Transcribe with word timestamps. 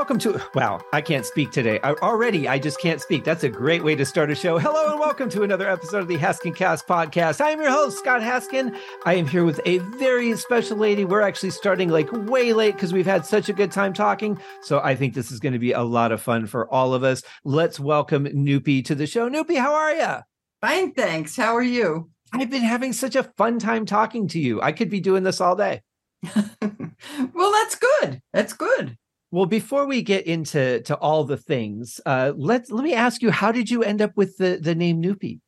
welcome 0.00 0.18
to. 0.18 0.40
Wow, 0.54 0.80
I 0.94 1.02
can't 1.02 1.26
speak 1.26 1.50
today. 1.50 1.78
I, 1.82 1.92
already, 1.92 2.48
I 2.48 2.58
just 2.58 2.80
can't 2.80 3.02
speak. 3.02 3.22
That's 3.22 3.44
a 3.44 3.50
great 3.50 3.84
way 3.84 3.94
to 3.96 4.06
start 4.06 4.30
a 4.30 4.34
show. 4.34 4.56
Hello 4.56 4.92
and 4.92 4.98
welcome 4.98 5.28
to 5.28 5.42
another 5.42 5.68
episode 5.68 5.98
of 5.98 6.08
the 6.08 6.16
Haskin 6.16 6.56
Cast 6.56 6.86
podcast. 6.86 7.42
I 7.42 7.50
am 7.50 7.60
your 7.60 7.70
host, 7.70 7.98
Scott 7.98 8.22
Haskin. 8.22 8.74
I 9.04 9.12
am 9.16 9.26
here 9.26 9.44
with 9.44 9.60
a 9.66 9.76
very 9.98 10.34
special 10.38 10.78
lady. 10.78 11.04
We're 11.04 11.20
actually 11.20 11.50
starting 11.50 11.90
like 11.90 12.10
way 12.10 12.54
late 12.54 12.76
because 12.76 12.94
we've 12.94 13.04
had 13.04 13.26
such 13.26 13.50
a 13.50 13.52
good 13.52 13.72
time 13.72 13.92
talking. 13.92 14.40
So 14.62 14.80
I 14.80 14.94
think 14.94 15.12
this 15.12 15.30
is 15.30 15.38
going 15.38 15.52
to 15.52 15.58
be 15.58 15.72
a 15.72 15.82
lot 15.82 16.12
of 16.12 16.22
fun 16.22 16.46
for 16.46 16.66
all 16.72 16.94
of 16.94 17.04
us. 17.04 17.22
Let's 17.44 17.78
welcome 17.78 18.24
Noopy 18.24 18.86
to 18.86 18.94
the 18.94 19.06
show. 19.06 19.28
Noopy, 19.28 19.58
how 19.58 19.74
are 19.74 19.92
you? 19.92 20.22
Fine, 20.62 20.94
thanks. 20.94 21.36
How 21.36 21.54
are 21.54 21.62
you? 21.62 22.08
I've 22.32 22.48
been 22.48 22.62
having 22.62 22.94
such 22.94 23.16
a 23.16 23.24
fun 23.36 23.58
time 23.58 23.84
talking 23.84 24.28
to 24.28 24.40
you. 24.40 24.62
I 24.62 24.72
could 24.72 24.88
be 24.88 25.00
doing 25.00 25.24
this 25.24 25.42
all 25.42 25.56
day. 25.56 25.82
well, 26.34 27.52
that's 27.52 27.76
good. 27.76 28.22
That's 28.32 28.54
good. 28.54 28.96
Well, 29.32 29.46
before 29.46 29.86
we 29.86 30.02
get 30.02 30.26
into 30.26 30.80
to 30.82 30.96
all 30.96 31.24
the 31.24 31.36
things, 31.36 32.00
uh, 32.04 32.32
let's 32.36 32.70
let 32.70 32.82
me 32.82 32.94
ask 32.94 33.22
you: 33.22 33.30
How 33.30 33.52
did 33.52 33.70
you 33.70 33.82
end 33.82 34.02
up 34.02 34.16
with 34.16 34.36
the 34.38 34.58
the 34.60 34.74
name 34.74 35.00
Noopy? 35.00 35.40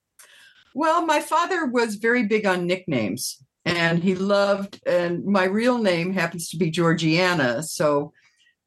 Well, 0.74 1.05
my 1.05 1.20
father 1.20 1.66
was 1.66 1.96
very 1.96 2.24
big 2.24 2.46
on 2.46 2.66
nicknames, 2.66 3.42
and 3.64 4.02
he 4.02 4.14
loved. 4.14 4.80
And 4.86 5.24
my 5.24 5.45
real 5.45 5.78
name 5.78 6.12
happens 6.12 6.48
to 6.50 6.56
be 6.56 6.70
Georgiana. 6.70 7.62
So, 7.64 8.12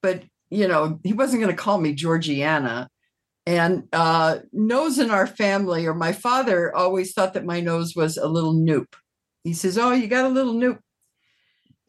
but 0.01 0.23
you 0.49 0.67
know, 0.67 0.99
he 1.03 1.13
wasn't 1.13 1.41
going 1.41 1.55
to 1.55 1.61
call 1.61 1.79
me 1.79 1.93
Georgiana. 1.93 2.89
And 3.47 3.83
uh, 3.93 4.39
nose 4.51 4.97
in 4.97 5.11
our 5.11 5.27
family, 5.27 5.85
or 5.85 5.93
my 5.93 6.11
father 6.11 6.75
always 6.75 7.13
thought 7.13 7.35
that 7.35 7.45
my 7.45 7.61
nose 7.61 7.95
was 7.95 8.17
a 8.17 8.27
little 8.27 8.53
noop. 8.53 8.87
He 9.43 9.53
says, 9.53 9.77
"Oh, 9.77 9.93
you 9.93 10.07
got 10.07 10.25
a 10.25 10.29
little 10.29 10.55
noop." 10.55 10.79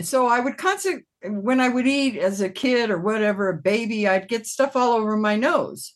So 0.00 0.26
I 0.26 0.40
would 0.40 0.58
constantly 0.58 1.04
when 1.28 1.60
I 1.60 1.68
would 1.68 1.86
eat 1.86 2.18
as 2.18 2.40
a 2.40 2.48
kid 2.48 2.90
or 2.90 2.98
whatever, 2.98 3.48
a 3.48 3.56
baby, 3.56 4.06
I'd 4.06 4.28
get 4.28 4.46
stuff 4.46 4.76
all 4.76 4.92
over 4.92 5.16
my 5.16 5.36
nose. 5.36 5.94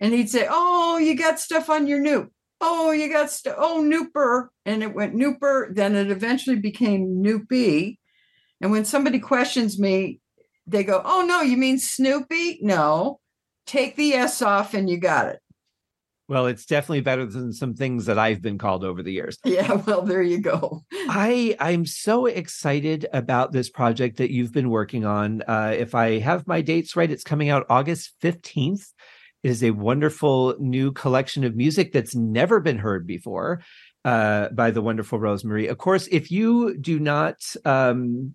And 0.00 0.12
he'd 0.12 0.30
say, 0.30 0.46
Oh, 0.48 0.98
you 0.98 1.16
got 1.16 1.40
stuff 1.40 1.70
on 1.70 1.86
your 1.86 2.00
noop. 2.00 2.28
Oh, 2.60 2.92
you 2.92 3.08
got 3.08 3.30
stuff. 3.30 3.56
Oh, 3.58 3.82
nooper. 3.82 4.48
And 4.64 4.82
it 4.82 4.94
went 4.94 5.14
nooper. 5.14 5.74
Then 5.74 5.96
it 5.96 6.10
eventually 6.10 6.56
became 6.56 7.22
noopy. 7.22 7.98
And 8.60 8.70
when 8.70 8.84
somebody 8.84 9.18
questions 9.18 9.78
me, 9.78 10.20
they 10.66 10.84
go, 10.84 11.02
Oh, 11.04 11.24
no, 11.26 11.42
you 11.42 11.56
mean 11.56 11.78
Snoopy? 11.78 12.60
No, 12.62 13.20
take 13.66 13.96
the 13.96 14.14
S 14.14 14.42
off 14.42 14.74
and 14.74 14.88
you 14.88 14.98
got 14.98 15.26
it. 15.26 15.40
Well, 16.32 16.46
it's 16.46 16.64
definitely 16.64 17.02
better 17.02 17.26
than 17.26 17.52
some 17.52 17.74
things 17.74 18.06
that 18.06 18.18
I've 18.18 18.40
been 18.40 18.56
called 18.56 18.84
over 18.84 19.02
the 19.02 19.12
years. 19.12 19.36
Yeah, 19.44 19.74
well, 19.86 20.00
there 20.00 20.22
you 20.22 20.38
go. 20.38 20.82
I 20.90 21.54
I'm 21.60 21.84
so 21.84 22.24
excited 22.24 23.06
about 23.12 23.52
this 23.52 23.68
project 23.68 24.16
that 24.16 24.30
you've 24.30 24.50
been 24.50 24.70
working 24.70 25.04
on. 25.04 25.42
Uh, 25.42 25.74
if 25.76 25.94
I 25.94 26.20
have 26.20 26.46
my 26.46 26.62
dates 26.62 26.96
right, 26.96 27.10
it's 27.10 27.22
coming 27.22 27.50
out 27.50 27.66
August 27.68 28.14
15th. 28.22 28.94
It 29.42 29.50
is 29.50 29.62
a 29.62 29.72
wonderful 29.72 30.56
new 30.58 30.90
collection 30.92 31.44
of 31.44 31.54
music 31.54 31.92
that's 31.92 32.14
never 32.14 32.60
been 32.60 32.78
heard 32.78 33.06
before 33.06 33.60
uh, 34.06 34.48
by 34.48 34.70
the 34.70 34.80
wonderful 34.80 35.20
Rose 35.20 35.44
Marie. 35.44 35.68
Of 35.68 35.76
course, 35.76 36.08
if 36.10 36.30
you 36.30 36.78
do 36.78 36.98
not 36.98 37.42
um, 37.66 38.34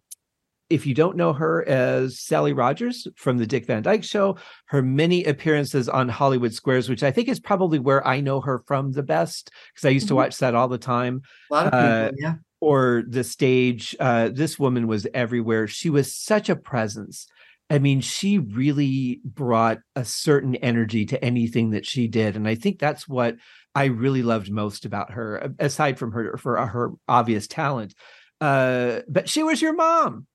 if 0.70 0.86
you 0.86 0.94
don't 0.94 1.16
know 1.16 1.34
her 1.34 1.68
as 1.68 2.20
Sally 2.20 2.54
Rogers 2.54 3.08
from 3.16 3.38
the 3.38 3.48
Dick 3.48 3.66
Van 3.66 3.84
Dyke 3.84 4.04
Show, 4.04 4.38
her 4.66 4.82
many 4.82 5.24
appearances 5.24 5.88
on 5.88 6.10
Hollywood 6.10 6.54
Squares, 6.54 6.90
which 6.90 7.04
I 7.04 7.12
think 7.12 7.30
is 7.30 7.40
probably 7.40 7.80
where 7.80 8.06
I 8.06 8.20
know 8.20 8.42
her 8.42 8.60
from 8.68 8.92
the 8.92 9.04
best 9.04 9.52
because 9.74 9.86
I 9.86 9.90
used 9.90 10.06
mm-hmm. 10.06 10.10
to 10.10 10.16
watch 10.16 10.38
that 10.40 10.56
all 10.56 10.68
the 10.68 10.78
time. 10.78 11.22
A 11.52 11.54
lot 11.54 11.68
of 11.68 11.72
people, 11.72 11.86
uh, 11.86 12.12
yeah. 12.18 12.36
Or 12.60 13.04
the 13.08 13.24
stage. 13.24 13.96
Uh, 14.00 14.30
this 14.34 14.58
woman 14.58 14.88
was 14.88 15.06
everywhere. 15.14 15.68
She 15.68 15.90
was 15.90 16.14
such 16.14 16.50
a 16.50 16.56
presence. 16.56 17.28
I 17.70 17.80
mean, 17.80 18.02
she 18.02 18.40
really 18.40 19.22
brought 19.24 19.80
a 19.96 20.04
certain 20.04 20.56
energy 20.56 21.06
to 21.08 21.24
anything 21.24 21.72
that 21.72 21.86
she 21.86 22.08
did, 22.08 22.36
and 22.36 22.48
I 22.48 22.56
think 22.56 22.80
that's 22.80 23.08
what 23.08 23.36
I 23.76 23.86
really 23.86 24.24
loved 24.24 24.50
most 24.50 24.86
about 24.86 25.12
her, 25.12 25.54
aside 25.60 26.00
from 26.00 26.14
her 26.14 26.38
for 26.38 26.66
her 26.66 26.92
obvious 27.08 27.46
talent. 27.46 27.94
Uh, 28.42 29.02
but 29.08 29.30
she 29.30 29.44
was 29.44 29.62
your 29.62 29.74
mom 29.74 30.26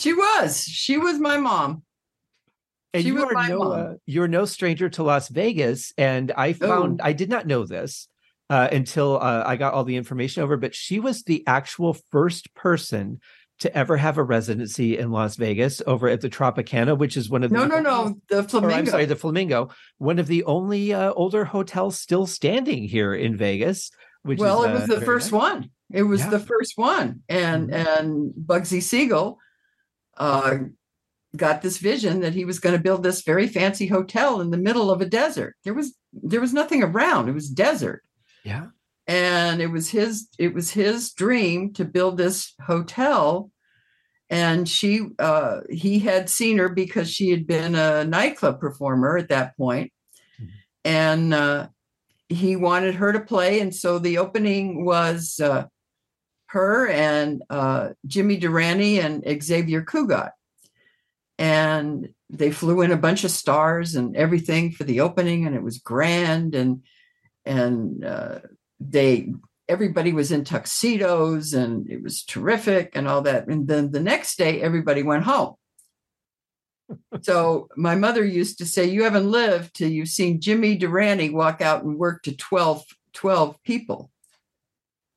she 0.00 0.12
was. 0.12 0.62
She 0.62 0.96
was 0.96 1.18
my 1.18 1.36
mom. 1.36 1.82
And 2.92 3.02
she 3.02 3.10
you 3.10 3.24
are 3.24 3.48
no 3.48 3.62
uh, 3.62 3.94
you're 4.06 4.28
no 4.28 4.44
stranger 4.44 4.88
to 4.90 5.04
Las 5.04 5.28
Vegas, 5.28 5.92
and 5.96 6.32
I 6.32 6.54
found 6.54 7.00
I 7.00 7.12
did 7.12 7.30
not 7.30 7.46
know 7.46 7.64
this 7.64 8.08
uh, 8.48 8.68
until 8.72 9.16
uh, 9.20 9.44
I 9.46 9.54
got 9.56 9.74
all 9.74 9.84
the 9.84 9.94
information 9.94 10.42
over. 10.42 10.56
But 10.56 10.74
she 10.74 10.98
was 10.98 11.22
the 11.22 11.44
actual 11.46 11.96
first 12.10 12.52
person 12.54 13.20
to 13.60 13.76
ever 13.76 13.96
have 13.96 14.18
a 14.18 14.24
residency 14.24 14.98
in 14.98 15.12
Las 15.12 15.36
Vegas 15.36 15.80
over 15.86 16.08
at 16.08 16.20
the 16.20 16.30
Tropicana, 16.30 16.98
which 16.98 17.16
is 17.16 17.30
one 17.30 17.44
of 17.44 17.50
the 17.50 17.56
no, 17.58 17.66
no, 17.66 17.78
no, 17.78 18.16
the 18.28 18.42
Flamingo. 18.42 18.74
I'm 18.76 18.86
sorry, 18.86 19.04
the 19.04 19.14
Flamingo, 19.14 19.70
one 19.98 20.18
of 20.18 20.26
the 20.26 20.42
only 20.44 20.92
uh, 20.92 21.12
older 21.12 21.44
hotels 21.44 21.96
still 22.00 22.26
standing 22.26 22.82
here 22.82 23.14
in 23.14 23.36
Vegas. 23.36 23.92
Which 24.22 24.40
well, 24.40 24.64
is, 24.64 24.68
it 24.68 24.72
was 24.72 24.88
the 24.88 25.06
first 25.06 25.32
nice. 25.32 25.40
one. 25.40 25.70
It 25.92 26.02
was 26.02 26.22
yeah. 26.22 26.30
the 26.30 26.40
first 26.40 26.76
one, 26.76 27.22
and 27.28 27.70
mm-hmm. 27.70 28.04
and 28.04 28.32
Bugsy 28.34 28.82
Siegel 28.82 29.38
uh, 30.20 30.58
got 31.36 31.62
this 31.62 31.78
vision 31.78 32.20
that 32.20 32.34
he 32.34 32.44
was 32.44 32.60
going 32.60 32.76
to 32.76 32.82
build 32.82 33.02
this 33.02 33.22
very 33.22 33.48
fancy 33.48 33.86
hotel 33.86 34.40
in 34.40 34.50
the 34.50 34.58
middle 34.58 34.90
of 34.90 35.00
a 35.00 35.06
desert. 35.06 35.56
There 35.64 35.74
was 35.74 35.96
there 36.12 36.40
was 36.40 36.52
nothing 36.52 36.82
around. 36.82 37.28
It 37.28 37.32
was 37.32 37.48
desert. 37.48 38.02
Yeah. 38.44 38.66
And 39.06 39.60
it 39.60 39.68
was 39.68 39.88
his 39.88 40.28
it 40.38 40.54
was 40.54 40.70
his 40.70 41.12
dream 41.12 41.72
to 41.74 41.84
build 41.84 42.16
this 42.16 42.52
hotel 42.60 43.50
and 44.28 44.68
she 44.68 45.06
uh, 45.18 45.60
he 45.70 45.98
had 46.00 46.28
seen 46.28 46.58
her 46.58 46.68
because 46.68 47.10
she 47.10 47.30
had 47.30 47.46
been 47.46 47.74
a 47.74 48.04
nightclub 48.04 48.60
performer 48.60 49.16
at 49.16 49.30
that 49.30 49.56
point. 49.56 49.92
Mm-hmm. 50.40 50.50
and 50.84 51.34
uh, 51.34 51.68
he 52.28 52.56
wanted 52.56 52.94
her 52.96 53.12
to 53.12 53.20
play 53.20 53.60
and 53.60 53.74
so 53.74 53.98
the 53.98 54.18
opening 54.18 54.84
was 54.84 55.40
uh, 55.42 55.66
her 56.50 56.88
and 56.88 57.42
uh, 57.48 57.90
Jimmy 58.06 58.36
Durante 58.36 58.98
and 58.98 59.24
Xavier 59.42 59.82
Cugat. 59.82 60.32
And 61.38 62.12
they 62.28 62.50
flew 62.50 62.80
in 62.82 62.90
a 62.90 62.96
bunch 62.96 63.24
of 63.24 63.30
stars 63.30 63.94
and 63.94 64.16
everything 64.16 64.72
for 64.72 64.84
the 64.84 65.00
opening, 65.00 65.46
and 65.46 65.54
it 65.54 65.62
was 65.62 65.78
grand. 65.78 66.54
And 66.54 66.82
and 67.44 68.04
uh, 68.04 68.40
they 68.78 69.32
everybody 69.68 70.12
was 70.12 70.32
in 70.32 70.44
tuxedos, 70.44 71.54
and 71.54 71.88
it 71.88 72.02
was 72.02 72.24
terrific, 72.24 72.92
and 72.94 73.08
all 73.08 73.22
that. 73.22 73.46
And 73.46 73.66
then 73.66 73.92
the 73.92 74.00
next 74.00 74.36
day, 74.36 74.60
everybody 74.60 75.02
went 75.02 75.24
home. 75.24 75.54
so 77.22 77.68
my 77.76 77.94
mother 77.94 78.24
used 78.24 78.58
to 78.58 78.66
say, 78.66 78.84
"You 78.84 79.04
haven't 79.04 79.30
lived 79.30 79.74
till 79.74 79.90
you've 79.90 80.08
seen 80.08 80.40
Jimmy 80.40 80.76
Durante 80.76 81.30
walk 81.30 81.60
out 81.60 81.84
and 81.84 81.96
work 81.96 82.22
to 82.24 82.36
12, 82.36 82.84
12 83.14 83.56
people," 83.62 84.10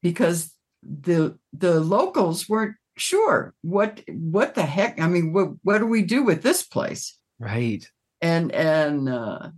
because 0.02 0.54
the 0.86 1.38
the 1.52 1.80
locals 1.80 2.48
weren't 2.50 2.76
sure 2.96 3.54
what 3.62 4.02
what 4.08 4.54
the 4.54 4.66
heck 4.66 5.00
i 5.02 5.08
mean 5.08 5.34
what 5.34 5.50
what 5.64 5.80
do 5.80 5.88
we 5.88 6.02
do 6.02 6.24
with 6.24 6.44
this 6.44 6.64
place? 6.64 7.18
Right. 7.40 7.88
And 8.22 8.52
and 8.52 9.10
uh, 9.10 9.50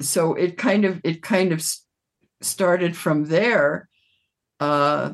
so 0.00 0.34
it 0.34 0.56
kind 0.56 0.84
of 0.84 1.00
it 1.04 1.22
kind 1.22 1.52
of 1.52 1.64
started 2.40 2.96
from 2.96 3.26
there. 3.26 3.88
Uh, 4.58 5.12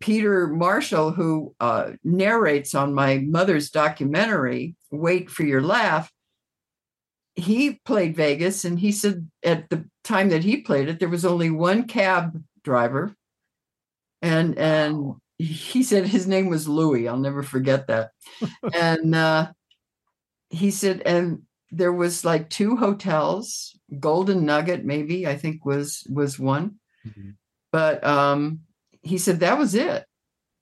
peter 0.00 0.48
marshall 0.48 1.10
who 1.10 1.54
uh, 1.60 1.92
narrates 2.02 2.74
on 2.74 2.94
my 2.94 3.18
mother's 3.18 3.70
documentary 3.70 4.74
wait 4.90 5.28
for 5.28 5.44
your 5.44 5.60
laugh 5.60 6.10
he 7.34 7.78
played 7.84 8.16
vegas 8.16 8.64
and 8.64 8.80
he 8.80 8.90
said 8.90 9.28
at 9.44 9.68
the 9.68 9.84
time 10.02 10.30
that 10.30 10.42
he 10.42 10.56
played 10.56 10.88
it 10.88 10.98
there 10.98 11.08
was 11.08 11.24
only 11.24 11.50
one 11.50 11.84
cab 11.84 12.42
driver 12.64 13.14
and 14.24 14.58
and 14.58 15.14
he 15.36 15.82
said 15.82 16.06
his 16.06 16.26
name 16.26 16.48
was 16.48 16.66
Louis. 16.66 17.06
I'll 17.06 17.18
never 17.18 17.42
forget 17.42 17.86
that. 17.88 18.10
and 18.74 19.14
uh, 19.14 19.52
he 20.48 20.70
said, 20.70 21.02
and 21.04 21.42
there 21.70 21.92
was 21.92 22.24
like 22.24 22.48
two 22.48 22.76
hotels, 22.76 23.78
Golden 24.00 24.46
Nugget 24.46 24.84
maybe 24.84 25.26
I 25.26 25.36
think 25.36 25.64
was 25.66 26.06
was 26.08 26.38
one, 26.38 26.76
mm-hmm. 27.06 27.30
but 27.70 28.02
um, 28.04 28.60
he 29.02 29.18
said 29.18 29.40
that 29.40 29.58
was 29.58 29.74
it. 29.74 30.04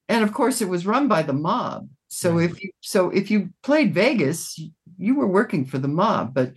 And 0.08 0.24
of 0.24 0.34
course, 0.34 0.60
it 0.60 0.68
was 0.68 0.84
run 0.84 1.06
by 1.06 1.22
the 1.22 1.32
mob. 1.32 1.88
So 2.08 2.38
if 2.38 2.62
you 2.62 2.70
so 2.80 3.10
if 3.10 3.30
you 3.30 3.50
played 3.62 3.94
Vegas, 3.94 4.60
you 4.98 5.14
were 5.14 5.26
working 5.28 5.64
for 5.64 5.78
the 5.78 5.88
mob. 5.88 6.34
But 6.34 6.52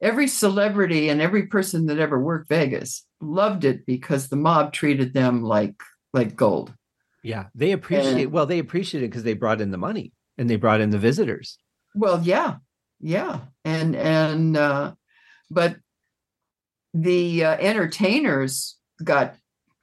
every 0.00 0.28
celebrity 0.28 1.08
and 1.08 1.20
every 1.20 1.46
person 1.46 1.86
that 1.86 1.98
ever 1.98 2.18
worked 2.20 2.48
Vegas 2.48 3.04
loved 3.20 3.64
it 3.64 3.84
because 3.86 4.28
the 4.28 4.36
mob 4.36 4.72
treated 4.72 5.12
them 5.12 5.42
like 5.42 5.74
like 6.14 6.36
gold. 6.36 6.72
Yeah, 7.22 7.46
they 7.54 7.72
appreciate. 7.72 8.24
And, 8.24 8.32
well, 8.32 8.46
they 8.46 8.58
appreciate 8.58 9.02
it 9.02 9.08
because 9.08 9.24
they 9.24 9.34
brought 9.34 9.60
in 9.60 9.70
the 9.70 9.78
money 9.78 10.12
and 10.38 10.48
they 10.48 10.56
brought 10.56 10.80
in 10.80 10.90
the 10.90 10.98
visitors. 10.98 11.58
Well, 11.94 12.22
yeah, 12.22 12.56
yeah, 13.00 13.40
and 13.64 13.96
and 13.96 14.56
uh, 14.56 14.94
but 15.50 15.76
the 16.94 17.44
uh, 17.44 17.56
entertainers 17.56 18.76
got 19.02 19.34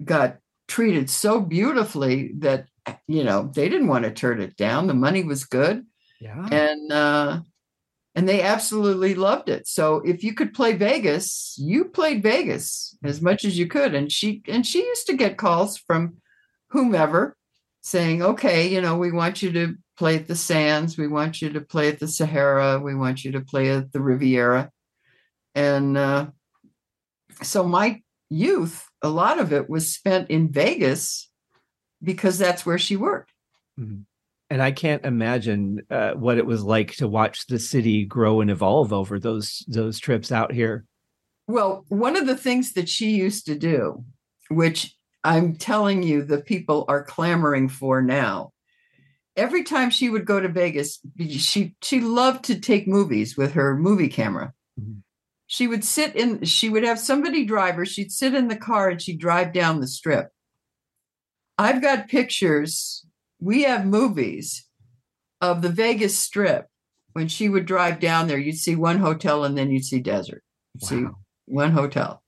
got 0.03 0.37
treated 0.67 1.09
so 1.09 1.41
beautifully 1.41 2.31
that 2.39 2.67
you 3.07 3.23
know 3.23 3.51
they 3.53 3.69
didn't 3.69 3.87
want 3.87 4.05
to 4.05 4.11
turn 4.11 4.41
it 4.41 4.55
down. 4.55 4.87
The 4.87 4.93
money 4.93 5.23
was 5.23 5.43
good. 5.43 5.85
Yeah, 6.19 6.47
and 6.51 6.91
uh, 6.91 7.41
and 8.15 8.27
they 8.27 8.41
absolutely 8.41 9.15
loved 9.15 9.49
it. 9.49 9.67
So 9.67 9.97
if 9.97 10.23
you 10.23 10.33
could 10.33 10.53
play 10.53 10.73
Vegas, 10.73 11.55
you 11.57 11.85
played 11.85 12.21
Vegas 12.21 12.97
as 13.03 13.21
much 13.21 13.45
as 13.45 13.57
you 13.57 13.67
could. 13.67 13.95
And 13.95 14.11
she 14.11 14.41
and 14.47 14.65
she 14.65 14.85
used 14.85 15.07
to 15.07 15.15
get 15.15 15.37
calls 15.37 15.77
from 15.77 16.17
whomever 16.71 17.35
saying, 17.81 18.21
"Okay, 18.21 18.67
you 18.67 18.81
know, 18.81 18.97
we 18.97 19.11
want 19.11 19.41
you 19.41 19.51
to 19.53 19.75
play 19.97 20.15
at 20.15 20.27
the 20.27 20.35
Sands, 20.35 20.97
we 20.97 21.07
want 21.07 21.41
you 21.41 21.49
to 21.53 21.61
play 21.61 21.87
at 21.87 21.99
the 21.99 22.07
Sahara, 22.07 22.79
we 22.79 22.95
want 22.95 23.23
you 23.23 23.31
to 23.33 23.41
play 23.41 23.69
at 23.69 23.91
the 23.91 24.01
Riviera," 24.01 24.71
and 25.55 25.97
uh, 25.97 26.27
so 27.41 27.63
my 27.63 28.01
youth, 28.29 28.87
a 29.01 29.09
lot 29.09 29.39
of 29.39 29.53
it 29.53 29.69
was 29.69 29.93
spent 29.93 30.29
in 30.29 30.51
Vegas 30.51 31.29
because 32.03 32.37
that's 32.37 32.65
where 32.65 32.79
she 32.79 32.95
worked. 32.95 33.31
Mm-hmm 33.79 34.01
and 34.51 34.61
I 34.61 34.71
can't 34.73 35.05
imagine 35.05 35.79
uh, 35.89 36.11
what 36.11 36.37
it 36.37 36.45
was 36.45 36.61
like 36.61 36.97
to 36.97 37.07
watch 37.07 37.47
the 37.47 37.57
city 37.57 38.03
grow 38.03 38.41
and 38.41 38.51
evolve 38.51 38.91
over 38.91 39.17
those 39.17 39.63
those 39.69 39.97
trips 39.97 40.29
out 40.29 40.51
here. 40.51 40.83
Well, 41.47 41.85
one 41.87 42.17
of 42.17 42.27
the 42.27 42.35
things 42.35 42.73
that 42.73 42.89
she 42.89 43.11
used 43.11 43.45
to 43.45 43.57
do, 43.57 44.03
which 44.49 44.93
I'm 45.23 45.55
telling 45.55 46.03
you, 46.03 46.23
the 46.23 46.41
people 46.41 46.85
are 46.87 47.03
clamoring 47.03 47.69
for 47.69 48.01
now. 48.01 48.51
Every 49.35 49.63
time 49.63 49.89
she 49.89 50.09
would 50.09 50.25
go 50.25 50.39
to 50.39 50.49
Vegas, 50.49 50.99
she 51.29 51.75
she 51.81 52.01
loved 52.01 52.45
to 52.45 52.59
take 52.59 52.87
movies 52.87 53.37
with 53.37 53.53
her 53.53 53.77
movie 53.77 54.09
camera. 54.09 54.53
Mm-hmm. 54.79 54.99
She 55.47 55.67
would 55.67 55.83
sit 55.83 56.15
in. 56.15 56.43
She 56.43 56.69
would 56.69 56.83
have 56.83 56.99
somebody 56.99 57.45
drive 57.45 57.75
her. 57.75 57.85
She'd 57.85 58.11
sit 58.11 58.33
in 58.33 58.47
the 58.47 58.55
car 58.55 58.89
and 58.89 59.01
she'd 59.01 59.19
drive 59.19 59.53
down 59.53 59.79
the 59.79 59.87
strip. 59.87 60.29
I've 61.57 61.81
got 61.81 62.07
pictures 62.07 63.05
we 63.41 63.63
have 63.63 63.85
movies 63.85 64.65
of 65.41 65.61
the 65.61 65.69
Vegas 65.69 66.17
Strip. 66.17 66.67
When 67.13 67.27
she 67.27 67.49
would 67.49 67.65
drive 67.65 67.99
down 67.99 68.27
there, 68.27 68.37
you'd 68.37 68.57
see 68.57 68.75
one 68.77 68.99
hotel 68.99 69.43
and 69.43 69.57
then 69.57 69.69
you'd 69.69 69.83
see 69.83 69.99
desert. 69.99 70.43
You'd 70.75 70.83
wow. 70.83 70.87
see 70.87 71.07
one 71.45 71.71
hotel, 71.71 72.23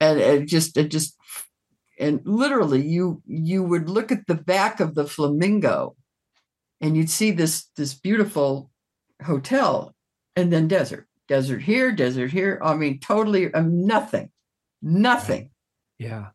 and 0.00 0.18
it 0.18 0.46
just 0.46 0.76
it 0.76 0.90
just 0.90 1.16
and 1.98 2.20
literally 2.24 2.82
you 2.82 3.22
you 3.26 3.62
would 3.62 3.88
look 3.88 4.10
at 4.12 4.26
the 4.26 4.34
back 4.34 4.80
of 4.80 4.94
the 4.94 5.06
flamingo, 5.06 5.96
and 6.80 6.96
you'd 6.96 7.10
see 7.10 7.30
this 7.30 7.68
this 7.76 7.94
beautiful 7.94 8.70
hotel, 9.24 9.94
and 10.36 10.52
then 10.52 10.68
desert, 10.68 11.06
desert 11.28 11.60
here, 11.60 11.92
desert 11.92 12.30
here. 12.30 12.60
I 12.62 12.74
mean, 12.74 13.00
totally 13.00 13.52
um, 13.54 13.86
nothing, 13.86 14.30
nothing. 14.82 15.50
Yeah, 15.98 16.28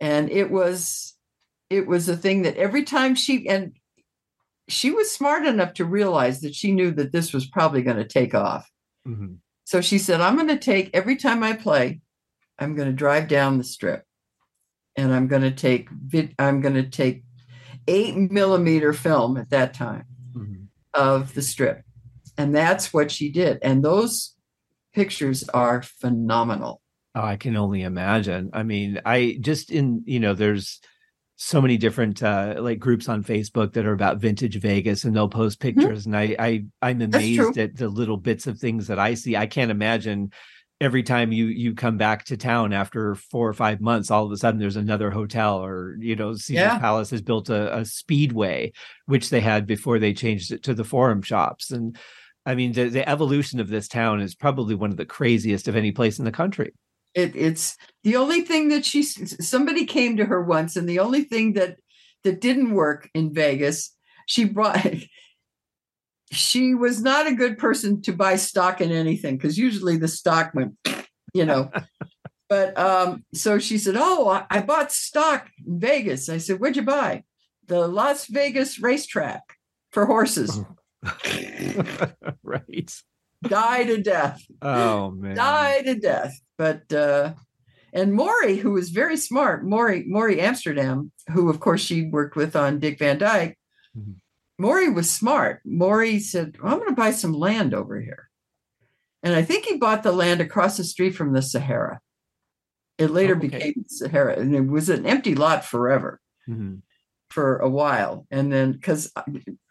and 0.00 0.30
it 0.30 0.50
was 0.50 1.14
it 1.70 1.86
was 1.86 2.08
a 2.08 2.16
thing 2.16 2.42
that 2.42 2.56
every 2.56 2.84
time 2.84 3.14
she 3.14 3.48
and 3.48 3.72
she 4.68 4.90
was 4.90 5.10
smart 5.10 5.46
enough 5.46 5.74
to 5.74 5.84
realize 5.84 6.40
that 6.40 6.54
she 6.54 6.72
knew 6.72 6.90
that 6.92 7.12
this 7.12 7.32
was 7.32 7.46
probably 7.46 7.82
going 7.82 7.96
to 7.96 8.04
take 8.06 8.34
off. 8.34 8.70
Mm-hmm. 9.06 9.34
So 9.64 9.80
she 9.80 9.98
said, 9.98 10.20
I'm 10.20 10.36
going 10.36 10.48
to 10.48 10.58
take 10.58 10.90
every 10.94 11.16
time 11.16 11.42
I 11.42 11.54
play, 11.54 12.00
I'm 12.58 12.74
going 12.74 12.88
to 12.88 12.94
drive 12.94 13.28
down 13.28 13.58
the 13.58 13.64
strip 13.64 14.04
and 14.98 15.14
I'm 15.14 15.28
going 15.28 15.42
to 15.42 15.52
take 15.52 15.88
I'm 16.38 16.60
going 16.60 16.74
to 16.74 16.88
take 16.88 17.22
eight 17.86 18.16
millimeter 18.16 18.92
film 18.92 19.36
at 19.36 19.50
that 19.50 19.72
time 19.72 20.04
mm-hmm. 20.34 20.64
of 20.92 21.32
the 21.34 21.40
strip. 21.40 21.82
And 22.36 22.54
that's 22.54 22.92
what 22.92 23.10
she 23.10 23.30
did. 23.30 23.58
And 23.62 23.82
those 23.82 24.34
pictures 24.92 25.48
are 25.50 25.82
phenomenal. 25.82 26.82
Oh, 27.14 27.22
I 27.22 27.36
can 27.36 27.56
only 27.56 27.82
imagine. 27.82 28.50
I 28.52 28.64
mean, 28.64 29.00
I 29.06 29.38
just 29.40 29.70
in, 29.70 30.02
you 30.04 30.20
know, 30.20 30.34
there's 30.34 30.80
so 31.36 31.62
many 31.62 31.76
different 31.76 32.20
uh, 32.20 32.56
like 32.58 32.80
groups 32.80 33.08
on 33.08 33.22
Facebook 33.22 33.74
that 33.74 33.86
are 33.86 33.92
about 33.92 34.18
vintage 34.18 34.60
Vegas 34.60 35.04
and 35.04 35.14
they'll 35.14 35.28
post 35.28 35.60
mm-hmm. 35.60 35.80
pictures 35.80 36.06
mm-hmm. 36.06 36.14
and 36.14 36.36
I 36.40 36.44
I 36.44 36.64
I'm 36.90 37.02
amazed 37.02 37.56
at 37.56 37.76
the 37.76 37.88
little 37.88 38.16
bits 38.16 38.48
of 38.48 38.58
things 38.58 38.88
that 38.88 38.98
I 38.98 39.14
see. 39.14 39.36
I 39.36 39.46
can't 39.46 39.70
imagine 39.70 40.32
every 40.80 41.02
time 41.02 41.32
you 41.32 41.46
you 41.46 41.74
come 41.74 41.96
back 41.96 42.24
to 42.24 42.36
town 42.36 42.72
after 42.72 43.14
four 43.14 43.48
or 43.48 43.54
five 43.54 43.80
months, 43.80 44.10
all 44.10 44.26
of 44.26 44.32
a 44.32 44.36
sudden 44.36 44.60
there's 44.60 44.76
another 44.76 45.10
hotel 45.10 45.58
or 45.64 45.96
you 45.98 46.14
know 46.14 46.34
Caesar's 46.34 46.50
yeah. 46.50 46.78
Palace 46.78 47.10
has 47.10 47.22
built 47.22 47.48
a, 47.48 47.78
a 47.78 47.84
speedway, 47.84 48.72
which 49.06 49.30
they 49.30 49.40
had 49.40 49.66
before 49.66 49.98
they 49.98 50.12
changed 50.12 50.52
it 50.52 50.62
to 50.64 50.74
the 50.74 50.84
forum 50.84 51.22
shops. 51.22 51.70
And 51.70 51.96
I 52.46 52.54
mean 52.54 52.72
the, 52.72 52.88
the 52.88 53.08
evolution 53.08 53.60
of 53.60 53.68
this 53.68 53.88
town 53.88 54.20
is 54.20 54.34
probably 54.34 54.74
one 54.74 54.90
of 54.90 54.96
the 54.96 55.06
craziest 55.06 55.68
of 55.68 55.76
any 55.76 55.92
place 55.92 56.18
in 56.18 56.24
the 56.24 56.32
country. 56.32 56.72
It, 57.14 57.34
it's 57.34 57.76
the 58.04 58.16
only 58.16 58.42
thing 58.42 58.68
that 58.68 58.84
she 58.84 59.02
somebody 59.02 59.84
came 59.84 60.16
to 60.18 60.26
her 60.26 60.42
once, 60.42 60.76
and 60.76 60.88
the 60.88 61.00
only 61.00 61.24
thing 61.24 61.54
that 61.54 61.76
that 62.24 62.40
didn't 62.40 62.74
work 62.74 63.10
in 63.14 63.32
Vegas, 63.32 63.94
she 64.26 64.44
brought. 64.44 64.86
She 66.30 66.74
was 66.74 67.00
not 67.00 67.26
a 67.26 67.34
good 67.34 67.58
person 67.58 68.02
to 68.02 68.12
buy 68.12 68.36
stock 68.36 68.80
in 68.80 68.92
anything 68.92 69.36
because 69.36 69.56
usually 69.56 69.96
the 69.96 70.08
stock 70.08 70.52
went, 70.54 70.74
you 71.34 71.44
know. 71.44 71.70
but 72.48 72.78
um, 72.78 73.24
so 73.34 73.58
she 73.58 73.78
said, 73.78 73.96
"Oh, 73.96 74.28
I, 74.28 74.44
I 74.50 74.60
bought 74.60 74.92
stock 74.92 75.48
in 75.66 75.80
Vegas." 75.80 76.28
I 76.28 76.38
said, 76.38 76.60
"What'd 76.60 76.76
you 76.76 76.82
buy?" 76.82 77.24
The 77.66 77.86
Las 77.86 78.26
Vegas 78.26 78.80
racetrack 78.80 79.42
for 79.92 80.06
horses. 80.06 80.60
right. 82.42 82.92
Die 83.42 83.84
to 83.84 84.02
death. 84.02 84.42
Oh 84.60 85.10
man. 85.10 85.36
Die 85.36 85.82
to 85.82 85.94
death. 85.94 86.38
But 86.56 86.92
uh, 86.92 87.34
and 87.92 88.12
Morey, 88.12 88.56
who 88.56 88.72
was 88.72 88.90
very 88.90 89.16
smart, 89.16 89.64
Morey 89.64 90.04
Morey 90.06 90.40
Amsterdam, 90.40 91.12
who 91.32 91.48
of 91.48 91.60
course 91.60 91.80
she 91.80 92.06
worked 92.06 92.36
with 92.36 92.56
on 92.56 92.80
Dick 92.80 92.98
Van 92.98 93.18
Dyke. 93.18 93.56
Mm-hmm. 93.96 94.12
Morey 94.58 94.88
was 94.88 95.10
smart. 95.10 95.60
Morey 95.64 96.18
said, 96.18 96.56
well, 96.60 96.72
"I'm 96.72 96.78
going 96.78 96.90
to 96.90 96.96
buy 96.96 97.12
some 97.12 97.32
land 97.32 97.74
over 97.74 98.00
here," 98.00 98.28
and 99.22 99.34
I 99.34 99.42
think 99.42 99.64
he 99.64 99.76
bought 99.76 100.02
the 100.02 100.12
land 100.12 100.40
across 100.40 100.76
the 100.76 100.84
street 100.84 101.14
from 101.14 101.32
the 101.32 101.42
Sahara. 101.42 102.00
It 102.98 103.10
later 103.10 103.34
oh, 103.34 103.38
okay. 103.38 103.48
became 103.48 103.84
Sahara, 103.86 104.38
and 104.38 104.54
it 104.54 104.66
was 104.66 104.88
an 104.88 105.06
empty 105.06 105.34
lot 105.34 105.64
forever. 105.64 106.20
Mm-hmm. 106.48 106.76
For 107.30 107.58
a 107.58 107.68
while, 107.68 108.26
and 108.30 108.50
then 108.50 108.72
because 108.72 109.12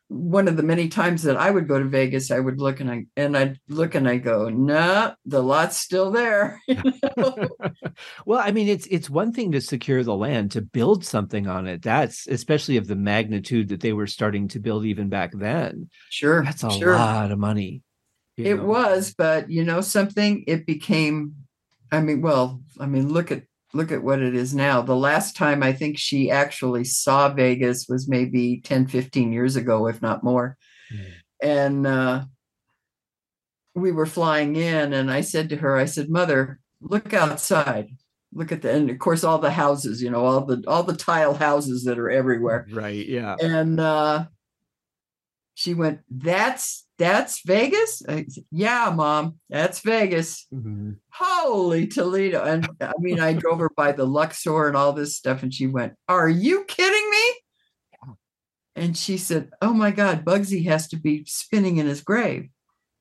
one 0.09 0.47
of 0.47 0.55
the 0.55 0.63
many 0.63 0.87
times 0.87 1.23
that 1.23 1.37
I 1.37 1.51
would 1.51 1.67
go 1.67 1.79
to 1.79 1.85
Vegas, 1.85 2.31
I 2.31 2.39
would 2.39 2.59
look 2.59 2.79
and 2.79 2.89
I 2.89 3.05
and 3.15 3.37
I'd 3.37 3.59
look 3.67 3.95
and 3.95 4.07
I 4.07 4.17
go, 4.17 4.49
nah, 4.49 5.13
the 5.25 5.43
lot's 5.43 5.77
still 5.77 6.11
there. 6.11 6.61
well, 8.25 8.39
I 8.39 8.51
mean, 8.51 8.67
it's 8.67 8.87
it's 8.87 9.09
one 9.09 9.33
thing 9.33 9.51
to 9.51 9.61
secure 9.61 10.03
the 10.03 10.15
land, 10.15 10.51
to 10.51 10.61
build 10.61 11.05
something 11.05 11.47
on 11.47 11.67
it. 11.67 11.81
That's 11.81 12.27
especially 12.27 12.77
of 12.77 12.87
the 12.87 12.95
magnitude 12.95 13.69
that 13.69 13.81
they 13.81 13.93
were 13.93 14.07
starting 14.07 14.47
to 14.49 14.59
build 14.59 14.85
even 14.85 15.09
back 15.09 15.31
then. 15.33 15.89
Sure. 16.09 16.43
That's 16.43 16.63
a 16.63 16.71
sure. 16.71 16.93
lot 16.93 17.31
of 17.31 17.39
money. 17.39 17.83
It 18.37 18.57
know? 18.57 18.65
was, 18.65 19.13
but 19.17 19.49
you 19.49 19.63
know 19.63 19.81
something, 19.81 20.43
it 20.47 20.65
became 20.65 21.35
I 21.91 22.01
mean, 22.01 22.21
well, 22.21 22.61
I 22.79 22.85
mean, 22.85 23.11
look 23.11 23.31
at 23.31 23.43
look 23.73 23.91
at 23.91 24.03
what 24.03 24.21
it 24.21 24.35
is 24.35 24.55
now. 24.55 24.81
The 24.81 24.95
last 24.95 25.35
time 25.35 25.61
I 25.61 25.73
think 25.73 25.97
she 25.97 26.31
actually 26.31 26.83
saw 26.83 27.29
Vegas 27.29 27.87
was 27.87 28.07
maybe 28.07 28.61
10, 28.61 28.87
15 28.87 29.33
years 29.33 29.55
ago, 29.55 29.87
if 29.87 30.01
not 30.01 30.23
more. 30.23 30.57
Mm. 30.93 31.13
And 31.41 31.87
uh, 31.87 32.25
we 33.75 33.91
were 33.91 34.05
flying 34.05 34.55
in, 34.55 34.93
and 34.93 35.11
I 35.11 35.21
said 35.21 35.49
to 35.49 35.57
her, 35.57 35.75
I 35.75 35.85
said, 35.85 36.09
Mother, 36.09 36.59
look 36.81 37.13
outside. 37.13 37.89
Look 38.33 38.51
at 38.51 38.61
the 38.61 38.71
and 38.71 38.89
of 38.89 38.99
course 38.99 39.23
all 39.23 39.39
the 39.39 39.51
houses, 39.51 40.01
you 40.01 40.09
know, 40.09 40.25
all 40.25 40.41
the 40.41 40.63
all 40.67 40.83
the 40.83 40.95
tile 40.95 41.33
houses 41.33 41.85
that 41.85 41.97
are 41.97 42.09
everywhere. 42.09 42.67
Right. 42.71 43.07
Yeah. 43.07 43.35
And 43.41 43.79
uh 43.79 44.25
she 45.53 45.73
went, 45.73 46.01
That's 46.09 46.85
that's 46.97 47.41
Vegas? 47.45 47.99
Said, 47.99 48.27
yeah, 48.51 48.91
mom, 48.93 49.39
that's 49.49 49.79
Vegas. 49.81 50.47
Mm-hmm. 50.53 50.93
Holy 51.11 51.87
Toledo. 51.87 52.43
And 52.43 52.67
I 52.81 52.93
mean, 52.99 53.19
I 53.19 53.33
drove 53.33 53.59
her 53.59 53.69
by 53.75 53.91
the 53.91 54.05
Luxor 54.05 54.67
and 54.67 54.75
all 54.75 54.93
this 54.93 55.15
stuff, 55.15 55.43
and 55.43 55.53
she 55.53 55.67
went, 55.67 55.93
Are 56.07 56.29
you 56.29 56.63
kidding 56.65 57.09
me? 57.09 58.15
And 58.75 58.95
she 58.95 59.17
said, 59.17 59.49
Oh 59.61 59.73
my 59.73 59.91
God, 59.91 60.23
Bugsy 60.23 60.65
has 60.65 60.87
to 60.89 60.97
be 60.97 61.25
spinning 61.25 61.77
in 61.77 61.87
his 61.87 62.01
grave. 62.01 62.49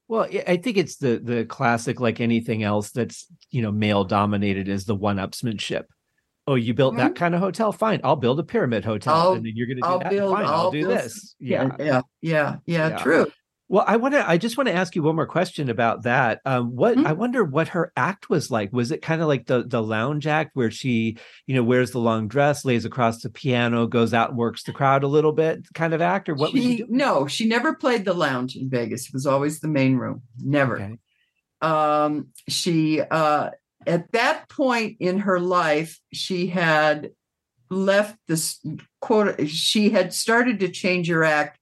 Well, 0.08 0.28
I 0.46 0.56
think 0.56 0.76
it's 0.76 0.96
the 0.96 1.18
the 1.18 1.44
classic, 1.44 1.98
like 1.98 2.20
anything 2.20 2.62
else 2.62 2.92
that's 2.92 3.26
you 3.50 3.62
know 3.62 3.72
male 3.72 4.04
dominated, 4.04 4.68
is 4.68 4.84
the 4.84 4.94
one 4.94 5.16
upsmanship. 5.16 5.84
Oh, 6.46 6.54
you 6.54 6.74
built 6.74 6.94
mm-hmm. 6.94 7.08
that 7.08 7.16
kind 7.16 7.34
of 7.34 7.40
hotel? 7.40 7.72
Fine, 7.72 8.02
I'll 8.04 8.14
build 8.14 8.38
a 8.38 8.44
pyramid 8.44 8.84
hotel, 8.84 9.14
I'll, 9.14 9.32
and 9.32 9.44
then 9.44 9.52
you're 9.56 9.66
going 9.66 9.78
to 9.78 9.82
do 9.82 9.88
I'll 9.88 9.98
that. 9.98 10.10
Build, 10.10 10.32
Fine, 10.32 10.44
I'll, 10.44 10.52
I'll 10.52 10.70
do 10.70 10.86
build, 10.86 10.98
this. 10.98 11.34
Yeah. 11.40 11.70
yeah, 11.78 12.02
yeah, 12.22 12.56
yeah, 12.66 12.88
yeah, 12.90 12.96
true. 12.98 13.26
Well, 13.68 13.84
I 13.86 13.96
want 13.96 14.14
to. 14.14 14.28
I 14.28 14.38
just 14.38 14.56
want 14.56 14.68
to 14.68 14.74
ask 14.74 14.94
you 14.94 15.02
one 15.02 15.16
more 15.16 15.26
question 15.26 15.68
about 15.70 16.04
that. 16.04 16.40
Um, 16.44 16.76
what 16.76 16.96
mm-hmm. 16.96 17.06
I 17.06 17.14
wonder 17.14 17.42
what 17.42 17.68
her 17.68 17.92
act 17.96 18.30
was 18.30 18.48
like. 18.48 18.72
Was 18.72 18.92
it 18.92 19.02
kind 19.02 19.20
of 19.20 19.26
like 19.26 19.46
the 19.46 19.64
the 19.66 19.82
lounge 19.82 20.28
act 20.28 20.52
where 20.54 20.70
she, 20.70 21.18
you 21.46 21.54
know, 21.56 21.64
wears 21.64 21.90
the 21.90 21.98
long 21.98 22.28
dress, 22.28 22.64
lays 22.64 22.84
across 22.84 23.22
the 23.22 23.30
piano, 23.30 23.88
goes 23.88 24.14
out 24.14 24.30
and 24.30 24.38
works 24.38 24.62
the 24.62 24.72
crowd 24.72 25.02
a 25.02 25.08
little 25.08 25.32
bit, 25.32 25.66
kind 25.74 25.94
of 25.94 26.00
act, 26.00 26.28
or 26.28 26.34
what? 26.34 26.52
She, 26.52 26.56
was 26.56 26.64
she 26.64 26.76
doing? 26.76 26.96
No, 26.96 27.26
she 27.26 27.48
never 27.48 27.74
played 27.74 28.04
the 28.04 28.14
lounge 28.14 28.54
in 28.54 28.70
Vegas. 28.70 29.06
It 29.06 29.12
was 29.12 29.26
always 29.26 29.58
the 29.58 29.68
main 29.68 29.96
room. 29.96 30.22
Never. 30.38 30.76
Okay. 30.76 30.98
Um, 31.60 32.28
she 32.48 33.00
uh, 33.00 33.50
at 33.84 34.12
that 34.12 34.48
point 34.48 34.98
in 35.00 35.18
her 35.20 35.40
life, 35.40 36.00
she 36.12 36.46
had 36.46 37.10
left 37.68 38.16
this 38.28 38.64
quote. 39.00 39.48
She 39.48 39.90
had 39.90 40.14
started 40.14 40.60
to 40.60 40.68
change 40.68 41.08
her 41.08 41.24
act 41.24 41.58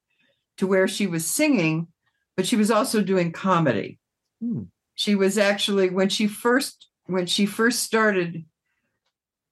to 0.58 0.66
where 0.66 0.86
she 0.86 1.06
was 1.06 1.26
singing 1.26 1.88
but 2.36 2.46
she 2.46 2.56
was 2.56 2.70
also 2.70 3.02
doing 3.02 3.32
comedy. 3.32 3.98
Hmm. 4.40 4.62
She 4.94 5.14
was 5.14 5.38
actually 5.38 5.90
when 5.90 6.08
she 6.08 6.26
first 6.26 6.88
when 7.06 7.26
she 7.26 7.46
first 7.46 7.82
started, 7.82 8.44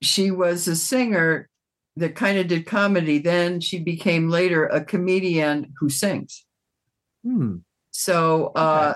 she 0.01 0.31
was 0.31 0.67
a 0.69 0.77
singer 0.77 1.49
that 1.97 2.15
kind 2.15 2.39
of 2.39 2.49
did 2.49 2.67
comedy. 2.67 3.19
Then 3.19 3.61
she 3.61 3.79
became 3.79 4.29
later 4.29 4.67
a 4.67 4.85
comedian 4.85 5.73
who 5.79 5.89
sings. 5.89 6.45
Hmm. 7.25 7.57
So 7.91 8.53
uh, 8.55 8.95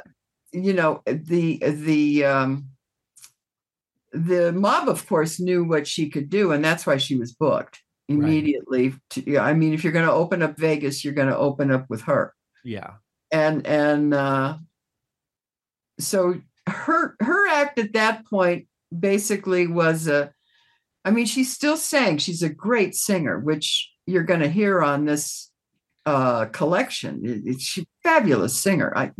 you 0.52 0.73
know 0.73 1.02
the 1.07 1.59
the 1.59 2.25
um, 2.25 2.69
the 4.12 4.52
mob, 4.52 4.88
of 4.88 5.07
course, 5.07 5.38
knew 5.38 5.64
what 5.64 5.87
she 5.87 6.09
could 6.09 6.31
do, 6.31 6.52
and 6.52 6.64
that's 6.64 6.87
why 6.87 6.97
she 6.97 7.16
was 7.16 7.33
booked 7.33 7.83
immediately. 8.09 8.95
To, 9.11 9.38
I 9.38 9.52
mean, 9.55 9.75
if 9.75 9.85
you're 9.85 9.93
going 9.93 10.07
to 10.07 10.12
open 10.12 10.43
up 10.43 10.57
Vegas, 10.57 11.05
you're 11.05 11.14
going 11.14 11.28
to 11.28 11.37
open 11.37 11.71
up 11.71 11.90
with 11.90 12.02
her. 12.02 12.35
Yeah. 12.64 12.95
And 13.33 13.66
and 13.66 14.14
uh, 14.14 14.59
so 15.99 16.40
her 16.66 17.16
her 17.21 17.49
act 17.49 17.78
at 17.78 17.92
that 17.95 18.26
point 18.26 18.66
basically 18.97 19.66
was 19.66 20.09
a. 20.09 20.33
I 21.04 21.11
mean, 21.11 21.26
she 21.26 21.45
still 21.45 21.76
sang. 21.76 22.18
She's 22.18 22.42
a 22.42 22.49
great 22.49 22.97
singer, 22.97 23.38
which 23.38 23.92
you're 24.06 24.25
going 24.25 24.40
to 24.40 24.49
hear 24.49 24.83
on 24.83 25.04
this 25.04 25.50
uh, 26.04 26.47
collection. 26.47 27.42
It, 27.45 27.61
she's 27.61 27.85
a 27.85 27.87
fabulous 28.02 28.59
singer. 28.59 28.92
I, 28.97 29.12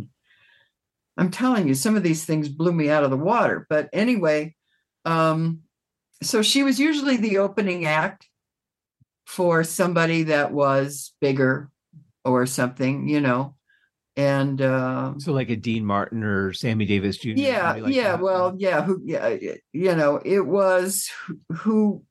I'm 1.17 1.31
telling 1.31 1.67
you, 1.67 1.73
some 1.73 1.95
of 1.95 2.03
these 2.03 2.25
things 2.25 2.49
blew 2.49 2.71
me 2.73 2.89
out 2.89 3.03
of 3.03 3.09
the 3.09 3.17
water. 3.17 3.65
But 3.69 3.89
anyway, 3.93 4.55
um, 5.05 5.61
so 6.23 6.41
she 6.41 6.63
was 6.63 6.79
usually 6.79 7.17
the 7.17 7.39
opening 7.39 7.85
act 7.85 8.27
for 9.25 9.63
somebody 9.63 10.23
that 10.23 10.51
was 10.53 11.13
bigger 11.19 11.69
or 12.23 12.45
something, 12.45 13.07
you 13.07 13.21
know. 13.21 13.55
And 14.17 14.59
uh, 14.63 15.13
so, 15.19 15.31
like 15.31 15.51
a 15.51 15.55
Dean 15.55 15.85
Martin 15.85 16.23
or 16.23 16.51
Sammy 16.51 16.85
Davis 16.85 17.17
Jr. 17.17 17.29
Yeah, 17.35 17.73
like 17.73 17.93
yeah. 17.93 18.13
that. 18.13 18.21
Well, 18.21 18.55
yeah. 18.57 18.81
Who? 18.81 18.99
Yeah, 19.05 19.37
you 19.73 19.95
know, 19.95 20.19
it 20.25 20.39
was 20.39 21.07
who, 21.53 22.03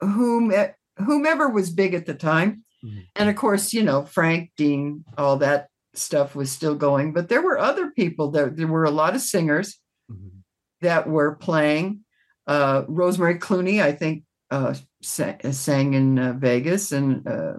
whom, 0.00 0.52
whomever 0.98 1.48
was 1.48 1.70
big 1.70 1.92
at 1.94 2.06
the 2.06 2.14
time, 2.14 2.62
Mhm. 2.84 3.06
and 3.16 3.28
of 3.28 3.34
course, 3.34 3.72
you 3.72 3.82
know, 3.82 4.04
Frank, 4.04 4.52
Dean, 4.56 5.04
all 5.18 5.38
that 5.38 5.66
stuff 5.94 6.36
was 6.36 6.52
still 6.52 6.76
going. 6.76 7.12
But 7.12 7.28
there 7.28 7.42
were 7.42 7.58
other 7.58 7.90
people. 7.90 8.30
There, 8.30 8.50
there 8.50 8.68
were 8.68 8.84
a 8.84 8.90
lot 8.92 9.16
of 9.16 9.20
singers 9.20 9.80
Mhm. 10.08 10.42
that 10.82 11.08
were 11.08 11.34
playing. 11.34 12.04
Uh, 12.46 12.84
Rosemary 12.86 13.38
Clooney, 13.40 13.82
I 13.82 13.90
think, 13.90 14.22
uh, 14.52 14.74
sang, 15.02 15.40
sang 15.52 15.94
in 15.94 16.16
uh, 16.18 16.34
Vegas, 16.34 16.92
and 16.92 17.26
uh, 17.26 17.54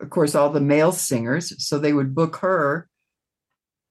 of 0.00 0.08
course, 0.08 0.34
all 0.34 0.48
the 0.48 0.60
male 0.62 0.92
singers. 0.92 1.52
So 1.62 1.78
they 1.78 1.92
would 1.92 2.14
book 2.14 2.36
her 2.36 2.87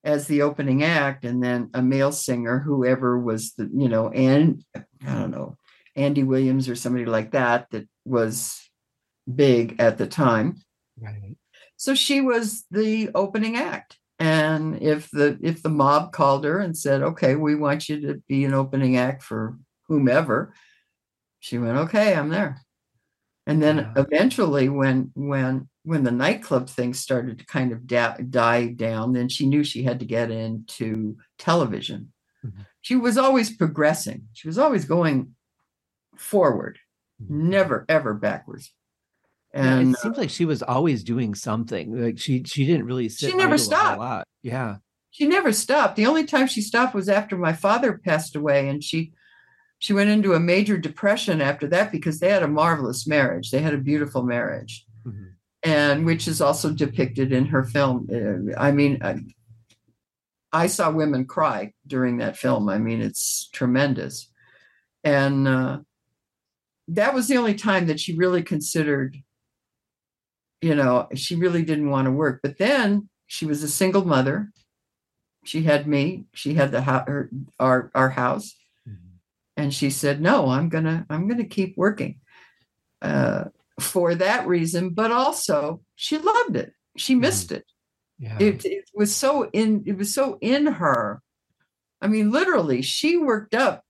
as 0.08 0.28
the 0.28 0.42
opening 0.42 0.84
act, 0.84 1.26
and 1.26 1.44
then 1.44 1.70
a 1.74 1.82
male 1.82 2.14
singer, 2.14 2.60
whoever 2.60 3.20
was 3.20 3.54
the, 3.54 3.70
you 3.76 3.90
know, 3.90 4.10
and 4.10 4.64
I 4.76 5.14
don't 5.14 5.32
know, 5.32 5.58
Andy 5.96 6.24
Williams 6.24 6.70
or 6.70 6.76
somebody 6.76 7.06
like 7.06 7.32
that, 7.32 7.68
that 7.72 7.88
was 8.06 8.60
big 9.28 9.76
at 9.80 9.98
the 9.98 10.08
time. 10.08 10.56
Right. 11.00 11.36
So 11.76 11.94
she 11.94 12.22
was 12.22 12.66
the 12.72 13.10
opening 13.14 13.58
act. 13.58 13.98
And 14.20 14.82
if 14.82 15.12
the 15.12 15.38
if 15.44 15.62
the 15.62 15.70
mob 15.70 16.12
called 16.12 16.44
her 16.46 16.58
and 16.60 16.76
said, 16.76 17.04
"Okay, 17.04 17.36
we 17.36 17.54
want 17.54 17.88
you 17.90 18.02
to 18.02 18.16
be 18.28 18.46
an 18.46 18.54
opening 18.54 18.98
act 18.98 19.22
for 19.22 19.58
whomever," 19.88 20.54
she 21.40 21.60
went, 21.60 21.78
"Okay, 21.78 22.16
I'm 22.16 22.30
there." 22.30 22.62
And 23.46 23.62
then 23.62 23.78
Yeah. 23.78 23.94
eventually, 23.96 24.70
when 24.70 25.12
when 25.16 25.70
when 25.88 26.04
the 26.04 26.12
nightclub 26.12 26.70
thing 26.70 26.94
started 26.94 27.40
to 27.40 27.46
kind 27.46 27.72
of 27.72 27.88
da- 27.88 28.18
die 28.30 28.68
down, 28.68 29.14
then 29.14 29.30
she 29.30 29.46
knew 29.48 29.64
she 29.64 29.84
had 29.84 30.00
to 30.00 30.06
get 30.06 30.30
into 30.30 31.18
television. 31.38 32.12
Mhm. 32.46 32.66
She 32.82 32.96
was 32.96 33.18
always 33.18 33.56
progressing. 33.56 34.28
She 34.34 34.48
was 34.50 34.58
always 34.58 34.84
going 34.86 35.36
forward, 36.18 36.80
Mhm. 37.24 37.30
never 37.30 37.86
ever 37.88 38.14
backwards. 38.14 38.74
Yeah, 39.54 39.80
And 39.80 39.96
it 39.96 40.00
seems 40.00 40.18
like 40.18 40.30
she 40.30 40.46
was 40.46 40.62
always 40.62 41.04
doing 41.04 41.34
something. 41.36 41.86
Like 42.04 42.20
she 42.20 42.44
she 42.44 42.66
didn't 42.66 42.86
really 42.86 43.10
sit. 43.10 43.32
She 43.32 43.38
never 43.38 43.58
stopped. 43.58 44.00
lot. 44.00 44.28
Yeah. 44.44 44.78
she 45.10 45.26
never 45.26 45.52
stopped. 45.52 45.96
The 45.96 46.06
only 46.06 46.26
time 46.26 46.46
she 46.48 46.62
stopped 46.62 46.94
was 46.94 47.10
after 47.10 47.36
my 47.38 47.54
father 47.54 47.98
passed 47.98 48.36
away, 48.36 48.68
and 48.70 48.84
she 48.84 49.14
she 49.80 49.94
went 49.94 50.10
into 50.10 50.34
a 50.34 50.40
major 50.40 50.78
depression 50.78 51.40
after 51.42 51.66
that 51.70 51.92
because 51.92 52.20
they 52.20 52.30
had 52.30 52.44
a 52.44 52.48
marvelous 52.48 53.08
marriage. 53.08 53.50
They 53.52 53.62
had 53.62 53.74
a 53.74 53.78
beautiful 53.92 54.22
marriage, 54.24 54.86
Mhm. 55.06 55.34
And 55.68 56.06
which 56.06 56.28
is 56.30 56.40
also 56.40 56.72
depicted 56.72 57.34
in 57.34 57.46
her 57.46 57.64
film. 57.66 58.08
Uh, 58.10 58.58
I 58.58 58.72
mean, 58.72 59.00
I, 59.02 59.20
I 60.54 60.68
saw 60.68 60.90
women 60.90 61.26
cry 61.26 61.74
during 61.86 62.18
that 62.18 62.38
film. 62.38 62.70
I 62.70 62.78
mean, 62.78 63.02
it's 63.02 63.50
tremendous, 63.52 64.32
and 65.04 65.48
uh, 65.48 65.80
that 66.88 67.14
was 67.14 67.28
the 67.28 67.36
only 67.36 67.56
time 67.56 67.88
that 67.88 68.00
she 68.00 68.16
really 68.16 68.44
considered. 68.44 69.18
You 70.62 70.74
know, 70.74 71.08
she 71.16 71.36
really 71.36 71.64
didn't 71.64 71.90
want 71.90 72.06
to 72.06 72.12
work, 72.12 72.40
but 72.42 72.58
then 72.58 73.10
she 73.28 73.46
was 73.46 73.62
a 73.62 73.68
single 73.68 74.06
mother 74.06 74.52
she 75.44 75.64
had 75.64 75.88
me 75.88 76.26
she 76.34 76.54
had 76.54 76.72
the 76.72 76.82
her, 76.82 77.30
our 77.60 77.90
our 77.96 78.10
house 78.10 78.56
Mhm. 78.88 79.20
and 79.56 79.74
she 79.74 79.90
said 79.90 80.20
no 80.20 80.50
i'm 80.50 80.68
gonna 80.68 81.06
i'm 81.10 81.28
gonna 81.28 81.46
keep 81.46 81.78
working 81.78 82.20
uh, 83.02 83.46
for 83.80 84.16
that 84.16 84.48
reason 84.48 84.90
but 84.90 85.12
also 85.12 85.82
she 85.96 86.18
loved 86.18 86.56
it. 86.56 86.74
She 86.98 87.16
missed 87.16 87.52
it. 87.52 87.66
Yeah. 88.20 88.38
it, 88.40 88.66
it 88.66 88.90
was 88.96 89.16
so 89.16 89.50
in 89.54 89.84
it 89.86 89.98
was 89.98 90.14
so 90.14 90.38
in 90.42 90.66
her. 90.66 91.22
I 92.02 92.08
mean 92.08 92.32
literally 92.32 92.82
she 92.82 93.18
worked 93.18 93.54
up 93.54 93.84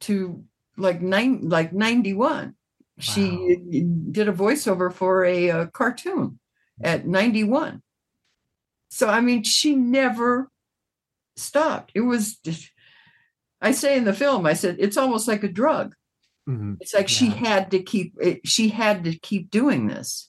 to 0.00 0.44
like 0.76 1.00
nine 1.00 1.48
like 1.48 1.72
91 1.72 2.54
she 2.98 3.56
did 4.10 4.28
a 4.28 4.32
voiceover 4.32 4.92
for 4.92 5.24
a, 5.24 5.50
uh 5.50 5.66
cartoon 5.66 6.38
at 6.82 7.06
91 7.06 7.82
so 8.88 9.08
i 9.08 9.20
mean 9.20 9.42
she 9.42 9.74
never 9.74 10.48
stopped. 11.36 11.92
It 11.94 12.00
was 12.00 12.38
i 13.60 13.72
say 13.72 13.96
in 13.96 14.04
the 14.04 14.12
film 14.12 14.46
i 14.46 14.52
said 14.54 14.76
it's 14.78 14.96
almost 14.96 15.28
like 15.28 15.42
a 15.42 15.48
drug 15.48 15.94
Mhm. 16.48 16.80
it's 16.80 16.94
like 16.94 17.08
she 17.08 17.30
had 17.30 17.70
to 17.70 17.82
keep 17.82 18.14
she 18.44 18.68
had 18.68 19.04
to 19.04 19.18
keep 19.18 19.50
doing 19.50 19.86
this 19.86 20.28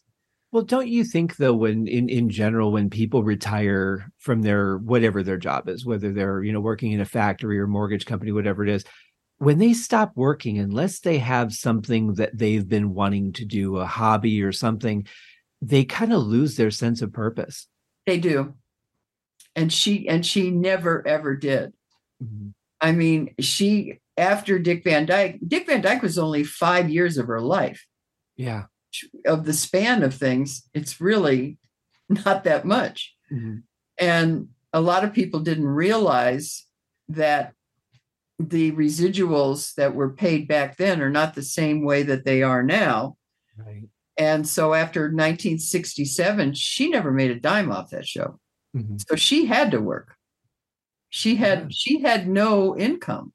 Well, 0.52 0.64
don't 0.64 0.88
you 0.88 1.04
think 1.04 1.38
though, 1.38 1.54
when 1.56 1.88
in 1.88 2.10
in 2.10 2.30
general, 2.30 2.72
when 2.72 2.90
people 2.90 3.24
retire 3.24 4.12
from 4.20 4.42
their 4.44 4.78
whatever 4.78 5.24
their 5.24 5.38
job 5.38 5.68
is, 5.68 5.86
whether 5.86 6.12
they're 6.14 6.44
you 6.44 6.52
know 6.54 6.60
working 6.62 6.92
in 6.92 7.02
a 7.02 7.06
factory 7.06 7.60
or 7.60 7.68
mortgage 7.68 8.06
company, 8.06 8.32
whatever 8.32 8.64
it 8.64 8.70
is, 8.70 8.86
when 9.40 9.60
they 9.60 9.74
stop 9.74 10.14
working, 10.16 10.60
unless 10.60 11.00
they 11.02 11.20
have 11.20 11.54
something 11.54 12.16
that 12.16 12.38
they've 12.38 12.68
been 12.68 12.94
wanting 12.94 13.34
to 13.34 13.46
do, 13.46 13.78
a 13.78 13.86
hobby 13.88 14.44
or 14.44 14.52
something, 14.54 15.08
they 15.62 15.86
kind 15.86 16.14
of 16.14 16.24
lose 16.24 16.58
their 16.58 16.72
sense 16.72 17.02
of 17.02 17.14
purpose. 17.14 17.68
they 18.06 18.20
do 18.20 18.54
and 19.56 19.72
she 19.72 20.08
and 20.08 20.26
she 20.26 20.52
never 20.52 21.06
ever 21.08 21.36
did 21.36 21.74
Mhm. 22.22 22.54
I 22.82 22.92
mean, 22.92 23.34
she 23.40 24.00
after 24.18 24.60
Dick 24.60 24.84
Van 24.84 25.06
Dyke, 25.06 25.40
Dick 25.48 25.68
Van 25.68 25.82
Dyke 25.82 26.02
was 26.02 26.18
only 26.18 26.44
five 26.44 26.90
years 26.90 27.18
of 27.18 27.28
her 27.28 27.42
life. 27.42 27.86
Yeah. 28.36 28.66
Of 29.26 29.46
the 29.46 29.54
span 29.54 30.04
of 30.04 30.14
things, 30.14 30.70
it's 30.74 31.02
really 31.02 31.58
not 32.10 32.44
that 32.44 32.66
much. 32.66 33.16
Mhm. 33.32 33.64
And 33.98 34.50
a 34.72 34.82
lot 34.82 35.04
of 35.04 35.14
people 35.14 35.40
didn't 35.40 35.68
realize 35.68 36.66
that 37.10 37.54
the 38.40 38.72
residuals 38.74 39.74
that 39.76 39.96
were 39.96 40.12
paid 40.12 40.48
back 40.48 40.78
then 40.78 41.02
are 41.02 41.10
not 41.10 41.34
the 41.36 41.44
same 41.44 41.84
way 41.84 42.04
that 42.04 42.26
they 42.26 42.42
are 42.44 42.64
now. 42.64 43.18
Right. 43.58 43.88
And 44.18 44.48
so 44.48 44.74
after 44.74 45.12
1967, 45.12 46.54
she 46.54 46.90
never 46.90 47.12
made 47.12 47.32
a 47.32 47.40
dime 47.40 47.72
off 47.72 47.90
that 47.92 48.08
show. 48.08 48.40
Mhm. 48.76 49.02
So 49.08 49.16
she 49.16 49.46
had 49.46 49.72
to 49.72 49.80
work. 49.82 50.16
She 51.10 51.36
had 51.36 51.60
Yeah. 51.60 51.68
she 51.72 52.02
had 52.02 52.28
no 52.28 52.76
income. 52.78 53.34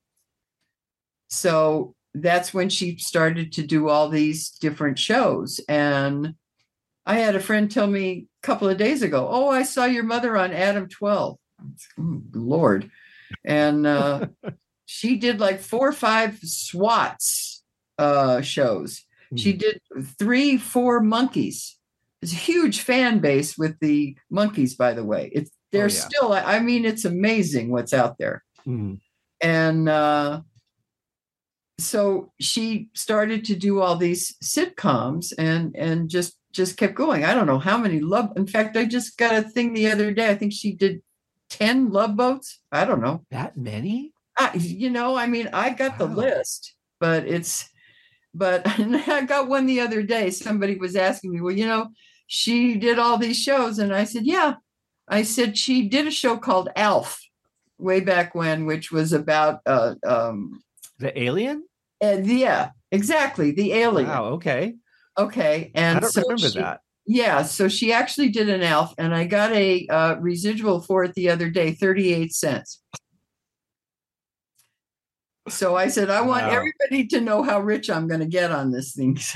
So 1.29 1.95
that's 2.15 2.53
when 2.53 2.69
she 2.69 2.97
started 2.99 3.53
to 3.53 3.63
do 3.67 3.89
all 3.89 4.09
these 4.09 4.51
different 4.51 4.99
shows. 4.99 5.61
And 5.69 6.35
I 7.07 7.19
had 7.19 7.37
a 7.37 7.41
friend 7.41 7.71
tell 7.71 7.87
me 7.87 8.27
a 8.43 8.47
couple 8.47 8.69
of 8.69 8.77
days 8.77 9.03
ago, 9.03 9.29
"Oh, 9.31 9.49
I 9.49 9.63
saw 9.63 9.85
your 9.85 10.05
mother 10.05 10.37
on 10.37 10.53
Adam 10.53 10.89
12." 10.89 11.39
Oh, 11.99 12.23
Lord. 12.33 12.91
And 13.45 13.87
uh, 13.87 14.27
she 14.87 15.17
did 15.17 15.41
like 15.41 15.61
four 15.61 15.89
or 15.89 15.93
five 15.93 16.39
SWATs 16.43 17.63
uh, 17.99 18.41
shows. 18.43 19.05
She 19.37 19.53
Mhm. 19.55 19.59
did 19.59 19.81
three, 20.19 20.57
four 20.57 21.03
Monkees. 21.03 21.75
It's 22.23 22.33
a 22.33 22.37
huge 22.37 22.81
fan 22.81 23.19
base 23.21 23.57
with 23.59 23.79
the 23.81 24.17
Monkees, 24.33 24.77
by 24.77 24.93
the 24.95 25.05
way. 25.05 25.31
It's 25.33 25.51
they're 25.71 25.89
yeah. 25.89 26.07
still, 26.09 26.33
I 26.33 26.61
mean, 26.61 26.87
it's 26.87 27.05
amazing 27.05 27.71
what's 27.71 27.93
out 27.93 28.17
there. 28.19 28.43
Mhm. 28.67 29.01
And 29.43 29.89
uh, 29.89 30.41
so 31.79 32.33
she 32.41 32.89
started 32.95 33.45
to 33.47 33.55
do 33.55 33.81
all 33.81 33.97
these 33.97 34.37
sitcoms 34.43 35.33
and 35.39 35.75
and 35.77 36.11
just 36.11 36.39
just 36.53 36.77
kept 36.77 36.95
going. 36.95 37.25
I 37.25 37.35
don't 37.35 37.47
know 37.47 37.59
how 37.59 37.79
many 37.79 38.01
love. 38.01 38.33
In 38.37 38.47
fact, 38.47 38.77
I 38.77 38.85
just 38.85 39.17
got 39.17 39.35
a 39.35 39.43
thing 39.43 39.73
the 39.75 39.91
other 39.91 40.13
day. 40.13 40.29
I 40.29 40.35
think 40.35 40.53
she 40.53 40.73
did 40.73 41.03
10 41.51 41.91
love 41.91 42.17
boats. 42.17 42.61
I 42.73 42.85
don't 42.85 43.01
know. 43.01 43.25
That 43.31 43.57
many? 43.57 44.13
I, 44.37 44.55
you 44.55 44.91
know, 44.91 45.17
I 45.17 45.27
mean, 45.27 45.51
I 45.53 45.71
got 45.71 45.99
the 45.99 46.07
list, 46.07 46.75
but 47.01 47.27
it's, 47.27 47.69
but 48.35 48.63
I 48.67 49.25
got 49.25 49.49
one 49.49 49.67
the 49.67 49.81
other 49.81 50.03
day. 50.03 50.31
Somebody 50.31 50.77
was 50.77 50.97
asking 50.97 51.33
me, 51.33 51.41
well, 51.41 51.55
you 51.55 51.67
know, 51.67 51.89
she 52.27 52.77
did 52.77 52.99
all 52.99 53.19
these 53.19 53.39
shows. 53.39 53.79
And 53.79 53.95
I 53.95 54.05
said, 54.05 54.25
yeah. 54.27 54.55
I 55.07 55.23
said, 55.23 55.57
she 55.57 55.89
did 55.89 56.07
a 56.07 56.11
show 56.11 56.37
called 56.37 56.69
Alf 56.77 57.23
way 57.79 58.01
back 58.01 58.35
when, 58.35 58.67
which 58.67 58.91
was 58.91 59.13
about, 59.13 59.61
uh, 59.65 59.95
um, 60.05 60.63
The 60.99 61.19
alien? 61.19 61.68
And 62.01 62.27
yeah, 62.27 62.71
exactly. 62.93 63.51
The 63.53 63.73
alien. 63.73 64.09
Wow. 64.09 64.25
Okay. 64.35 64.75
Okay. 65.17 65.73
And 65.75 65.99
I 65.99 66.01
don't 66.01 66.11
so 66.11 66.23
remember 66.23 66.49
she- 66.49 66.59
that. 66.59 66.81
Yeah, 67.11 67.43
so 67.45 67.69
she 67.69 67.91
actually 67.91 68.29
did 68.29 68.51
an 68.51 68.63
Alf, 68.63 68.93
and 68.99 69.15
I 69.15 69.25
got 69.25 69.51
a 69.53 69.87
uh, 69.89 70.17
residual 70.17 70.83
for 70.83 71.05
it 71.05 71.15
the 71.15 71.31
other 71.31 71.49
day, 71.49 71.73
38 71.73 72.35
cents. 72.35 72.83
So 75.49 75.75
I 75.75 75.89
said, 75.89 76.11
I 76.11 76.21
want 76.21 76.45
Wow. 76.47 76.51
everybody 76.51 77.07
to 77.09 77.23
know 77.23 77.43
how 77.43 77.61
rich 77.61 77.89
I'm 77.89 78.09
going 78.09 78.21
to 78.21 78.27
get 78.27 78.51
on 78.51 78.71
this 78.73 78.93
thing. 78.95 79.19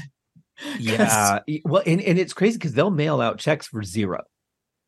Yeah. 0.78 1.40
Well, 1.64 1.83
and, 1.87 2.00
and 2.00 2.19
it's 2.21 2.35
crazy 2.35 2.57
because 2.57 2.73
they'll 2.75 2.90
mail 2.90 3.21
out 3.21 3.38
checks 3.38 3.66
for 3.66 3.83
zero. 3.83 4.23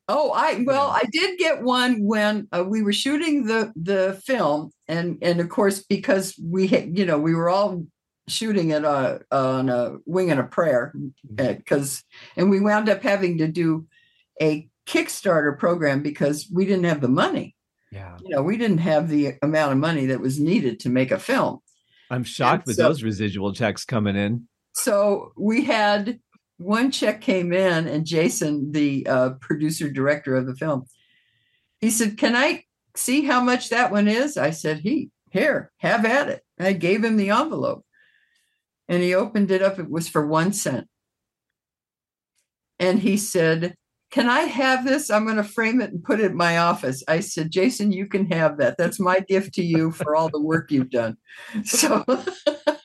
Oh, 0.06 0.32
I 0.32 0.62
well, 0.66 0.90
I 0.90 1.04
did 1.10 1.38
get 1.38 1.62
one 1.62 2.04
when 2.04 2.46
uh, 2.52 2.64
we 2.66 2.82
were 2.82 2.92
shooting 2.92 3.44
the 3.44 3.72
the 3.74 4.20
film, 4.24 4.70
and 4.86 5.18
and 5.22 5.40
of 5.40 5.48
course 5.48 5.82
because 5.82 6.38
we 6.42 6.66
had, 6.66 6.98
you 6.98 7.06
know, 7.06 7.18
we 7.18 7.34
were 7.34 7.48
all 7.48 7.86
shooting 8.28 8.70
it 8.70 8.84
uh, 8.84 9.18
on 9.30 9.68
a 9.68 9.96
wing 10.06 10.30
and 10.30 10.40
a 10.40 10.44
prayer 10.44 10.94
because, 11.34 12.02
and 12.36 12.50
we 12.50 12.60
wound 12.60 12.88
up 12.88 13.02
having 13.02 13.38
to 13.38 13.48
do 13.48 13.86
a 14.40 14.68
Kickstarter 14.86 15.58
program 15.58 16.02
because 16.02 16.48
we 16.52 16.64
didn't 16.64 16.84
have 16.84 17.00
the 17.00 17.08
money. 17.08 17.54
Yeah. 17.90 18.16
You 18.22 18.36
know, 18.36 18.42
we 18.42 18.56
didn't 18.56 18.78
have 18.78 19.08
the 19.08 19.34
amount 19.42 19.72
of 19.72 19.78
money 19.78 20.06
that 20.06 20.20
was 20.20 20.40
needed 20.40 20.80
to 20.80 20.88
make 20.88 21.10
a 21.10 21.18
film. 21.18 21.60
I'm 22.10 22.24
shocked 22.24 22.66
with 22.66 22.76
so- 22.76 22.84
those 22.84 23.02
residual 23.02 23.52
checks 23.52 23.84
coming 23.84 24.16
in. 24.16 24.48
So 24.76 25.32
we 25.36 25.64
had 25.64 26.18
one 26.64 26.90
check 26.90 27.20
came 27.20 27.52
in, 27.52 27.86
and 27.86 28.06
Jason, 28.06 28.72
the 28.72 29.06
uh, 29.06 29.30
producer 29.40 29.90
director 29.90 30.34
of 30.34 30.46
the 30.46 30.56
film, 30.56 30.86
he 31.80 31.90
said, 31.90 32.16
"Can 32.16 32.34
I 32.34 32.64
see 32.96 33.22
how 33.22 33.42
much 33.42 33.68
that 33.68 33.92
one 33.92 34.08
is?" 34.08 34.36
I 34.36 34.50
said, 34.50 34.78
"He 34.78 35.10
here, 35.30 35.70
have 35.78 36.04
at 36.04 36.28
it." 36.28 36.42
I 36.58 36.72
gave 36.72 37.04
him 37.04 37.16
the 37.16 37.30
envelope, 37.30 37.84
and 38.88 39.02
he 39.02 39.14
opened 39.14 39.50
it 39.50 39.62
up. 39.62 39.78
It 39.78 39.90
was 39.90 40.08
for 40.08 40.26
one 40.26 40.52
cent, 40.52 40.88
and 42.78 43.00
he 43.00 43.16
said. 43.16 43.74
Can 44.10 44.28
I 44.28 44.42
have 44.42 44.84
this? 44.84 45.10
I'm 45.10 45.24
going 45.24 45.38
to 45.38 45.42
frame 45.42 45.80
it 45.80 45.90
and 45.90 46.00
put 46.00 46.20
it 46.20 46.30
in 46.30 46.36
my 46.36 46.58
office. 46.58 47.02
I 47.08 47.18
said, 47.18 47.50
Jason, 47.50 47.90
you 47.90 48.06
can 48.06 48.30
have 48.30 48.58
that. 48.58 48.76
That's 48.78 49.00
my 49.00 49.18
gift 49.18 49.54
to 49.54 49.64
you 49.64 49.90
for 49.90 50.14
all 50.14 50.28
the 50.28 50.40
work 50.40 50.70
you've 50.70 50.90
done. 50.90 51.16
So 51.64 52.04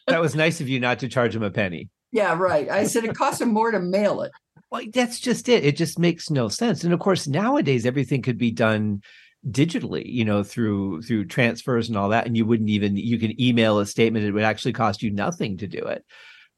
That 0.07 0.21
was 0.21 0.33
nice 0.33 0.59
of 0.59 0.67
you 0.67 0.79
not 0.79 0.97
to 0.99 1.07
charge 1.07 1.35
him 1.35 1.43
a 1.43 1.51
penny. 1.51 1.89
Yeah, 2.11 2.35
right. 2.37 2.69
I 2.69 2.85
said 2.85 3.03
it 3.05 3.15
costs 3.15 3.41
him 3.41 3.53
more 3.53 3.71
to 3.71 3.79
mail 3.79 4.21
it. 4.21 4.31
Well, 4.71 4.83
that's 4.93 5.19
just 5.19 5.49
it. 5.49 5.65
It 5.65 5.75
just 5.75 5.99
makes 5.99 6.29
no 6.29 6.47
sense. 6.47 6.83
And 6.83 6.93
of 6.93 6.99
course, 6.99 7.27
nowadays 7.27 7.85
everything 7.85 8.21
could 8.21 8.37
be 8.37 8.51
done 8.51 9.01
digitally, 9.49 10.03
you 10.05 10.25
know, 10.25 10.43
through 10.43 11.01
through 11.03 11.25
transfers 11.25 11.87
and 11.87 11.97
all 11.97 12.09
that. 12.09 12.25
And 12.27 12.35
you 12.35 12.45
wouldn't 12.45 12.69
even 12.69 12.97
you 12.97 13.17
can 13.17 13.39
email 13.41 13.79
a 13.79 13.85
statement. 13.85 14.25
It 14.25 14.31
would 14.31 14.43
actually 14.43 14.73
cost 14.73 15.01
you 15.01 15.11
nothing 15.11 15.57
to 15.57 15.67
do 15.67 15.79
it. 15.79 16.03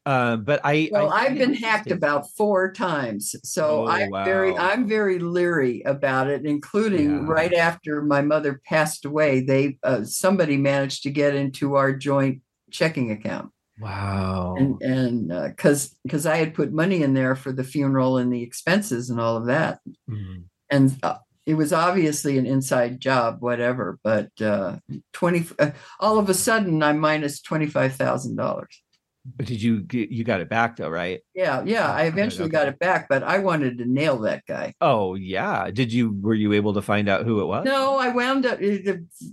Um, 0.05 0.43
but 0.43 0.61
I 0.63 0.89
Well, 0.91 1.09
I 1.09 1.25
I've 1.25 1.37
been 1.37 1.53
hacked 1.53 1.91
about 1.91 2.25
four 2.35 2.71
times, 2.73 3.35
so 3.43 3.85
Oh, 3.85 3.87
I'm 3.87 4.11
very. 4.25 4.57
I'm 4.57 4.87
very 4.87 5.19
leery 5.19 5.83
about 5.85 6.27
it. 6.27 6.43
Including 6.43 7.11
Yeah. 7.11 7.19
right 7.27 7.53
after 7.53 8.01
my 8.01 8.21
mother 8.21 8.61
passed 8.65 9.05
away, 9.05 9.41
they 9.41 9.77
uh, 9.83 10.03
somebody 10.03 10.57
managed 10.57 11.03
to 11.03 11.11
get 11.11 11.35
into 11.35 11.75
our 11.75 11.93
joint 11.93 12.41
checking 12.71 13.11
account, 13.11 13.51
Wow. 13.81 14.55
and 14.57 14.81
and 14.81 15.27
because 15.49 15.95
because 16.03 16.25
I 16.25 16.37
had 16.37 16.53
put 16.53 16.71
money 16.71 17.01
in 17.03 17.13
there 17.13 17.35
for 17.35 17.51
the 17.51 17.63
funeral 17.63 18.17
and 18.17 18.31
the 18.31 18.43
expenses 18.43 19.09
and 19.09 19.19
all 19.19 19.35
of 19.37 19.47
that, 19.47 19.79
Mhm. 20.09 20.43
and 20.69 20.97
uh, 21.03 21.17
it 21.45 21.55
was 21.55 21.73
obviously 21.73 22.37
an 22.37 22.45
inside 22.45 22.99
job, 23.01 23.37
whatever. 23.41 23.97
But 24.03 24.29
uh, 24.41 24.77
twenty 25.13 25.45
uh, 25.59 25.71
all 25.99 26.19
of 26.19 26.29
a 26.29 26.33
sudden, 26.33 26.83
I'm 26.83 26.99
minus 26.99 27.41
twenty 27.41 27.65
five 27.67 27.95
thousand 27.95 28.35
dollars. 28.35 28.81
But 29.23 29.45
did 29.45 29.61
you 29.61 29.81
get 29.81 30.09
you 30.09 30.23
got 30.23 30.41
it 30.41 30.49
back 30.49 30.77
though, 30.77 30.89
right? 30.89 31.21
Yeah, 31.35 31.63
yeah. 31.63 31.91
I 31.91 32.01
Okay, 32.01 32.07
eventually 32.07 32.49
got 32.49 32.67
it 32.67 32.79
back, 32.79 33.07
but 33.07 33.21
I 33.21 33.37
wanted 33.37 33.77
to 33.77 33.85
nail 33.85 34.17
that 34.21 34.45
guy. 34.47 34.73
Oh 34.81 35.13
yeah. 35.13 35.69
Did 35.69 35.93
you 35.93 36.17
were 36.21 36.33
you 36.33 36.53
able 36.53 36.73
to 36.73 36.81
find 36.81 37.07
out 37.07 37.23
who 37.23 37.39
it 37.39 37.45
was? 37.45 37.63
No, 37.65 37.97
I 37.97 38.09
wound 38.09 38.47
up 38.47 38.59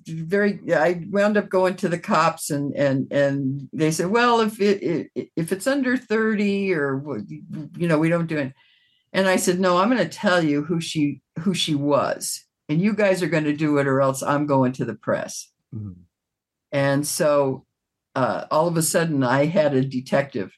very. 0.07 0.61
I 0.74 1.05
wound 1.09 1.38
up 1.38 1.48
going 1.48 1.77
to 1.77 1.88
the 1.88 1.98
cops, 1.98 2.51
and 2.51 2.74
and 2.74 3.11
and 3.11 3.68
they 3.72 3.90
said, 3.90 4.09
well, 4.09 4.40
if 4.40 4.61
it, 4.61 5.11
if 5.14 5.53
it's 5.53 5.66
under 5.66 5.96
thirty 5.96 6.74
or 6.74 7.03
you 7.79 7.88
know, 7.88 7.98
we 7.98 8.11
don't 8.11 8.27
do 8.27 8.37
it. 8.37 8.53
And 9.14 9.27
I 9.27 9.37
said, 9.37 9.59
no, 9.59 9.79
I'm 9.79 9.88
going 9.88 10.07
to 10.07 10.09
tell 10.09 10.44
you 10.44 10.64
who 10.64 10.83
she 10.83 11.22
who 11.38 11.55
she 11.55 11.74
was, 11.74 12.44
and 12.68 12.79
you 12.79 12.92
guys 12.92 13.22
are 13.22 13.27
going 13.29 13.44
to 13.44 13.57
do 13.57 13.79
it, 13.79 13.87
or 13.87 14.03
else 14.03 14.22
I'm 14.22 14.46
going 14.46 14.72
to 14.72 14.85
the 14.85 14.94
press. 14.94 15.51
Mhm. 15.74 15.94
And 16.72 17.07
so 17.07 17.64
uh, 18.19 18.47
all 18.51 18.67
of 18.67 18.77
a 18.77 18.83
sudden 18.83 19.23
I 19.23 19.45
had 19.47 19.75
a 19.75 19.85
detective 19.85 20.51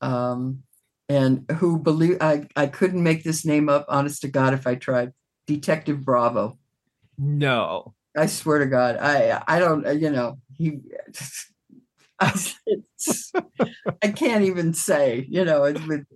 um, 0.00 0.62
and 1.08 1.44
who 1.58 1.76
believe 1.78 2.18
I, 2.20 2.46
I 2.54 2.66
couldn't 2.68 3.02
make 3.02 3.24
this 3.24 3.44
name 3.44 3.68
up, 3.68 3.84
honest 3.88 4.22
to 4.22 4.28
God, 4.28 4.54
if 4.54 4.64
I 4.66 4.76
tried. 4.76 5.12
Detective 5.48 6.04
Bravo. 6.04 6.58
No. 7.18 7.94
I 8.16 8.26
swear 8.26 8.60
to 8.60 8.66
God, 8.66 8.96
I 9.00 9.42
I 9.48 9.58
don't 9.58 9.84
uh, 9.86 9.90
you 9.90 10.10
know 10.10 10.38
he 10.56 10.78
I, 12.20 12.40
I 14.04 14.08
can't 14.12 14.44
even 14.44 14.72
say 14.74 15.26
you 15.28 15.44
know 15.44 15.64
it, 15.64 15.84
would- 15.88 16.06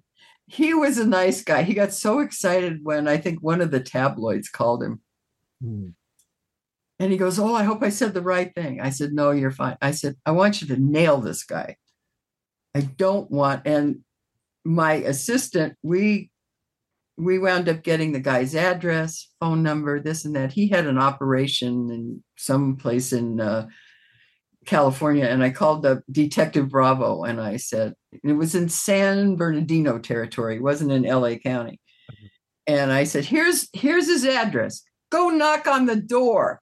he 0.48 0.74
was 0.74 0.96
a 0.98 1.06
nice 1.06 1.42
guy. 1.42 1.62
He 1.64 1.74
got 1.74 1.92
so 1.92 2.20
excited 2.20 2.78
when 2.84 3.08
I 3.08 3.16
think 3.16 3.40
one 3.42 3.60
of 3.60 3.72
the 3.72 3.80
tabloids 3.80 4.48
called 4.48 4.80
him 4.84 5.00
Mhm. 5.64 5.94
And 6.98 7.12
he 7.12 7.18
goes, 7.18 7.38
Oh, 7.38 7.54
I 7.54 7.64
hope 7.64 7.82
I 7.82 7.90
said 7.90 8.14
the 8.14 8.22
right 8.22 8.54
thing. 8.54 8.80
I 8.80 8.90
said, 8.90 9.12
No, 9.12 9.30
you're 9.30 9.50
fine. 9.50 9.76
I 9.82 9.90
said, 9.90 10.16
I 10.24 10.30
want 10.30 10.60
you 10.60 10.68
to 10.68 10.80
nail 10.80 11.20
this 11.20 11.44
guy. 11.44 11.76
I 12.74 12.80
don't 12.80 13.30
want, 13.30 13.66
and 13.66 14.00
my 14.64 14.94
assistant, 14.94 15.76
we 15.82 16.30
we 17.18 17.38
wound 17.38 17.68
up 17.68 17.82
getting 17.82 18.12
the 18.12 18.20
guy's 18.20 18.54
address, 18.54 19.30
phone 19.40 19.62
number, 19.62 20.00
this 20.00 20.26
and 20.26 20.36
that. 20.36 20.52
He 20.52 20.68
had 20.68 20.86
an 20.86 20.98
operation 20.98 21.90
in 21.90 22.22
some 22.36 22.76
place 22.76 23.12
in 23.12 23.40
uh, 23.40 23.68
California, 24.66 25.24
and 25.24 25.42
I 25.42 25.50
called 25.50 25.86
up 25.86 26.02
Detective 26.10 26.68
Bravo, 26.68 27.24
and 27.24 27.40
I 27.40 27.56
said 27.56 27.94
it 28.22 28.34
was 28.34 28.54
in 28.54 28.68
San 28.68 29.36
Bernardino 29.36 29.98
territory, 29.98 30.56
it 30.56 30.62
wasn't 30.62 30.92
in 30.92 31.04
LA 31.04 31.36
County. 31.36 31.80
And 32.66 32.92
I 32.92 33.04
said, 33.04 33.24
"Here's 33.24 33.68
here's 33.72 34.06
his 34.06 34.26
address. 34.26 34.82
Go 35.10 35.30
knock 35.30 35.66
on 35.66 35.86
the 35.86 35.96
door." 35.96 36.60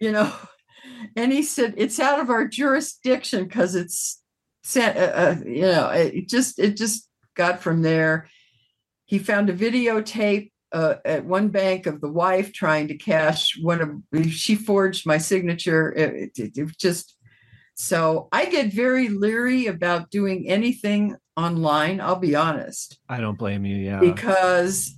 You 0.00 0.12
know, 0.12 0.32
and 1.16 1.32
he 1.32 1.42
said, 1.42 1.74
"It's 1.76 2.00
out 2.00 2.20
of 2.20 2.30
our 2.30 2.48
jurisdiction 2.48 3.44
because 3.44 3.74
it's, 3.74 4.22
uh, 4.76 4.80
uh, 4.80 5.36
you 5.44 5.62
know, 5.62 5.88
it 5.90 6.28
just 6.28 6.58
it 6.58 6.76
just 6.76 7.08
got 7.34 7.60
from 7.60 7.82
there." 7.82 8.28
He 9.06 9.18
found 9.18 9.50
a 9.50 9.54
videotape 9.54 10.52
uh, 10.72 10.94
at 11.04 11.24
one 11.24 11.48
bank 11.48 11.86
of 11.86 12.00
the 12.00 12.10
wife 12.10 12.52
trying 12.52 12.88
to 12.88 12.96
cash 12.96 13.58
one 13.60 13.80
of. 14.12 14.30
She 14.30 14.54
forged 14.54 15.06
my 15.06 15.18
signature. 15.18 15.92
It, 15.92 16.38
it, 16.38 16.58
it 16.58 16.78
just 16.78 17.16
so 17.80 18.28
I 18.30 18.44
get 18.44 18.74
very 18.74 19.08
leery 19.08 19.66
about 19.66 20.10
doing 20.10 20.48
anything 20.48 21.16
online. 21.34 22.00
I'll 22.00 22.16
be 22.16 22.34
honest 22.34 22.98
I 23.08 23.20
don't 23.20 23.38
blame 23.38 23.64
you. 23.64 23.76
Yeah. 23.76 24.00
because 24.00 24.94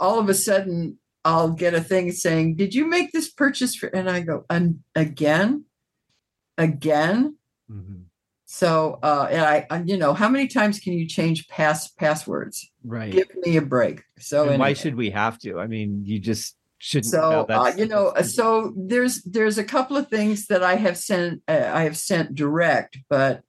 all 0.00 0.18
of 0.18 0.30
a 0.30 0.34
sudden 0.34 0.98
I'll 1.28 1.50
get 1.64 1.74
a 1.74 1.80
thing 1.90 2.10
saying, 2.12 2.56
"Did 2.56 2.74
you 2.74 2.84
make 2.96 3.08
this 3.12 3.28
purchase?" 3.42 3.74
For, 3.78 3.88
and 3.98 4.08
I 4.16 4.18
go, 4.30 4.36
"And 4.48 4.80
again, 4.94 5.50
again." 6.56 7.36
Mhm. 7.70 8.04
So, 8.46 8.98
uh, 9.02 9.28
and 9.30 9.42
I, 9.42 9.66
I, 9.68 9.82
you 9.82 9.98
know, 9.98 10.14
how 10.14 10.28
many 10.30 10.48
times 10.48 10.80
can 10.80 10.94
you 10.94 11.06
change 11.06 11.48
pass 11.48 11.88
passwords? 11.88 12.56
Right. 12.82 13.12
Give 13.12 13.28
me 13.44 13.58
a 13.58 13.62
break. 13.62 14.04
So, 14.18 14.48
and 14.48 14.58
why 14.58 14.72
should 14.72 14.94
we 14.94 15.10
have 15.10 15.38
to? 15.40 15.60
I 15.60 15.66
mean, 15.66 16.02
you 16.06 16.18
just 16.18 16.56
shouldn't. 16.78 17.12
so 17.12 17.44
no, 17.48 17.54
uh, 17.54 17.72
you 17.76 17.86
know 17.86 18.14
so 18.22 18.72
there's 18.76 19.22
there's 19.24 19.58
a 19.58 19.64
couple 19.74 19.96
of 19.96 20.06
things 20.08 20.46
that 20.46 20.62
i 20.62 20.76
have 20.76 20.96
sent 20.96 21.42
uh, 21.48 21.70
i 21.74 21.82
have 21.82 21.96
sent 21.96 22.36
direct 22.36 22.92
but 23.10 23.42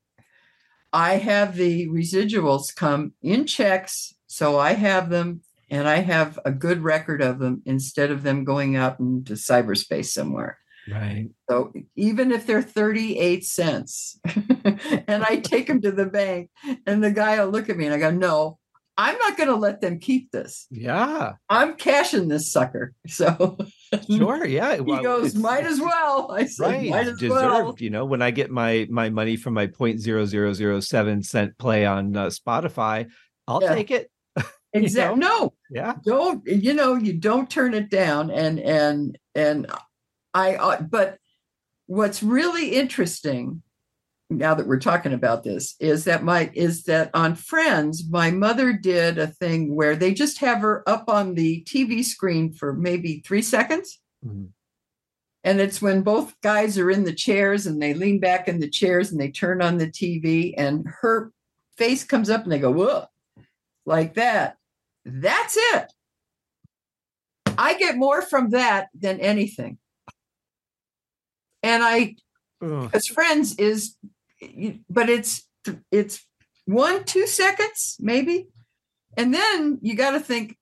i 0.92 1.12
have 1.18 1.56
the 1.56 1.88
residuals 1.90 2.76
come 2.76 3.14
in 3.22 3.46
checks 3.46 4.16
so 4.26 4.58
i 4.58 4.74
have 4.74 5.12
them 5.12 5.42
and 5.70 5.88
i 5.88 5.98
have 5.98 6.40
a 6.46 6.52
good 6.52 6.82
record 6.84 7.22
of 7.22 7.40
them 7.40 7.62
instead 7.66 8.12
of 8.12 8.24
them 8.24 8.44
going 8.44 8.76
out 8.76 9.00
into 9.00 9.34
cyberspace 9.34 10.08
somewhere 10.08 10.58
right. 10.92 11.30
so 11.50 11.72
even 11.96 12.32
if 12.32 12.46
they're 12.46 12.62
38 12.62 13.44
cents 13.46 14.20
and 15.08 15.24
i 15.24 15.38
take 15.38 15.68
them 15.68 15.82
to 15.82 15.92
the 15.92 16.06
bank 16.06 16.50
and 16.86 17.04
the 17.04 17.12
guy 17.12 17.40
will 17.44 17.52
look 17.52 17.70
at 17.70 17.78
me 17.78 17.86
and 17.86 17.94
i 17.94 17.98
go 17.98 18.12
no 18.12 18.58
I'm 19.02 19.18
not 19.18 19.38
going 19.38 19.48
to 19.48 19.56
let 19.56 19.80
them 19.80 20.00
keep 20.00 20.30
this. 20.34 20.68
Yeah. 20.70 21.32
I'm 21.50 21.76
cashing 21.76 22.28
this 22.28 22.52
sucker. 22.52 22.94
So 23.08 23.58
Sure. 24.08 24.46
Yeah. 24.46 24.76
he 24.76 24.84
goes, 24.84 25.36
might 25.36 25.66
as 25.66 25.80
well. 25.80 26.32
I 26.32 26.44
said, 26.46 26.66
right 26.66 26.90
might 26.90 27.08
as 27.08 27.18
deserved 27.18 27.32
well. 27.32 27.76
you 27.80 27.90
know 27.92 28.04
when 28.04 28.22
i 28.22 28.30
get 28.30 28.52
my 28.52 28.88
my 28.90 29.10
money 29.10 29.38
from 29.38 29.54
my 29.54 29.68
0.0007 29.68 31.26
cent 31.26 31.58
play 31.58 31.86
on 31.86 32.16
uh, 32.18 32.26
spotify 32.26 33.08
i'll 33.48 33.62
Yeah. 33.64 33.74
take 33.74 33.90
it 33.90 34.12
Exactly. 34.74 35.20
No, 35.20 35.54
yeah 35.72 35.96
don't 36.06 36.46
you 36.48 36.74
know 36.74 36.96
you 36.96 37.14
don't 37.14 37.50
turn 37.50 37.74
it 37.74 37.90
down 37.90 38.30
and 38.32 38.60
and 38.60 39.18
and 39.36 39.68
i 40.34 40.56
uh, 40.56 40.82
but 40.82 41.18
what's 41.88 42.22
really 42.22 42.70
interesting 42.76 43.62
now 44.30 44.54
that 44.54 44.68
we're 44.68 44.80
talking 44.80 45.14
about 45.14 45.44
this 45.44 45.76
is 45.80 46.04
that 46.04 46.24
my 46.24 46.52
is 46.54 46.84
that 46.84 47.10
on 47.16 47.34
friends 47.36 48.04
my 48.10 48.30
mother 48.30 48.74
did 48.74 49.18
a 49.18 49.26
thing 49.28 49.76
where 49.76 49.96
they 49.96 50.14
just 50.14 50.38
have 50.40 50.62
her 50.62 50.88
up 50.88 51.10
on 51.10 51.34
the 51.34 51.64
tv 51.64 52.04
screen 52.04 52.54
for 52.54 52.74
maybe 52.74 53.24
three 53.26 53.42
seconds 53.42 54.00
Mhm. 54.24 54.50
and 55.44 55.60
it's 55.60 55.82
when 55.82 56.04
both 56.04 56.36
guys 56.42 56.78
are 56.78 56.92
in 56.92 57.06
the 57.06 57.14
chairs 57.14 57.66
and 57.66 57.82
they 57.82 57.94
lean 57.96 58.20
back 58.20 58.48
in 58.48 58.60
the 58.60 58.70
chairs 58.70 59.12
and 59.12 59.20
they 59.20 59.32
turn 59.32 59.62
on 59.64 59.78
the 59.78 59.88
tv 59.88 60.54
and 60.58 60.86
her 61.02 61.32
face 61.78 62.04
comes 62.04 62.30
up 62.30 62.44
and 62.44 62.52
they 62.52 62.60
go 62.60 62.72
whoa 62.72 63.06
like 63.86 64.14
that 64.14 64.58
that's 65.06 65.58
it. 65.58 65.92
I 67.58 67.74
get 67.78 67.98
more 67.98 68.22
from 68.22 68.52
that 68.52 68.90
than 68.94 69.20
anything. 69.20 69.78
And 71.64 71.84
i 71.84 72.16
Ugh. 72.62 72.90
as 72.94 73.08
friends 73.08 73.56
is 73.56 73.96
but 74.90 75.10
it's 75.10 75.48
it's 75.92 76.26
one 76.66 77.04
two 77.04 77.28
seconds 77.28 77.98
maybe. 78.00 78.48
And 79.18 79.34
then 79.34 79.80
you 79.82 79.96
got 79.96 80.12
to 80.12 80.20
think 80.20 80.58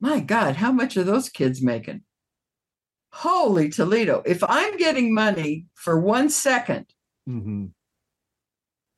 my 0.00 0.20
god 0.20 0.56
how 0.56 0.72
much 0.72 0.96
are 0.96 1.04
those 1.04 1.28
kids 1.28 1.62
making? 1.62 2.02
Holy 3.12 3.68
toledo 3.70 4.22
if 4.26 4.44
i'm 4.46 4.76
getting 4.76 5.14
money 5.14 5.66
for 5.74 5.98
one 5.98 6.28
second 6.28 6.86
Mhm. 7.28 7.70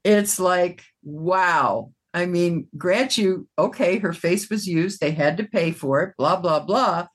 it's 0.04 0.40
like 0.40 0.82
wow 1.02 1.92
i 2.14 2.26
mean 2.26 2.66
grant 2.76 3.16
you 3.16 3.48
okay 3.58 3.98
her 3.98 4.12
face 4.12 4.50
was 4.50 4.66
used 4.66 5.00
they 5.00 5.10
had 5.10 5.36
to 5.36 5.44
pay 5.44 5.70
for 5.70 6.02
it 6.02 6.14
blah 6.16 6.36
blah 6.36 6.60
blah. 6.60 7.06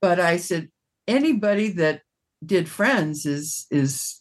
But 0.00 0.20
i 0.20 0.36
said 0.36 0.68
anybody 1.08 1.68
that 1.70 2.02
did 2.44 2.68
friends 2.68 3.26
is 3.26 3.66
is 3.70 4.20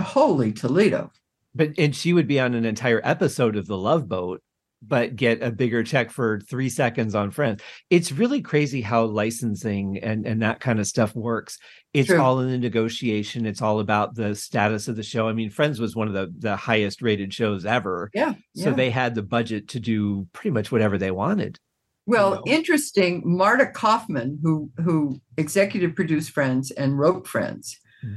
holy 0.00 0.52
toledo. 0.52 1.10
But 1.54 1.70
and 1.78 1.94
she 1.94 2.12
would 2.12 2.26
be 2.26 2.40
on 2.40 2.54
an 2.54 2.64
entire 2.64 3.00
episode 3.04 3.56
of 3.56 3.66
the 3.66 3.78
love 3.78 4.08
boat 4.08 4.42
but 4.86 5.16
get 5.16 5.42
a 5.42 5.50
bigger 5.50 5.82
check 5.82 6.10
for 6.10 6.40
three 6.40 6.68
seconds 6.68 7.14
on 7.14 7.30
friends 7.30 7.62
it's 7.90 8.12
really 8.12 8.40
crazy 8.40 8.80
how 8.80 9.04
licensing 9.04 9.98
and 9.98 10.26
and 10.26 10.42
that 10.42 10.60
kind 10.60 10.80
of 10.80 10.86
stuff 10.86 11.14
works 11.14 11.58
it's 11.92 12.08
True. 12.08 12.20
all 12.20 12.40
in 12.40 12.50
the 12.50 12.58
negotiation 12.58 13.46
it's 13.46 13.62
all 13.62 13.80
about 13.80 14.14
the 14.14 14.34
status 14.34 14.88
of 14.88 14.96
the 14.96 15.02
show 15.02 15.28
i 15.28 15.32
mean 15.32 15.50
friends 15.50 15.80
was 15.80 15.96
one 15.96 16.08
of 16.08 16.14
the 16.14 16.32
the 16.38 16.56
highest 16.56 17.02
rated 17.02 17.32
shows 17.32 17.64
ever 17.64 18.10
yeah 18.14 18.34
so 18.54 18.70
yeah. 18.70 18.74
they 18.74 18.90
had 18.90 19.14
the 19.14 19.22
budget 19.22 19.68
to 19.68 19.80
do 19.80 20.26
pretty 20.32 20.50
much 20.50 20.70
whatever 20.72 20.98
they 20.98 21.10
wanted 21.10 21.58
well 22.06 22.36
know. 22.36 22.42
interesting 22.46 23.22
marta 23.24 23.66
kauffman 23.66 24.38
who 24.42 24.70
who 24.82 25.20
executive 25.36 25.94
produced 25.94 26.30
friends 26.30 26.70
and 26.70 26.98
wrote 26.98 27.26
friends 27.26 27.78
Mhm. 28.04 28.16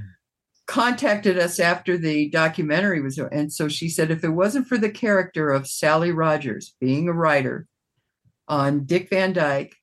Contacted 0.67 1.37
us 1.37 1.59
after 1.59 1.97
the 1.97 2.29
documentary 2.29 3.01
was 3.01 3.17
and 3.17 3.51
so 3.51 3.67
she 3.67 3.87
said 3.89 4.11
if 4.11 4.23
it 4.23 4.29
wasn't 4.29 4.67
for 4.67 4.77
the 4.77 4.89
character 4.89 5.49
of 5.49 5.65
sally 5.67 6.11
rogers 6.11 6.75
being 6.81 7.07
a 7.07 7.13
writer 7.13 7.67
on 8.47 8.83
dick 8.85 9.09
van 9.09 9.31
dyke 9.33 9.75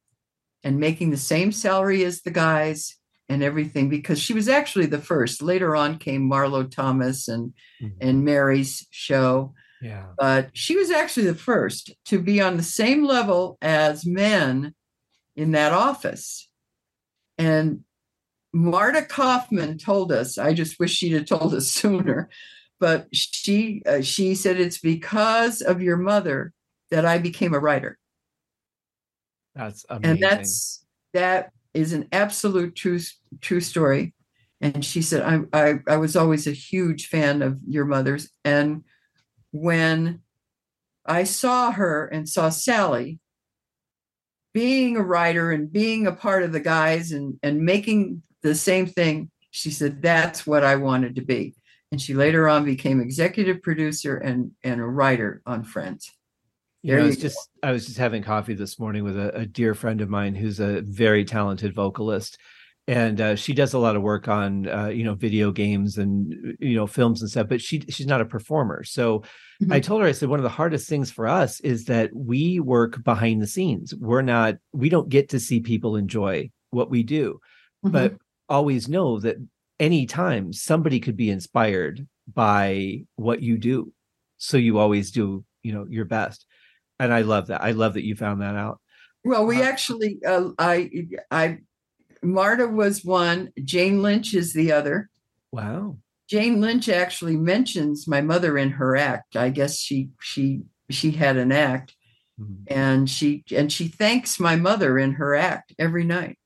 and 0.62 0.78
making 0.78 1.10
the 1.10 1.16
same 1.16 1.50
salary 1.50 2.04
as 2.04 2.20
the 2.22 2.30
guys 2.30 2.96
and 3.30 3.42
everything 3.42 3.88
because 3.88 4.20
she 4.20 4.34
was 4.34 4.48
actually 4.48 4.86
the 4.86 4.98
first 5.00 5.40
later 5.42 5.74
on 5.74 5.96
came 5.98 6.28
marlo 6.28 6.70
thomas 6.70 7.28
and 7.28 7.54
Mhm. 7.82 7.92
and 8.00 8.24
mary's 8.24 8.86
show 8.90 9.54
yeah 9.80 10.08
but 10.18 10.50
she 10.52 10.76
was 10.76 10.90
actually 10.90 11.26
the 11.26 11.34
first 11.34 11.92
to 12.04 12.18
be 12.18 12.40
on 12.42 12.56
the 12.58 12.62
same 12.62 13.04
level 13.04 13.56
as 13.62 14.04
men 14.06 14.74
in 15.36 15.50
that 15.50 15.72
office. 15.72 16.48
And 17.38 17.80
Marta 18.54 19.02
Kauffman 19.02 19.78
told 19.78 20.12
us, 20.12 20.38
I 20.38 20.54
just 20.54 20.78
wish 20.78 20.92
she'd 20.92 21.12
have 21.12 21.26
told 21.26 21.52
us 21.54 21.68
sooner, 21.70 22.30
but 22.78 23.08
she 23.12 23.82
uh, 23.84 24.00
she 24.00 24.34
said 24.36 24.60
it's 24.60 24.78
because 24.78 25.60
of 25.60 25.82
your 25.82 25.96
mother 25.96 26.52
that 26.90 27.04
I 27.04 27.18
became 27.18 27.52
a 27.52 27.58
writer. 27.58 27.98
that's 29.56 29.84
amazing 29.90 30.10
And 30.10 30.22
that's 30.22 30.84
that 31.14 31.50
is 31.74 31.92
an 31.92 32.08
absolute 32.12 32.76
true 32.76 33.00
true 33.40 33.60
story. 33.60 34.14
And 34.60 34.84
she 34.84 35.02
said, 35.02 35.22
I, 35.22 35.40
I 35.52 35.74
I 35.88 35.96
was 35.96 36.14
always 36.14 36.46
a 36.46 36.52
huge 36.52 37.08
fan 37.08 37.42
of 37.42 37.58
your 37.66 37.84
mother's. 37.84 38.30
And 38.44 38.84
when 39.50 40.20
I 41.04 41.24
saw 41.24 41.72
her 41.72 42.06
and 42.06 42.28
saw 42.28 42.50
Sally 42.50 43.18
being 44.52 44.96
a 44.96 45.02
writer 45.02 45.50
and 45.50 45.72
being 45.72 46.06
a 46.06 46.12
part 46.12 46.44
of 46.44 46.52
the 46.52 46.60
guys 46.60 47.10
and, 47.10 47.38
and 47.42 47.60
making 47.60 48.22
the 48.44 48.54
same 48.54 48.86
thing, 48.86 49.30
she 49.50 49.70
said, 49.70 50.00
that's 50.00 50.46
what 50.46 50.62
I 50.62 50.76
wanted 50.76 51.16
to 51.16 51.22
be. 51.22 51.54
And 51.90 52.00
she 52.00 52.14
later 52.14 52.48
on 52.48 52.64
became 52.64 53.00
executive 53.00 53.62
producer 53.62 54.16
and, 54.16 54.52
and 54.62 54.80
a 54.80 54.84
writer 54.86 55.42
on 55.46 55.64
Friends. 55.64 56.10
You 56.82 56.94
know, 56.96 57.02
I 57.02 57.06
was 57.06 57.16
just 57.16 57.48
I 57.62 57.72
was 57.72 57.86
just 57.86 57.96
having 57.96 58.22
coffee 58.22 58.52
this 58.52 58.78
morning 58.78 59.04
with 59.04 59.16
a, 59.16 59.34
a 59.34 59.46
dear 59.46 59.74
friend 59.74 60.02
of 60.02 60.10
mine 60.10 60.34
who's 60.34 60.60
a 60.60 60.82
very 60.82 61.24
talented 61.24 61.74
vocalist, 61.74 62.36
and 62.86 63.18
uh, 63.22 63.36
she 63.36 63.54
does 63.54 63.72
a 63.72 63.78
lot 63.78 63.96
of 63.96 64.02
work 64.02 64.28
on 64.28 64.68
uh, 64.68 64.88
you 64.88 65.02
know 65.02 65.14
video 65.14 65.50
games 65.50 65.96
and 65.96 66.56
you 66.60 66.76
know 66.76 66.86
films 66.86 67.22
and 67.22 67.30
stuff. 67.30 67.48
But 67.48 67.62
she 67.62 67.80
she's 67.88 68.06
not 68.06 68.20
a 68.20 68.26
performer, 68.26 68.84
so 68.84 69.22
I 69.70 69.80
Mhm. 69.80 69.82
told 69.82 70.02
her 70.02 70.08
I 70.08 70.12
said 70.12 70.28
one 70.28 70.38
of 70.38 70.42
the 70.44 70.50
hardest 70.50 70.86
things 70.86 71.10
for 71.10 71.26
us 71.26 71.58
is 71.60 71.86
that 71.86 72.10
we 72.14 72.60
work 72.60 73.02
behind 73.02 73.40
the 73.40 73.46
scenes. 73.46 73.94
We're 73.94 74.20
not 74.20 74.56
we 74.74 74.90
don't 74.90 75.08
get 75.08 75.30
to 75.30 75.40
see 75.40 75.60
people 75.60 75.96
enjoy 75.96 76.50
what 76.70 76.90
we 76.90 77.02
do, 77.02 77.40
but 77.82 78.16
always 78.48 78.88
know 78.88 79.20
that 79.20 79.36
anytime 79.80 80.52
somebody 80.52 81.00
could 81.00 81.16
be 81.16 81.30
inspired 81.30 82.06
by 82.32 83.04
what 83.16 83.42
you 83.42 83.58
do, 83.58 83.92
so 84.38 84.56
you 84.56 84.78
always 84.78 85.10
do 85.10 85.44
you 85.62 85.72
know 85.72 85.86
your 85.88 86.04
best 86.04 86.46
and 87.00 87.12
I 87.12 87.22
love 87.22 87.48
that. 87.48 87.62
I 87.62 87.72
love 87.72 87.94
that 87.94 88.04
you 88.04 88.14
found 88.14 88.40
that 88.42 88.54
out. 88.54 88.80
Well, 89.24 89.46
we 89.46 89.60
Uh, 89.62 89.64
actually, 89.64 90.18
uh, 90.26 90.50
I, 90.58 90.90
I, 91.30 91.58
Marta 92.22 92.68
was 92.68 93.04
one. 93.04 93.50
Jane 93.64 94.00
Lynch 94.00 94.32
is 94.34 94.52
the 94.52 94.70
other. 94.72 95.10
Wow. 95.50 95.98
Jane 96.28 96.60
Lynch 96.60 96.88
actually 96.88 97.36
mentions 97.36 98.06
my 98.06 98.20
mother 98.20 98.56
in 98.56 98.70
her 98.72 98.96
act. 98.96 99.34
I 99.36 99.50
guess 99.50 99.78
she 99.78 100.10
she 100.20 100.62
she 100.90 101.10
had 101.10 101.36
an 101.36 101.50
act, 101.52 101.94
Mhm. 102.40 102.62
and 102.68 103.10
she 103.10 103.42
and 103.50 103.72
she 103.72 103.88
thanks 103.88 104.38
my 104.38 104.56
mother 104.56 104.98
in 104.98 105.12
her 105.14 105.34
act 105.34 105.74
every 105.78 106.04
night. 106.04 106.38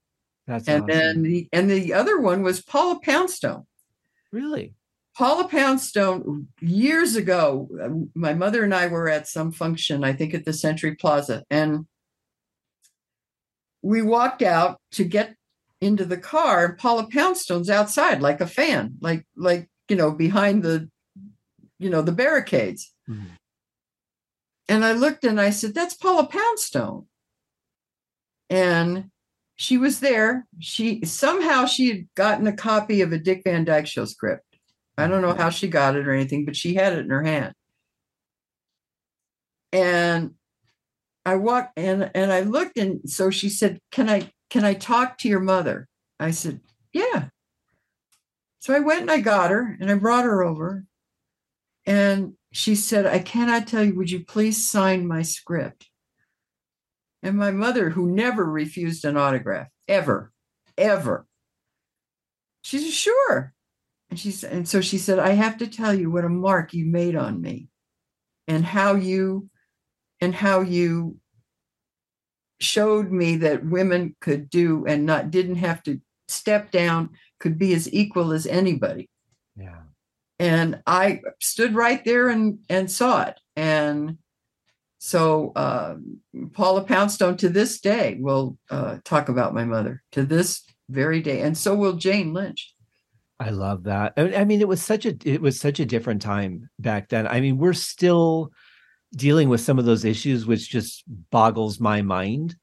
That's 0.49 0.67
And 0.67 0.85
awesome. 0.85 0.99
then 0.99 1.23
the 1.23 1.49
and 1.53 1.71
the 1.71 1.93
other 1.93 2.19
one 2.19 2.43
was 2.43 2.61
Paula 2.63 2.99
Poundstone. 3.01 3.67
really. 4.33 4.75
Paula 5.17 5.49
Poundstone 5.49 6.49
years 6.61 7.17
ago, 7.17 7.69
um, 7.83 8.11
my 8.15 8.35
mother 8.35 8.63
and 8.65 8.73
I 8.75 8.87
were 8.87 9.09
at 9.09 9.27
some 9.27 9.51
function, 9.53 10.05
I 10.05 10.13
think 10.13 10.33
at 10.33 10.45
the 10.45 10.53
Century 10.53 10.95
Plaza, 10.95 11.45
and 11.51 11.87
we 13.83 14.01
walked 14.01 14.43
out 14.43 14.81
to 14.93 15.05
get 15.05 15.35
into 15.81 16.05
the 16.05 16.17
car, 16.19 16.65
and 16.65 16.79
Paula 16.79 17.09
Poundstone's 17.13 17.69
outside 17.71 18.21
like 18.23 18.41
a 18.41 18.47
fan, 18.47 18.95
like 19.01 19.27
like 19.37 19.69
you 19.89 19.97
know 19.97 20.13
behind 20.13 20.63
the 20.63 20.89
you 21.79 21.91
know 21.91 22.03
the 22.03 22.13
barricades. 22.13 22.93
Mhm. 23.09 23.27
And 24.69 24.85
I 24.85 24.93
looked 24.93 25.25
and 25.25 25.41
I 25.41 25.51
said, 25.51 25.75
"That's 25.75 25.95
Paula 25.95 26.27
Poundstone," 26.29 27.07
and 28.51 29.11
she 29.59 29.77
was 29.77 29.99
there. 29.99 30.47
She 30.61 31.05
somehow 31.05 31.67
she 31.67 31.89
had 31.89 32.15
gotten 32.15 32.47
a 32.47 32.53
copy 32.53 33.03
of 33.03 33.13
a 33.13 33.19
Dick 33.19 33.43
Van 33.45 33.65
Dyke 33.65 33.89
Show 33.89 34.05
script. 34.05 34.45
I 34.97 35.09
don't 35.09 35.21
know 35.21 35.35
how 35.35 35.51
she 35.51 35.67
got 35.67 35.97
it 35.97 36.07
or 36.07 36.13
anything, 36.13 36.45
but 36.45 36.57
she 36.57 36.75
had 36.75 36.93
it 36.93 37.01
in 37.01 37.11
her 37.11 37.25
hand. 37.25 37.55
And 39.73 40.35
I 41.27 41.35
walked 41.35 41.77
and 41.77 42.09
and 42.15 42.33
I 42.33 42.41
looked 42.43 42.79
and 42.79 43.01
so 43.11 43.31
she 43.31 43.49
said, 43.49 43.81
"Can 43.91 44.09
I 44.09 44.31
can 44.49 44.65
I 44.65 44.75
talk 44.75 45.19
to 45.19 45.29
your 45.29 45.41
mother?" 45.41 45.89
I 46.21 46.31
said, 46.31 46.61
"Yeah." 46.93 47.29
So 48.61 48.75
I 48.75 48.81
went 48.81 49.03
and 49.03 49.11
I 49.11 49.21
got 49.21 49.51
her 49.51 49.77
and 49.81 49.91
I 49.91 49.95
brought 49.95 50.25
her 50.25 50.45
over. 50.45 50.85
And 51.85 52.35
she 52.53 52.77
said, 52.77 53.07
"I 53.07 53.19
cannot 53.19 53.67
tell 53.67 53.83
you, 53.83 53.97
would 53.97 54.11
you 54.11 54.25
please 54.25 54.71
sign 54.71 55.07
my 55.07 55.23
script?" 55.23 55.89
And 57.23 57.37
my 57.37 57.51
mother, 57.51 57.91
who 57.91 58.11
never 58.11 58.45
refused 58.45 59.05
an 59.05 59.17
autograph, 59.17 59.69
ever, 59.89 60.33
ever. 60.77 61.27
She 62.63 62.79
said, 62.79 62.93
"Sure." 62.93 63.55
And 64.11 64.19
she 64.19 64.31
said, 64.31 64.53
and 64.53 64.69
so 64.69 64.81
she 64.81 64.99
said, 64.99 65.19
I 65.19 65.31
have 65.31 65.59
to 65.59 65.67
tell 65.67 65.93
you 65.93 66.11
what 66.11 66.25
a 66.25 66.31
mark 66.31 66.73
you 66.73 66.87
made 66.87 67.15
on 67.15 67.41
me 67.41 67.69
and 68.47 68.65
how 68.65 68.95
you 68.95 69.51
and 70.21 70.35
how 70.35 70.61
you 70.63 71.19
showed 72.61 73.11
me 73.11 73.37
that 73.37 73.67
women 73.67 74.17
could 74.21 74.49
do 74.49 74.87
and 74.87 75.05
not 75.05 75.31
didn't 75.31 75.57
have 75.57 75.83
to 75.85 76.01
step 76.27 76.71
down, 76.71 77.11
could 77.39 77.59
be 77.59 77.75
as 77.75 77.93
equal 77.93 78.33
as 78.33 78.47
anybody. 78.47 79.09
Yeah. 79.57 79.83
And 80.39 80.83
I 80.87 81.21
stood 81.41 81.75
right 81.75 82.05
there 82.05 82.29
and 82.29 82.61
and 82.69 82.91
saw 82.91 83.25
it. 83.25 83.39
And 83.57 84.19
so 84.99 85.53
uh, 85.55 85.97
Paula 86.53 86.85
Poundstone 86.85 87.37
to 87.39 87.49
this 87.49 87.81
day 87.81 88.17
will 88.21 88.59
uh, 88.71 88.99
talk 89.05 89.29
about 89.29 89.55
my 89.55 89.65
mother 89.65 90.03
to 90.13 90.25
this 90.25 90.65
very 90.89 91.21
day, 91.21 91.43
and 91.43 91.57
so 91.57 91.75
will 91.75 91.95
Jane 91.95 92.33
Lynch. 92.33 92.75
I 93.41 93.51
love 93.51 93.85
that. 93.85 94.15
I 94.17 94.45
mean, 94.45 94.61
it 94.61 94.67
was 94.67 94.83
such 94.83 95.07
a 95.07 95.17
it 95.25 95.41
was 95.41 95.61
such 95.61 95.79
a 95.79 95.87
different 95.87 96.21
time 96.21 96.69
back 96.81 97.09
then. 97.09 97.29
I 97.29 97.41
mean, 97.41 97.57
we're 97.57 97.73
still 97.73 98.51
dealing 99.15 99.49
with 99.49 99.61
some 99.61 99.79
of 99.79 99.85
those 99.85 100.05
issues, 100.05 100.47
which 100.47 100.69
just 100.69 101.05
boggles 101.31 101.79
my 101.79 102.03
mind. 102.03 102.57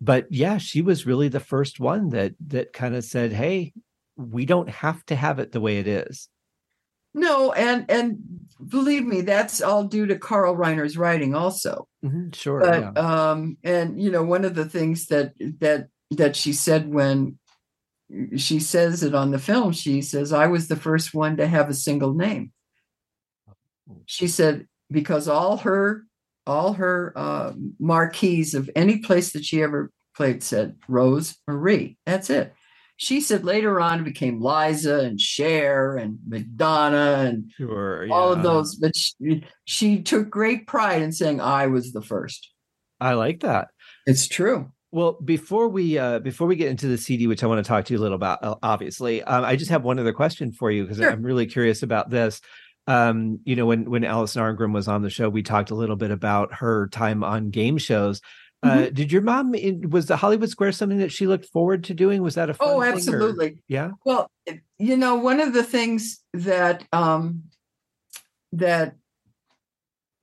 But 0.00 0.26
yeah, 0.30 0.58
she 0.58 0.82
was 0.82 1.06
really 1.06 1.28
the 1.28 1.40
first 1.40 1.80
one 1.80 2.10
that 2.10 2.34
that 2.46 2.72
kind 2.72 2.94
of 2.94 3.04
said, 3.04 3.32
"Hey, 3.32 3.72
we 4.16 4.46
don't 4.46 4.68
have 4.68 5.04
to 5.06 5.16
have 5.16 5.40
it 5.40 5.50
the 5.50 5.60
way 5.60 5.78
it 5.78 5.88
is." 5.88 6.28
No, 7.14 7.52
and 7.52 7.84
and 7.90 8.18
believe 8.68 9.04
me, 9.04 9.20
that's 9.20 9.60
all 9.60 9.84
due 9.84 10.06
to 10.06 10.18
Carl 10.18 10.56
Reiner's 10.56 10.96
writing, 10.96 11.34
also. 11.34 11.86
Mm-hmm, 12.04 12.30
sure. 12.32 12.60
But 12.60 12.80
yeah. 12.80 12.90
um, 13.30 13.58
and 13.62 14.00
you 14.00 14.10
know, 14.10 14.22
one 14.22 14.44
of 14.44 14.54
the 14.54 14.64
things 14.64 15.06
that 15.06 15.32
that 15.60 15.88
that 16.12 16.36
she 16.36 16.52
said 16.52 16.92
when 16.92 17.38
she 18.36 18.60
says 18.60 19.02
it 19.02 19.14
on 19.14 19.30
the 19.30 19.38
film, 19.38 19.72
she 19.72 20.00
says, 20.00 20.32
"I 20.32 20.46
was 20.46 20.68
the 20.68 20.76
first 20.76 21.12
one 21.12 21.36
to 21.36 21.46
have 21.46 21.68
a 21.68 21.74
single 21.74 22.14
name." 22.14 22.52
She 24.06 24.28
said 24.28 24.66
because 24.90 25.28
all 25.28 25.58
her 25.58 26.04
all 26.46 26.72
her 26.74 27.12
uh, 27.14 27.52
marquees 27.78 28.54
of 28.54 28.70
any 28.74 28.98
place 28.98 29.32
that 29.32 29.44
she 29.44 29.62
ever 29.62 29.90
played 30.16 30.42
said 30.42 30.76
Rose 30.88 31.36
Marie. 31.46 31.98
That's 32.06 32.30
it 32.30 32.54
she 33.02 33.20
said 33.20 33.44
later 33.44 33.80
on 33.80 33.98
it 33.98 34.04
became 34.04 34.40
Liza 34.40 35.00
and 35.00 35.20
Cher 35.20 35.96
and 35.96 36.20
Madonna 36.24 37.24
and 37.26 37.50
sure, 37.56 38.04
yeah. 38.04 38.14
all 38.14 38.32
of 38.32 38.44
those. 38.44 38.76
But 38.76 38.92
she, 38.94 39.44
she 39.64 40.02
took 40.02 40.30
great 40.30 40.68
pride 40.68 41.02
in 41.02 41.10
saying 41.10 41.40
I 41.40 41.66
was 41.66 41.90
the 41.90 42.00
first. 42.00 42.52
I 43.00 43.14
like 43.14 43.40
that. 43.40 43.70
It's 44.06 44.28
true. 44.28 44.70
Well, 44.92 45.18
before 45.24 45.66
we 45.68 45.98
uh, 45.98 46.20
before 46.20 46.46
we 46.46 46.54
get 46.54 46.68
into 46.68 46.86
the 46.86 46.96
CD, 46.96 47.26
which 47.26 47.42
I 47.42 47.48
want 47.48 47.64
to 47.64 47.68
talk 47.68 47.86
to 47.86 47.92
you 47.92 47.98
a 47.98 48.02
little 48.02 48.14
about, 48.14 48.44
uh, 48.44 48.54
obviously, 48.62 49.20
um, 49.24 49.44
I 49.44 49.56
just 49.56 49.72
have 49.72 49.82
one 49.82 49.98
other 49.98 50.12
question 50.12 50.52
for 50.52 50.70
you 50.70 50.84
because 50.84 50.98
sure. 50.98 51.10
I'm 51.10 51.24
really 51.24 51.46
curious 51.46 51.82
about 51.82 52.08
this. 52.08 52.40
Um, 52.86 53.40
you 53.42 53.56
know, 53.56 53.66
when 53.66 53.90
when 53.90 54.04
Allison 54.04 54.42
Arngrim 54.42 54.72
was 54.72 54.86
on 54.86 55.02
the 55.02 55.10
show, 55.10 55.28
we 55.28 55.42
talked 55.42 55.72
a 55.72 55.74
little 55.74 55.96
bit 55.96 56.12
about 56.12 56.54
her 56.54 56.86
time 56.88 57.24
on 57.24 57.50
game 57.50 57.78
shows. 57.78 58.20
Uh, 58.62 58.76
mm-hmm. 58.76 58.94
did 58.94 59.10
your 59.10 59.22
mom 59.22 59.52
was 59.90 60.06
the 60.06 60.16
Hollywood 60.16 60.48
Square 60.48 60.72
something 60.72 60.98
that 60.98 61.10
she 61.10 61.26
looked 61.26 61.46
forward 61.46 61.84
to 61.84 61.94
doing? 61.94 62.22
Was 62.22 62.36
that 62.36 62.48
a 62.48 62.56
oh, 62.60 62.80
absolutely, 62.80 63.58
yeah. 63.66 63.90
Well, 64.04 64.30
you 64.78 64.96
know, 64.96 65.16
one 65.16 65.40
of 65.40 65.52
the 65.52 65.64
things 65.64 66.20
that 66.32 66.84
um, 66.92 67.44
that 68.52 68.94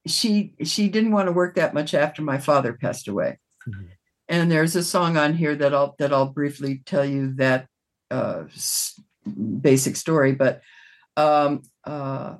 she 0.07 0.53
she 0.63 0.87
didn't 0.87 1.11
want 1.11 1.27
to 1.27 1.33
work 1.33 1.55
that 1.55 1.73
much 1.73 1.93
after 1.93 2.21
my 2.21 2.37
father 2.37 2.73
passed 2.73 3.09
away, 3.09 3.39
mm-hmm. 3.67 3.87
and 4.29 4.49
there's 4.49 4.75
a 4.77 4.83
song 4.83 5.17
on 5.17 5.33
here 5.33 5.55
that 5.55 5.73
I'll 5.73 5.95
that 5.99 6.13
I'll 6.13 6.29
briefly 6.29 6.81
tell 6.85 7.03
you 7.03 7.33
that 7.33 7.67
uh, 8.09 8.43
basic 9.59 9.97
story, 9.97 10.31
but 10.31 10.61
um, 11.17 11.63
uh, 11.83 12.37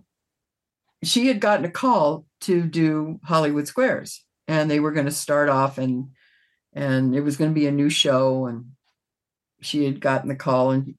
she 1.04 1.28
had 1.28 1.42
gotten 1.42 1.66
a 1.66 1.72
call 1.72 2.26
to 2.42 2.64
do 2.64 3.20
Hollywood 3.26 3.68
Squares 3.68 4.24
and 4.50 4.70
they 4.70 4.80
were 4.80 4.92
going 4.92 5.06
to 5.06 5.12
start 5.12 5.48
off 5.48 5.78
and 5.78 6.10
and 6.74 7.16
it 7.16 7.22
was 7.22 7.38
going 7.38 7.52
to 7.52 7.60
be 7.60 7.68
a 7.68 7.72
new 7.72 7.90
show 7.90 8.48
and 8.48 8.72
she 9.62 9.86
had 9.86 10.02
gotten 10.02 10.28
the 10.28 10.36
call 10.36 10.72
and 10.72 10.96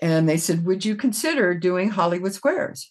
and 0.00 0.28
they 0.28 0.38
said 0.38 0.64
would 0.64 0.84
you 0.84 0.96
consider 0.96 1.54
doing 1.54 1.90
hollywood 1.90 2.32
squares? 2.32 2.90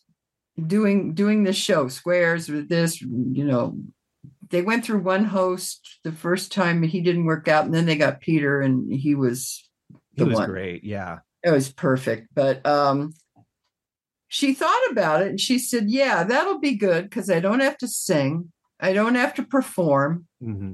Doing 0.65 1.13
doing 1.15 1.43
this 1.43 1.57
show 1.57 1.89
squares 1.89 2.47
with 2.47 2.69
this 2.69 3.01
you 3.01 3.43
know. 3.43 3.77
They 4.51 4.61
went 4.61 4.85
through 4.85 4.99
one 4.99 5.25
host 5.25 5.99
the 6.03 6.11
first 6.11 6.51
time 6.51 6.83
he 6.83 7.01
didn't 7.01 7.25
work 7.25 7.47
out 7.47 7.65
and 7.65 7.73
then 7.73 7.87
they 7.87 7.97
got 7.97 8.21
peter 8.21 8.61
and 8.61 8.93
he 8.93 9.15
was 9.15 9.67
the 10.15 10.23
he 10.23 10.29
was 10.29 10.39
one. 10.39 10.49
great 10.49 10.83
yeah. 10.83 11.19
It 11.43 11.51
was 11.51 11.71
perfect 11.71 12.29
but 12.33 12.65
um 12.65 13.13
she 14.27 14.53
thought 14.53 14.91
about 14.91 15.23
it 15.23 15.29
and 15.29 15.39
she 15.39 15.57
said 15.59 15.89
yeah 15.89 16.23
that'll 16.23 16.59
be 16.59 16.75
good 16.75 17.03
because 17.03 17.29
i 17.29 17.39
don't 17.39 17.59
have 17.59 17.77
to 17.77 17.87
sing 17.87 18.51
I 18.79 18.93
don't 18.93 19.15
have 19.15 19.33
to 19.35 19.43
perform. 19.43 20.27
Mm-hmm. 20.43 20.71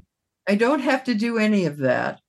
I 0.48 0.54
don't 0.54 0.80
have 0.80 1.04
to 1.04 1.14
do 1.14 1.38
any 1.38 1.66
of 1.66 1.78
that. 1.78 2.20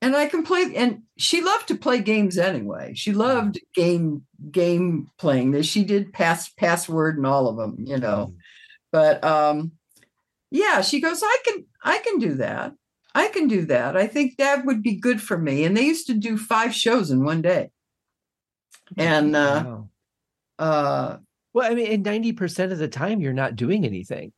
And 0.00 0.14
I 0.14 0.26
can 0.26 0.44
play 0.44 0.74
and 0.76 1.02
she 1.16 1.42
loved 1.42 1.68
to 1.68 1.76
play 1.76 2.00
games 2.00 2.38
anyway. 2.38 2.92
She 2.94 3.10
mm-hmm. 3.10 3.20
loved 3.20 3.60
game 3.74 4.24
game 4.50 5.08
playing. 5.18 5.60
She 5.62 5.84
did 5.84 6.12
pass 6.12 6.48
password 6.50 7.16
and 7.16 7.26
all 7.26 7.48
of 7.48 7.56
them, 7.56 7.76
you 7.84 7.98
know. 7.98 8.26
Mm-hmm. 8.26 8.36
But 8.92 9.24
um 9.24 9.72
yeah, 10.50 10.80
she 10.82 11.00
goes, 11.00 11.22
I 11.22 11.38
can 11.44 11.64
I 11.82 11.98
can 11.98 12.18
do 12.18 12.34
that. 12.34 12.74
I 13.14 13.28
can 13.28 13.48
do 13.48 13.66
that. 13.66 13.96
I 13.96 14.06
think 14.06 14.36
that 14.36 14.64
would 14.64 14.82
be 14.82 14.94
good 14.94 15.20
for 15.20 15.36
me. 15.36 15.64
And 15.64 15.76
they 15.76 15.86
used 15.86 16.06
to 16.06 16.14
do 16.14 16.38
five 16.38 16.74
shows 16.74 17.10
in 17.10 17.24
one 17.24 17.42
day. 17.42 17.70
And 18.96 19.34
uh 19.34 19.64
wow. 19.66 19.88
uh 20.58 21.16
well, 21.58 21.68
I 21.68 21.74
mean, 21.74 21.90
and 21.90 22.06
90% 22.06 22.70
of 22.70 22.78
the 22.78 22.86
time 22.86 23.20
you're 23.20 23.32
not 23.32 23.56
doing 23.56 23.84
anything. 23.84 24.32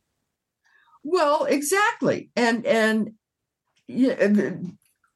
Well, 1.04 1.44
exactly. 1.44 2.30
And 2.34 2.64
and 2.64 3.12
yeah, 3.86 4.52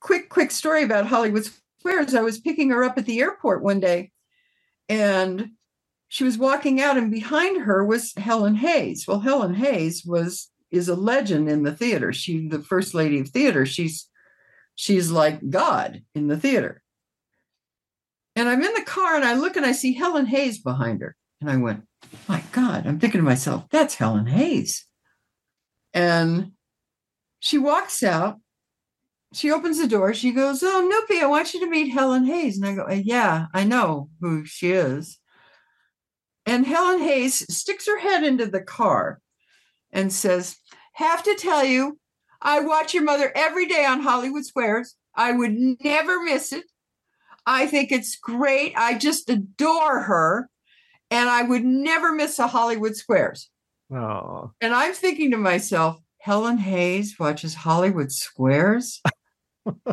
quick 0.01 0.29
quick 0.29 0.51
story 0.51 0.83
about 0.83 1.07
Hollywood 1.07 1.49
Squares. 1.79 2.15
I 2.15 2.21
was 2.21 2.39
picking 2.39 2.69
her 2.71 2.85
up 2.85 2.99
at 2.99 3.07
the 3.07 3.21
airport 3.21 3.63
one 3.63 3.81
day 3.81 4.11
and 4.87 5.53
she 6.09 6.25
was 6.25 6.37
walking 6.37 6.79
out 6.79 6.99
and 6.99 7.11
behind 7.11 7.63
her 7.63 7.83
was 7.83 8.13
Helen 8.19 8.57
Hayes. 8.57 9.07
Well, 9.09 9.21
Helen 9.21 9.55
Hayes 9.55 10.05
was 10.05 10.51
is 10.71 10.91
a 10.91 10.95
legend 10.95 11.49
in 11.49 11.63
the 11.63 11.73
theater. 11.73 12.13
She 12.13 12.49
the 12.49 12.59
first 12.59 12.93
lady 12.93 13.19
of 13.19 13.29
theater. 13.29 13.65
She's 13.65 14.11
she's 14.75 15.11
like 15.11 15.49
God 15.49 16.03
in 16.15 16.29
the 16.29 16.37
theater. 16.37 16.83
And 18.37 18.47
I'm 18.47 18.63
in 18.63 18.75
the 18.75 18.83
car 18.83 19.17
and 19.17 19.25
I 19.25 19.37
look 19.37 19.57
and 19.57 19.65
I 19.65 19.73
see 19.73 19.95
Helen 19.95 20.27
Hayes 20.27 20.59
behind 20.59 21.01
her. 21.01 21.17
And 21.41 21.51
I 21.51 21.57
went, 21.57 21.85
my 22.29 22.43
God, 22.53 22.87
I'm 22.87 22.99
thinking 22.99 23.21
to 23.21 23.25
myself, 23.25 23.65
that's 23.71 23.95
Helen 23.95 24.27
Hayes. 24.27 24.87
And 25.93 26.53
she 27.41 27.59
walks 27.59 28.03
out. 28.03 28.41
She 29.33 29.51
opens 29.51 29.79
the 29.79 29.89
door. 29.89 30.15
She 30.15 30.33
goes, 30.33 30.63
Oh, 30.63 30.89
Noopy, 30.89 31.21
I 31.21 31.27
want 31.27 31.55
you 31.55 31.61
to 31.61 31.71
meet 31.71 31.91
Helen 31.91 32.25
Hayes. 32.25 32.57
And 32.57 32.67
I 32.67 32.75
go, 32.75 32.83
uh, 32.85 33.01
Yeah, 33.03 33.47
I 33.53 33.65
know 33.65 34.09
who 34.21 34.45
she 34.45 34.73
is. 34.73 35.19
And 36.47 36.67
Helen 36.67 37.01
Hayes 37.01 37.45
sticks 37.55 37.87
her 37.87 37.99
head 37.99 38.23
into 38.23 38.47
the 38.47 38.61
car 38.61 39.21
and 39.93 40.13
says, 40.13 40.57
Have 40.95 41.23
to 41.25 41.35
tell 41.35 41.65
you, 41.65 41.99
I 42.41 42.61
watch 42.61 42.95
your 42.95 43.05
mother 43.05 43.33
every 43.35 43.67
day 43.67 43.85
on 43.85 44.01
Hollywood 44.01 44.45
Squares. 44.45 44.95
I 45.17 45.33
would 45.33 45.57
never 45.83 46.23
miss 46.23 46.53
it. 46.53 46.65
I 47.47 47.67
think 47.67 47.93
it's 47.93 48.17
great. 48.17 48.75
I 48.77 48.97
just 48.97 49.29
adore 49.31 50.03
her 50.03 50.49
and 51.15 51.31
I 51.31 51.43
would 51.43 51.65
never 51.65 52.13
miss 52.13 52.41
a 52.41 52.49
Hollywood 52.49 52.97
Squares. 52.97 53.49
Oh. 53.95 54.51
And 54.61 54.75
I'm 54.75 54.93
thinking 54.93 55.31
to 55.31 55.37
myself, 55.37 56.01
Helen 56.19 56.59
Hayes 56.59 57.15
watches 57.21 57.55
Hollywood 57.55 58.11
Squares. 58.11 59.01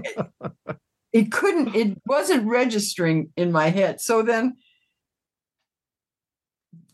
it 1.14 1.32
couldn't, 1.32 1.76
it 1.76 2.02
wasn't 2.08 2.48
registering 2.48 3.30
in 3.38 3.52
my 3.52 3.70
head. 3.70 4.02
So 4.02 4.24
then 4.24 4.58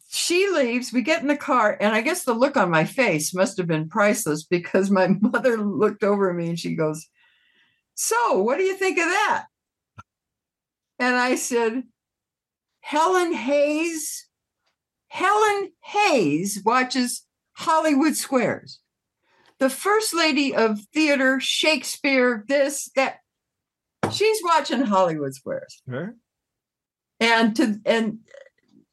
she 0.10 0.50
leaves, 0.50 0.92
we 0.92 1.04
get 1.04 1.22
in 1.22 1.30
the 1.30 1.38
car, 1.38 1.78
and 1.80 1.96
I 1.96 2.02
guess 2.02 2.26
the 2.26 2.34
look 2.34 2.58
on 2.58 2.70
my 2.70 2.84
face 2.84 3.34
must 3.34 3.58
have 3.58 3.68
been 3.68 3.88
priceless 3.88 4.44
because 4.44 4.92
my 4.92 5.08
mother 5.22 5.56
looked 5.56 6.04
over 6.04 6.30
at 6.30 6.36
me 6.36 6.50
and 6.50 6.60
she 6.60 6.76
goes, 6.76 7.08
So, 7.96 8.42
what 8.44 8.58
do 8.58 8.64
you 8.64 8.76
think 8.76 8.98
of 8.98 9.06
that? 9.06 9.46
And 11.00 11.16
I 11.16 11.36
said, 11.36 11.84
Helen 12.88 13.34
Hayes. 13.34 14.28
Helen 15.10 15.72
Hayes 15.84 16.62
watches 16.64 17.26
Hollywood 17.52 18.16
Squares. 18.16 18.80
The 19.60 19.70
first 19.70 20.14
lady 20.14 20.56
of 20.56 20.80
theater, 20.94 21.42
Shakespeare, 21.42 22.46
this, 22.48 22.90
that. 22.96 23.18
She's 24.14 24.40
watching 24.42 24.84
Hollywood 24.84 25.36
Squares. 25.36 25.82
Sure. 25.90 26.16
And 27.20 27.54
to 27.58 27.82
and 27.86 28.20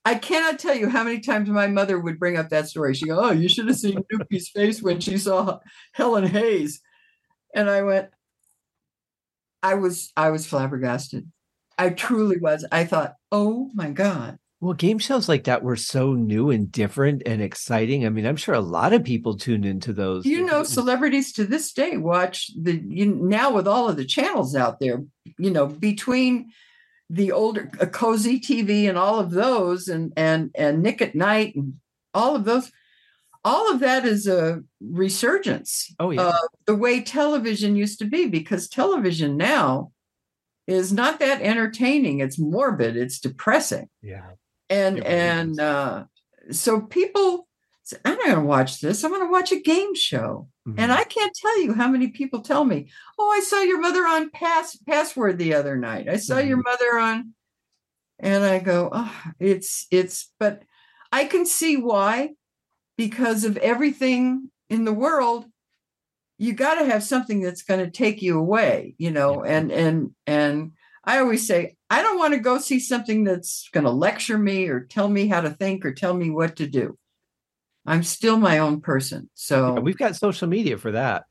I 0.04 0.16
cannot 0.16 0.58
tell 0.58 0.74
you 0.74 0.88
how 0.88 1.04
many 1.04 1.20
times 1.20 1.48
my 1.48 1.68
mother 1.68 1.96
would 1.96 2.18
bring 2.18 2.36
up 2.36 2.48
that 2.48 2.66
story. 2.66 2.94
She 2.94 3.06
go, 3.06 3.20
"Oh, 3.20 3.30
you 3.30 3.48
should 3.48 3.68
have 3.68 3.78
seen 3.78 4.02
Noopy's 4.12 4.48
face 4.48 4.82
when 4.82 4.98
she 4.98 5.18
saw 5.18 5.60
Helen 5.92 6.26
Hayes," 6.26 6.80
and 7.54 7.70
I 7.70 7.82
went, 7.82 8.10
"I 9.62 9.74
was 9.74 10.10
I 10.16 10.30
was 10.30 10.48
flabbergasted. 10.48 11.30
I 11.78 11.90
truly 11.90 12.38
was. 12.38 12.64
I 12.70 12.84
thought, 12.84 13.14
oh 13.32 13.70
my 13.74 13.90
God. 13.90 14.38
Well, 14.60 14.72
game 14.72 14.98
shows 14.98 15.28
like 15.28 15.44
that 15.44 15.62
were 15.62 15.76
so 15.76 16.14
new 16.14 16.48
and 16.48 16.72
different 16.72 17.22
and 17.26 17.42
exciting. 17.42 18.06
I 18.06 18.08
mean, 18.08 18.24
I'm 18.24 18.36
sure 18.36 18.54
a 18.54 18.60
lot 18.60 18.94
of 18.94 19.04
people 19.04 19.36
tuned 19.36 19.66
into 19.66 19.92
those. 19.92 20.24
You 20.24 20.46
know, 20.46 20.64
celebrities 20.64 21.34
to 21.34 21.44
this 21.44 21.70
day 21.72 21.98
watch 21.98 22.50
the 22.58 22.82
you 22.82 23.04
now 23.04 23.52
with 23.52 23.68
all 23.68 23.90
of 23.90 23.96
the 23.96 24.06
channels 24.06 24.56
out 24.56 24.80
there. 24.80 25.04
You 25.38 25.50
know, 25.50 25.66
between 25.66 26.50
the 27.10 27.32
older 27.32 27.70
uh, 27.78 27.84
cozy 27.86 28.40
TV 28.40 28.88
and 28.88 28.96
all 28.96 29.20
of 29.20 29.32
those, 29.32 29.88
and 29.88 30.14
and 30.16 30.50
and 30.54 30.82
Nick 30.82 31.02
at 31.02 31.14
Night 31.14 31.54
and 31.56 31.74
all 32.14 32.34
of 32.34 32.44
those, 32.44 32.72
all 33.44 33.70
of 33.70 33.80
that 33.80 34.06
is 34.06 34.26
a 34.26 34.62
resurgence. 34.80 35.94
Oh 36.00 36.10
yeah, 36.10 36.32
the 36.66 36.74
way 36.74 37.02
television 37.02 37.76
used 37.76 37.98
to 37.98 38.06
be, 38.06 38.28
because 38.28 38.66
television 38.66 39.36
now 39.36 39.92
is 40.66 40.92
not 40.92 41.18
that 41.20 41.42
entertaining. 41.42 42.20
It's 42.20 42.38
morbid. 42.38 42.96
It's 42.96 43.20
depressing. 43.20 43.88
Yeah 44.02 44.30
and 44.70 45.04
and 45.04 45.60
uh, 45.60 46.04
so 46.50 46.80
people 46.80 47.46
say, 47.82 47.96
i'm 48.04 48.16
not 48.16 48.26
going 48.26 48.38
to 48.38 48.44
watch 48.44 48.80
this 48.80 49.04
i'm 49.04 49.10
going 49.10 49.22
to 49.22 49.30
watch 49.30 49.52
a 49.52 49.60
game 49.60 49.94
show 49.94 50.48
mm-hmm. 50.66 50.78
and 50.78 50.92
i 50.92 51.04
can't 51.04 51.34
tell 51.34 51.60
you 51.60 51.74
how 51.74 51.88
many 51.88 52.08
people 52.08 52.40
tell 52.40 52.64
me 52.64 52.90
oh 53.18 53.30
i 53.36 53.40
saw 53.40 53.60
your 53.60 53.80
mother 53.80 54.06
on 54.06 54.30
pass 54.30 54.76
password 54.88 55.38
the 55.38 55.54
other 55.54 55.76
night 55.76 56.08
i 56.08 56.16
saw 56.16 56.36
mm-hmm. 56.36 56.48
your 56.48 56.62
mother 56.62 56.98
on 56.98 57.34
and 58.18 58.44
i 58.44 58.58
go 58.58 58.90
oh 58.92 59.22
it's 59.38 59.86
it's 59.90 60.30
but 60.38 60.62
i 61.12 61.24
can 61.24 61.44
see 61.44 61.76
why 61.76 62.30
because 62.96 63.44
of 63.44 63.56
everything 63.58 64.50
in 64.70 64.84
the 64.84 64.92
world 64.92 65.44
you 66.38 66.52
got 66.52 66.76
to 66.76 66.84
have 66.84 67.02
something 67.02 67.40
that's 67.40 67.62
going 67.62 67.80
to 67.80 67.90
take 67.90 68.22
you 68.22 68.38
away 68.38 68.94
you 68.98 69.10
know 69.10 69.44
yeah. 69.44 69.56
and 69.56 69.72
and 69.72 70.10
and 70.26 70.72
i 71.04 71.18
always 71.18 71.46
say 71.46 71.76
I 71.94 72.02
don't 72.02 72.18
want 72.18 72.34
to 72.34 72.40
go 72.40 72.58
see 72.58 72.80
something 72.80 73.22
that's 73.22 73.68
going 73.72 73.84
to 73.84 73.90
lecture 73.90 74.36
me 74.36 74.66
or 74.66 74.80
tell 74.80 75.08
me 75.08 75.28
how 75.28 75.40
to 75.42 75.50
think 75.50 75.84
or 75.84 75.94
tell 75.94 76.12
me 76.12 76.28
what 76.28 76.56
to 76.56 76.66
do. 76.66 76.98
I'm 77.86 78.02
still 78.02 78.36
my 78.36 78.58
own 78.58 78.80
person. 78.80 79.30
So 79.34 79.74
yeah, 79.74 79.80
we've 79.80 79.96
got 79.96 80.16
social 80.16 80.48
media 80.48 80.76
for 80.76 80.90
that. 80.90 81.22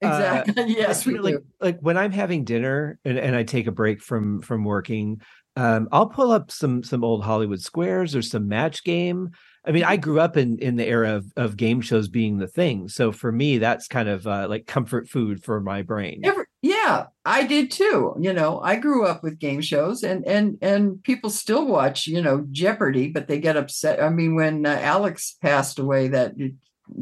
Exactly. 0.00 0.54
Uh, 0.62 0.66
yes, 0.66 1.04
like. 1.04 1.42
Like 1.60 1.80
when 1.80 1.96
I'm 1.96 2.12
having 2.12 2.44
dinner 2.44 3.00
and, 3.04 3.18
and 3.18 3.34
I 3.34 3.42
take 3.42 3.66
a 3.66 3.72
break 3.72 4.00
from 4.00 4.42
from 4.42 4.62
working, 4.62 5.22
um, 5.56 5.88
I'll 5.90 6.08
pull 6.08 6.30
up 6.30 6.52
some 6.52 6.84
some 6.84 7.02
old 7.02 7.24
Hollywood 7.24 7.60
squares 7.60 8.14
or 8.14 8.22
some 8.22 8.46
match 8.46 8.84
game 8.84 9.30
I 9.66 9.72
mean, 9.72 9.84
I 9.84 9.96
grew 9.96 10.20
up 10.20 10.36
in 10.36 10.58
in 10.58 10.76
the 10.76 10.86
era 10.86 11.16
of, 11.16 11.32
of 11.36 11.56
game 11.56 11.80
shows 11.80 12.08
being 12.08 12.38
the 12.38 12.46
thing. 12.46 12.88
So 12.88 13.10
for 13.10 13.32
me, 13.32 13.58
that's 13.58 13.88
kind 13.88 14.08
of 14.08 14.26
uh, 14.26 14.46
like 14.48 14.66
comfort 14.66 15.08
food 15.08 15.42
for 15.42 15.60
my 15.60 15.82
brain. 15.82 16.20
Every, 16.22 16.44
yeah, 16.62 17.06
I 17.24 17.46
did 17.46 17.72
too. 17.72 18.14
You 18.20 18.32
know, 18.32 18.60
I 18.60 18.76
grew 18.76 19.04
up 19.04 19.22
with 19.22 19.40
game 19.40 19.60
shows, 19.60 20.04
and 20.04 20.26
and 20.26 20.58
and 20.62 21.02
people 21.02 21.30
still 21.30 21.66
watch. 21.66 22.06
You 22.06 22.22
know, 22.22 22.46
Jeopardy, 22.50 23.08
but 23.08 23.26
they 23.26 23.40
get 23.40 23.56
upset. 23.56 24.02
I 24.02 24.08
mean, 24.08 24.36
when 24.36 24.66
uh, 24.66 24.78
Alex 24.80 25.36
passed 25.42 25.80
away, 25.80 26.08
that 26.08 26.34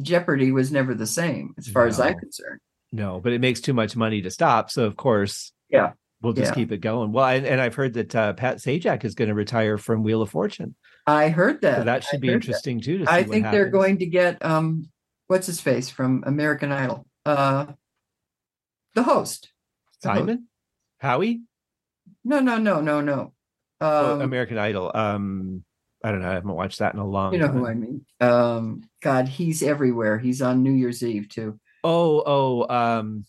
Jeopardy 0.00 0.50
was 0.50 0.72
never 0.72 0.94
the 0.94 1.06
same, 1.06 1.54
as 1.58 1.68
far 1.68 1.84
no. 1.84 1.88
as 1.88 2.00
I'm 2.00 2.18
concerned. 2.18 2.60
No, 2.92 3.20
but 3.20 3.32
it 3.32 3.40
makes 3.40 3.60
too 3.60 3.74
much 3.74 3.94
money 3.94 4.22
to 4.22 4.30
stop. 4.30 4.70
So 4.70 4.84
of 4.84 4.96
course, 4.96 5.52
yeah, 5.68 5.92
we'll 6.22 6.32
just 6.32 6.52
yeah. 6.52 6.54
keep 6.54 6.72
it 6.72 6.78
going. 6.78 7.12
Well, 7.12 7.26
and, 7.26 7.44
and 7.44 7.60
I've 7.60 7.74
heard 7.74 7.94
that 7.94 8.14
uh, 8.14 8.32
Pat 8.32 8.56
Sajak 8.56 9.04
is 9.04 9.14
going 9.14 9.28
to 9.28 9.34
retire 9.34 9.76
from 9.76 10.02
Wheel 10.02 10.22
of 10.22 10.30
Fortune. 10.30 10.74
I 11.06 11.28
heard 11.28 11.60
that. 11.62 11.78
So 11.78 11.84
that 11.84 12.04
should 12.04 12.18
I 12.18 12.20
be 12.20 12.32
interesting 12.32 12.78
that. 12.78 12.84
too. 12.84 12.98
To 12.98 13.10
I 13.10 13.24
think 13.24 13.50
they're 13.50 13.68
going 13.68 13.98
to 13.98 14.06
get 14.06 14.44
um, 14.44 14.90
what's 15.26 15.46
his 15.46 15.60
face 15.60 15.90
from 15.90 16.24
American 16.26 16.72
Idol, 16.72 17.06
uh, 17.26 17.66
the 18.94 19.02
host, 19.02 19.52
the 20.02 20.08
Simon, 20.08 20.28
host. 20.28 20.40
Howie. 20.98 21.42
No, 22.24 22.40
no, 22.40 22.56
no, 22.58 22.80
no, 22.80 23.00
no. 23.00 23.32
Oh, 23.80 24.12
um, 24.14 24.20
oh, 24.20 24.24
American 24.24 24.56
Idol. 24.58 24.90
Um, 24.94 25.64
I 26.02 26.10
don't 26.10 26.22
know. 26.22 26.30
I 26.30 26.34
haven't 26.34 26.52
watched 26.52 26.78
that 26.78 26.94
in 26.94 27.00
a 27.00 27.06
long. 27.06 27.32
Time 27.32 27.34
You 27.34 27.38
know 27.40 27.52
time. 27.52 27.58
who 27.58 27.66
I 27.66 27.74
mean? 27.74 28.06
Um, 28.20 28.82
God, 29.02 29.28
he's 29.28 29.62
everywhere. 29.62 30.18
He's 30.18 30.42
on 30.42 30.62
New 30.62 30.72
Year's 30.72 31.02
Eve 31.02 31.28
too. 31.28 31.58
Oh, 31.82 32.22
oh, 32.24 32.74
um, 32.74 33.24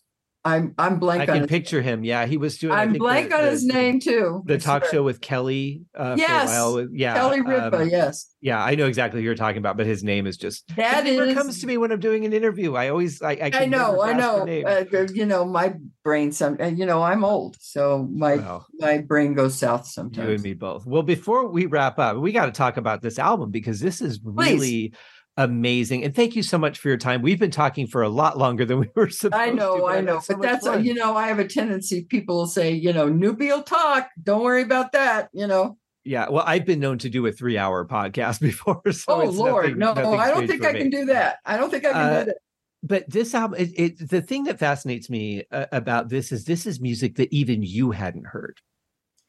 I'm 0.45 0.75
I'm 0.77 0.99
blank. 0.99 1.23
I 1.23 1.25
can 1.25 1.47
picture 1.47 1.81
name. 1.81 1.99
him. 1.99 2.03
Yeah, 2.03 2.27
he 2.27 2.37
was 2.37 2.59
doing. 2.59 2.73
I'm 2.73 2.93
blank 2.93 3.29
the, 3.29 3.35
on 3.37 3.43
the, 3.45 3.49
his 3.49 3.65
name 3.65 3.99
too. 3.99 4.43
The 4.45 4.59
talk 4.59 4.83
sure. 4.83 4.93
show 4.93 5.03
with 5.03 5.19
Kelly. 5.19 5.81
Uh, 5.97 6.15
yes. 6.19 6.51
yeah. 6.93 7.15
Kelly 7.15 7.41
Ripa. 7.41 7.81
Um, 7.81 7.89
yes. 7.89 8.31
Yeah, 8.41 8.63
I 8.63 8.75
know 8.75 8.85
exactly 8.85 9.21
who 9.21 9.25
you're 9.25 9.33
talking 9.33 9.57
about, 9.57 9.75
but 9.75 9.87
his 9.87 10.03
name 10.03 10.27
is 10.27 10.37
just 10.37 10.67
that 10.75 11.07
is, 11.07 11.33
comes 11.33 11.61
to 11.61 11.67
me 11.67 11.77
when 11.77 11.91
I'm 11.91 11.99
doing 11.99 12.25
an 12.25 12.33
interview. 12.33 12.75
I 12.75 12.89
always 12.89 13.23
I 13.23 13.31
I, 13.31 13.51
I 13.53 13.65
know 13.65 14.03
I 14.03 14.13
know 14.13 14.41
uh, 14.43 15.07
you 15.11 15.25
know 15.25 15.45
my 15.45 15.73
brain 16.03 16.31
some 16.31 16.57
uh, 16.61 16.67
you 16.67 16.85
know 16.85 17.01
I'm 17.01 17.25
old, 17.25 17.57
so 17.59 18.07
my 18.13 18.61
my 18.75 18.99
brain 18.99 19.33
goes 19.33 19.57
south 19.57 19.87
sometimes. 19.87 20.27
You 20.27 20.35
and 20.35 20.43
me 20.43 20.53
both. 20.53 20.85
Well, 20.85 21.01
before 21.01 21.47
we 21.47 21.65
wrap 21.65 21.97
up, 21.97 22.17
we 22.17 22.31
got 22.31 22.45
to 22.45 22.51
talk 22.51 22.77
about 22.77 23.01
this 23.01 23.17
album 23.17 23.49
because 23.49 23.79
this 23.79 23.99
is 23.99 24.19
Please. 24.19 24.53
really 24.53 24.93
amazing. 25.37 26.03
And 26.03 26.15
thank 26.15 26.35
you 26.35 26.43
so 26.43 26.57
much 26.57 26.79
for 26.79 26.87
your 26.87 26.97
time. 26.97 27.21
We've 27.21 27.39
been 27.39 27.51
talking 27.51 27.87
for 27.87 28.01
a 28.01 28.09
lot 28.09 28.37
longer 28.37 28.65
than 28.65 28.79
we 28.79 28.89
were 28.95 29.09
supposed 29.09 29.33
to. 29.33 29.49
I 29.49 29.51
know, 29.51 29.77
to. 29.79 29.87
I 29.87 30.01
know. 30.01 30.19
So 30.19 30.35
but 30.35 30.43
that's, 30.43 30.65
a, 30.65 30.81
you 30.81 30.93
know, 30.93 31.15
I 31.15 31.27
have 31.27 31.39
a 31.39 31.47
tendency, 31.47 32.03
people 32.03 32.37
will 32.37 32.47
say, 32.47 32.71
you 32.71 32.93
know, 32.93 33.09
Noopy 33.09 33.47
will 33.49 33.63
talk. 33.63 34.09
Don't 34.21 34.43
worry 34.43 34.61
about 34.61 34.91
that, 34.93 35.29
you 35.33 35.47
know. 35.47 35.77
Yeah, 36.03 36.29
well, 36.29 36.43
I've 36.45 36.65
been 36.65 36.79
known 36.79 36.99
to 36.99 37.09
do 37.09 37.25
a 37.25 37.31
three-hour 37.31 37.87
podcast 37.87 38.39
before. 38.41 38.81
So 38.91 39.21
oh 39.21 39.25
Lord, 39.25 39.77
nothing, 39.77 40.03
no, 40.03 40.13
I 40.13 40.29
don't 40.29 40.47
think 40.47 40.63
I 40.63 40.71
me. 40.71 40.79
can 40.79 40.89
do 40.91 41.05
that. 41.05 41.39
I 41.45 41.57
don't 41.57 41.71
think 41.71 41.85
I 41.85 41.91
can 41.91 42.01
uh, 42.01 42.19
do 42.19 42.25
that. 42.25 42.37
But 42.83 43.09
this 43.09 43.33
album, 43.33 43.59
it, 43.59 43.71
it, 43.75 44.09
the 44.09 44.21
thing 44.21 44.43
that 44.43 44.59
fascinates 44.59 45.09
me 45.09 45.43
uh, 45.51 45.65
about 45.71 46.09
this 46.09 46.31
is 46.31 46.45
this 46.45 46.67
is 46.67 46.79
music 46.79 47.15
that 47.15 47.33
even 47.33 47.63
you 47.63 47.89
hadn't 47.89 48.27
heard. 48.27 48.59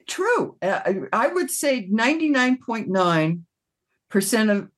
True, 0.06 0.56
uh, 0.60 0.80
I 1.12 1.28
would 1.28 1.50
say 1.50 1.88
ninety-nine 1.90 2.58
point 2.64 2.88
nine 2.88 3.46
percent 4.10 4.50
of 4.50 4.70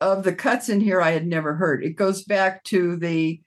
of 0.00 0.24
the 0.24 0.34
cuts 0.34 0.68
in 0.68 0.80
here 0.80 1.00
I 1.00 1.10
had 1.10 1.26
never 1.26 1.54
heard. 1.54 1.84
It 1.84 1.90
goes 1.90 2.24
back 2.24 2.64
to 2.64 2.96
the 2.96 3.40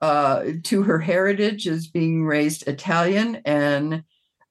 uh, 0.00 0.52
to 0.64 0.82
her 0.82 0.98
heritage 0.98 1.66
as 1.66 1.86
being 1.86 2.26
raised 2.26 2.66
Italian 2.68 3.40
and 3.44 4.02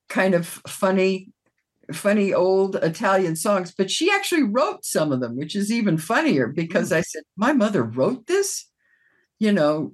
kind 0.09 0.33
of 0.33 0.47
funny, 0.47 1.29
funny 1.91 2.33
old 2.33 2.75
Italian 2.77 3.35
songs. 3.35 3.71
But 3.75 3.91
she 3.91 4.09
actually 4.09 4.43
wrote 4.43 4.83
some 4.85 5.11
of 5.11 5.19
them, 5.19 5.35
which 5.35 5.55
is 5.55 5.71
even 5.71 5.97
funnier 5.97 6.47
because 6.47 6.91
mm. 6.91 6.95
I 6.97 7.01
said, 7.01 7.23
My 7.35 7.53
mother 7.53 7.83
wrote 7.83 8.27
this, 8.27 8.65
you 9.39 9.51
know. 9.51 9.93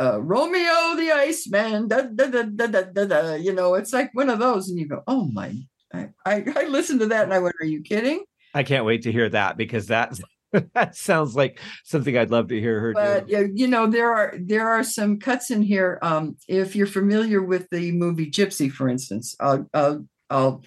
Uh, 0.00 0.20
Romeo 0.20 0.96
the 0.96 1.12
Iceman, 1.12 1.86
da, 1.86 2.00
da, 2.00 2.26
da, 2.26 2.42
da, 2.42 2.66
da, 2.66 2.82
da, 2.92 3.04
da, 3.04 3.34
you 3.34 3.52
know, 3.52 3.74
it's 3.74 3.92
like 3.92 4.10
one 4.14 4.28
of 4.28 4.40
those, 4.40 4.68
and 4.68 4.76
you 4.76 4.88
go, 4.88 5.04
"Oh 5.06 5.26
my!" 5.26 5.54
I, 5.94 6.08
I, 6.26 6.44
I 6.56 6.64
listened 6.64 6.98
to 6.98 7.06
that 7.06 7.22
and 7.22 7.32
I 7.32 7.38
went, 7.38 7.54
"Are 7.60 7.66
you 7.66 7.80
kidding?" 7.80 8.24
I 8.52 8.64
can't 8.64 8.84
wait 8.84 9.02
to 9.02 9.12
hear 9.12 9.28
that 9.28 9.56
because 9.56 9.86
that 9.86 10.18
that 10.74 10.96
sounds 10.96 11.36
like 11.36 11.60
something 11.84 12.16
I'd 12.16 12.30
love 12.30 12.48
to 12.48 12.60
hear 12.60 12.80
her 12.80 12.92
but, 12.92 13.28
do. 13.28 13.50
You 13.54 13.68
know, 13.68 13.86
there 13.86 14.12
are 14.12 14.34
there 14.38 14.68
are 14.68 14.82
some 14.82 15.18
cuts 15.18 15.50
in 15.50 15.62
here. 15.62 15.98
Um, 16.02 16.36
if 16.48 16.74
you're 16.74 16.86
familiar 16.86 17.42
with 17.42 17.68
the 17.70 17.92
movie 17.92 18.30
Gypsy, 18.30 18.70
for 18.70 18.88
instance, 18.88 19.36
I'll, 19.40 19.68
I'll, 19.72 20.06
I'll 20.28 20.62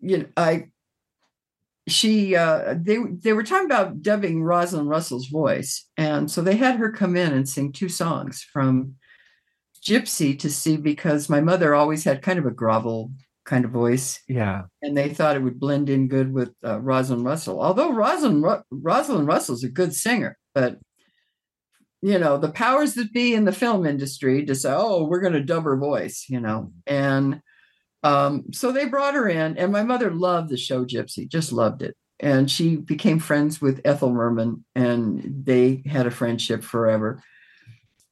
you 0.00 0.18
know, 0.18 0.26
I 0.36 0.68
she 1.86 2.34
uh 2.34 2.74
they 2.78 2.98
they 3.20 3.32
were 3.32 3.42
talking 3.42 3.66
about 3.66 4.00
dubbing 4.02 4.42
Rosalind 4.42 4.88
Russell's 4.88 5.26
voice, 5.26 5.86
and 5.96 6.30
so 6.30 6.40
they 6.40 6.56
had 6.56 6.76
her 6.76 6.92
come 6.92 7.16
in 7.16 7.32
and 7.32 7.48
sing 7.48 7.72
two 7.72 7.88
songs 7.88 8.42
from 8.52 8.94
Gypsy 9.84 10.38
to 10.38 10.48
see 10.48 10.76
because 10.76 11.28
my 11.28 11.40
mother 11.40 11.74
always 11.74 12.04
had 12.04 12.22
kind 12.22 12.38
of 12.38 12.46
a 12.46 12.50
grovel 12.50 13.10
kind 13.44 13.64
of 13.64 13.70
voice. 13.70 14.20
Yeah. 14.28 14.62
And 14.82 14.96
they 14.96 15.10
thought 15.10 15.36
it 15.36 15.42
would 15.42 15.60
blend 15.60 15.90
in 15.90 16.08
good 16.08 16.32
with 16.32 16.52
uh, 16.64 16.80
Rosalind 16.80 17.24
Russell. 17.24 17.60
Although 17.60 17.92
Rosalind, 17.92 18.42
Ru- 18.42 18.62
Rosalind 18.70 19.26
Russell's 19.26 19.64
a 19.64 19.68
good 19.68 19.94
singer, 19.94 20.38
but 20.54 20.78
you 22.04 22.18
know, 22.18 22.36
the 22.36 22.50
powers 22.50 22.92
that 22.94 23.14
be 23.14 23.32
in 23.32 23.46
the 23.46 23.52
film 23.52 23.86
industry 23.86 24.44
to 24.44 24.54
say, 24.54 24.70
oh, 24.70 25.04
we're 25.04 25.22
going 25.22 25.32
to 25.32 25.40
dub 25.40 25.64
her 25.64 25.78
voice, 25.78 26.26
you 26.28 26.38
know. 26.38 26.70
And 26.86 27.40
um, 28.02 28.44
so 28.52 28.70
they 28.72 28.84
brought 28.84 29.14
her 29.14 29.26
in, 29.26 29.56
and 29.56 29.72
my 29.72 29.82
mother 29.82 30.10
loved 30.10 30.50
the 30.50 30.58
show 30.58 30.84
Gypsy, 30.84 31.26
just 31.26 31.50
loved 31.50 31.80
it. 31.80 31.96
And 32.20 32.50
she 32.50 32.76
became 32.76 33.18
friends 33.18 33.62
with 33.62 33.80
Ethel 33.86 34.12
Merman, 34.12 34.66
and 34.74 35.44
they 35.46 35.82
had 35.86 36.06
a 36.06 36.10
friendship 36.10 36.62
forever. 36.62 37.22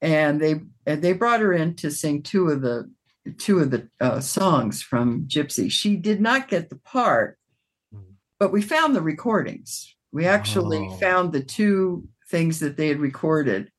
And 0.00 0.40
they 0.40 0.60
and 0.86 1.02
they 1.02 1.12
brought 1.12 1.40
her 1.40 1.52
in 1.52 1.76
to 1.76 1.90
sing 1.90 2.22
two 2.22 2.48
of 2.48 2.62
the 2.62 2.90
two 3.38 3.60
of 3.60 3.70
the 3.70 3.88
uh, 4.00 4.20
songs 4.20 4.82
from 4.82 5.26
Gypsy. 5.26 5.70
She 5.70 5.96
did 5.96 6.20
not 6.20 6.48
get 6.48 6.70
the 6.70 6.76
part, 6.76 7.38
mm-hmm. 7.94 8.12
but 8.38 8.52
we 8.52 8.62
found 8.62 8.94
the 8.94 9.02
recordings. 9.02 9.94
We 10.12 10.26
actually 10.26 10.88
oh. 10.90 10.96
found 10.96 11.32
the 11.32 11.42
two 11.42 12.08
things 12.28 12.60
that 12.60 12.76
they 12.76 12.88
had 12.88 12.98
recorded 12.98 13.70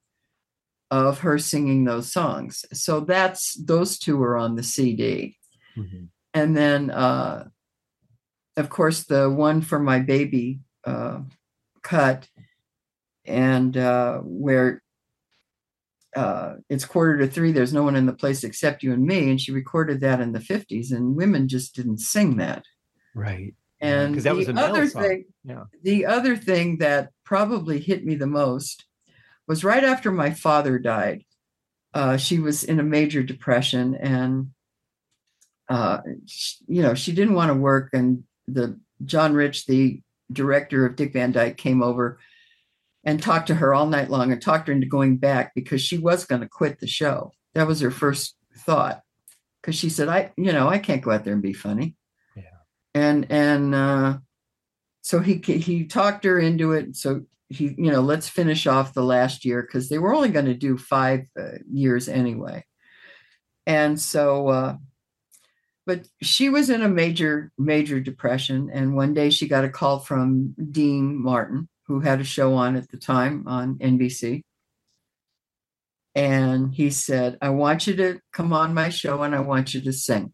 of 0.91 1.20
her 1.22 1.39
singing 1.39 1.86
those 1.86 2.12
songs. 2.12 2.66
So 2.72 3.00
that's 3.00 3.56
those 3.56 3.98
two 3.98 4.22
are 4.22 4.38
on 4.38 4.56
the 4.56 4.64
CD. 4.64 5.38
Mm-hmm. 5.76 6.06
And 6.36 6.56
then, 6.56 6.91
uh, 6.91 7.48
of 8.58 8.70
course, 8.70 9.04
the 9.04 9.30
one 9.30 9.62
for 9.62 9.80
my 9.80 10.00
baby 10.00 10.60
uh, 10.86 11.22
cut, 11.82 12.28
and 13.26 13.76
uh, 13.76 14.20
where 14.20 14.83
uh, 16.16 16.55
it's 16.70 16.86
quarter 16.86 17.18
to 17.20 17.28
three. 17.28 17.51
There's 17.51 17.74
no 17.74 17.84
one 17.84 17.95
in 17.95 18.05
the 18.05 18.14
place 18.14 18.43
except 18.43 18.84
you 18.84 18.93
and 18.93 19.05
me. 19.05 19.30
And 19.30 19.39
she 19.41 19.51
recorded 19.51 20.01
that 20.01 20.22
in 20.22 20.32
the 20.32 20.39
50s, 20.39 20.91
and 20.91 21.16
women 21.16 21.47
just 21.47 21.76
didn't 21.76 21.99
sing 21.99 22.38
that. 22.38 22.64
Right. 23.16 23.55
And 23.80 24.14
because 24.14 24.24
that 24.24 24.36
was 24.36 24.47
the 24.47 24.53
other 24.55 24.88
song. 24.88 25.03
thing, 25.03 25.26
Yeah. 25.43 25.64
the 25.82 26.05
other 26.05 26.38
thing 26.38 26.78
that 26.78 27.09
probably 27.26 27.80
hit 27.80 28.05
me 28.05 28.16
the 28.16 28.28
most 28.28 28.86
was 29.47 29.64
right 29.64 29.84
after 29.84 30.11
my 30.11 30.32
father 30.32 30.80
died. 30.80 31.26
Uh, 31.93 32.18
she 32.18 32.39
was 32.39 32.64
in 32.64 32.80
a 32.80 32.84
major 32.84 33.22
depression, 33.24 33.93
and 33.95 34.51
uh, 35.70 35.99
sh- 36.26 36.55
you 36.68 36.82
know 36.82 36.93
she 36.93 37.11
didn't 37.11 37.36
want 37.36 37.49
to 37.49 37.55
work. 37.55 37.89
And 37.93 38.24
the 38.47 38.80
John 39.05 39.34
Rich, 39.34 39.66
the 39.68 40.01
director 40.32 40.86
of 40.86 40.95
Dick 40.95 41.14
Van 41.14 41.32
Dyke, 41.32 41.57
came 41.57 41.84
over 41.84 42.20
and 43.04 43.22
talked 43.22 43.47
to 43.47 43.56
her 43.56 43.74
all 43.74 43.88
night 43.88 44.10
long 44.10 44.32
and 44.32 44.41
talked 44.41 44.68
her 44.68 44.74
into 44.74 44.88
going 44.88 45.18
back 45.18 45.54
because 45.56 45.82
she 45.82 45.97
was 45.97 46.26
going 46.26 46.41
to 46.41 46.47
quit 46.47 46.80
the 46.80 46.88
show. 46.88 47.32
That 47.54 47.68
was 47.68 47.82
her 47.82 47.91
first 47.91 48.36
thought 48.60 49.01
because 49.62 49.76
she 49.76 49.89
said, 49.89 50.10
"I, 50.10 50.32
you 50.38 50.51
know, 50.51 50.68
I 50.68 50.80
can't 50.80 51.01
go 51.01 51.12
out 51.12 51.24
there 51.24 51.34
and 51.34 51.41
be 51.41 51.54
funny." 51.54 51.95
Yeah. 52.36 52.43
And 52.93 53.32
and 53.32 53.76
uh, 53.76 54.18
so 55.01 55.20
he 55.20 55.36
he 55.36 55.86
talked 55.86 56.24
her 56.26 56.39
into 56.39 56.72
it. 56.72 56.95
So 56.95 57.24
he, 57.49 57.76
you 57.78 57.91
know, 57.91 58.01
let's 58.01 58.30
finish 58.30 58.66
off 58.68 58.93
the 58.93 59.04
last 59.04 59.45
year 59.45 59.62
because 59.62 59.89
they 59.89 59.99
were 59.99 60.14
only 60.14 60.30
going 60.30 60.45
to 60.45 60.54
do 60.54 60.78
five 60.78 61.26
uh, 61.39 61.58
years 61.72 62.10
anyway. 62.10 62.66
And 63.66 63.99
so, 63.99 64.47
uh, 64.49 64.76
but 65.86 66.08
she 66.22 66.49
was 66.49 66.70
in 66.70 66.82
a 66.82 66.89
major 66.89 67.51
major 67.58 67.99
depression. 67.99 68.70
And 68.74 68.95
one 68.95 69.14
day 69.14 69.30
she 69.30 69.47
got 69.47 69.66
a 69.66 69.70
call 69.70 69.99
from 69.99 70.56
Dean 70.72 71.22
Martin, 71.22 71.68
who 71.88 72.00
had 72.00 72.22
a 72.22 72.24
show 72.24 72.54
on 72.56 72.76
at 72.76 72.90
the 72.90 72.98
time 72.98 73.44
on 73.48 73.76
NBC. 73.76 74.42
And 76.16 76.74
he 76.74 76.92
said, 76.92 77.38
I 77.42 77.50
want 77.50 77.88
you 77.88 77.96
to 77.96 78.20
come 78.32 78.54
on 78.54 78.74
my 78.74 78.90
show 78.90 79.24
and 79.24 79.34
I 79.34 79.40
want 79.40 79.74
you 79.74 79.82
to 79.82 79.94
sing. 79.94 80.34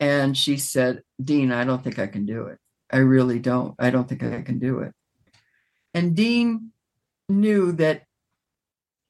And 0.00 0.36
she 0.36 0.56
said, 0.56 1.02
Dean, 1.22 1.52
I 1.52 1.64
don't 1.64 1.82
think 1.82 1.98
I 1.98 2.06
can 2.06 2.26
do 2.26 2.46
it. 2.46 2.58
I 2.92 2.98
really 2.98 3.38
don't. 3.38 3.74
I 3.78 3.90
don't 3.90 4.08
think 4.08 4.22
I 4.22 4.42
can 4.42 4.58
do 4.58 4.80
it. 4.80 4.92
And 5.94 6.14
Dean 6.14 6.70
knew 7.28 7.72
that 7.72 8.02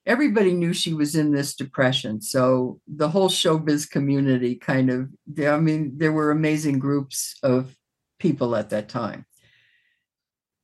everybody 0.06 0.52
knew 0.52 0.72
she 0.72 0.94
was 0.94 1.14
in 1.14 1.32
this 1.32 1.54
depression. 1.54 2.20
So 2.20 2.80
the 2.86 3.08
whole 3.08 3.28
showbiz 3.28 3.90
community 3.90 4.54
kind 4.54 4.90
of, 4.90 5.08
I 5.38 5.58
mean, 5.58 5.92
there 5.96 6.12
were 6.12 6.30
amazing 6.30 6.78
groups 6.78 7.36
of 7.42 7.74
people 8.18 8.54
at 8.56 8.70
that 8.70 8.88
time. 8.88 9.26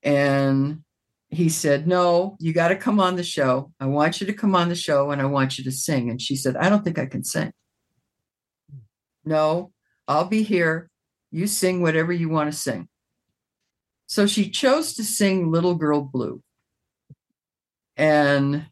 And 0.02 0.82
he 1.28 1.48
said, 1.48 1.86
No, 1.86 2.36
you 2.40 2.52
got 2.52 2.68
to 2.68 2.76
come 2.76 3.00
on 3.00 3.16
the 3.16 3.22
show. 3.22 3.72
I 3.78 3.86
want 3.86 4.20
you 4.20 4.26
to 4.26 4.32
come 4.32 4.54
on 4.54 4.68
the 4.68 4.74
show 4.74 5.10
and 5.10 5.20
I 5.20 5.26
want 5.26 5.58
you 5.58 5.64
to 5.64 5.72
sing. 5.72 6.10
And 6.10 6.20
she 6.20 6.36
said, 6.36 6.56
I 6.56 6.68
don't 6.68 6.84
think 6.84 6.98
I 6.98 7.06
can 7.06 7.24
sing. 7.24 7.52
No, 9.24 9.72
I'll 10.08 10.26
be 10.26 10.42
here. 10.42 10.90
You 11.30 11.46
sing 11.46 11.82
whatever 11.82 12.12
you 12.12 12.28
want 12.28 12.52
to 12.52 12.58
sing. 12.58 12.88
So 14.06 14.26
she 14.26 14.50
chose 14.50 14.94
to 14.94 15.04
sing 15.04 15.52
Little 15.52 15.76
Girl 15.76 16.00
Blue. 16.00 16.42
And 17.96 18.66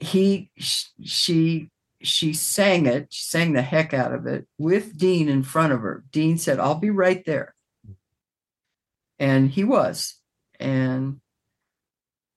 he, 0.00 0.50
she, 0.56 1.70
she 2.02 2.32
sang 2.32 2.86
it, 2.86 3.08
she 3.10 3.22
sang 3.22 3.52
the 3.52 3.62
heck 3.62 3.94
out 3.94 4.12
of 4.12 4.26
it 4.26 4.46
with 4.58 4.96
Dean 4.98 5.28
in 5.28 5.42
front 5.42 5.72
of 5.72 5.80
her. 5.80 6.02
Dean 6.10 6.38
said, 6.38 6.58
I'll 6.58 6.74
be 6.74 6.90
right 6.90 7.24
there. 7.24 7.53
And 9.18 9.50
he 9.50 9.64
was. 9.64 10.16
And 10.58 11.20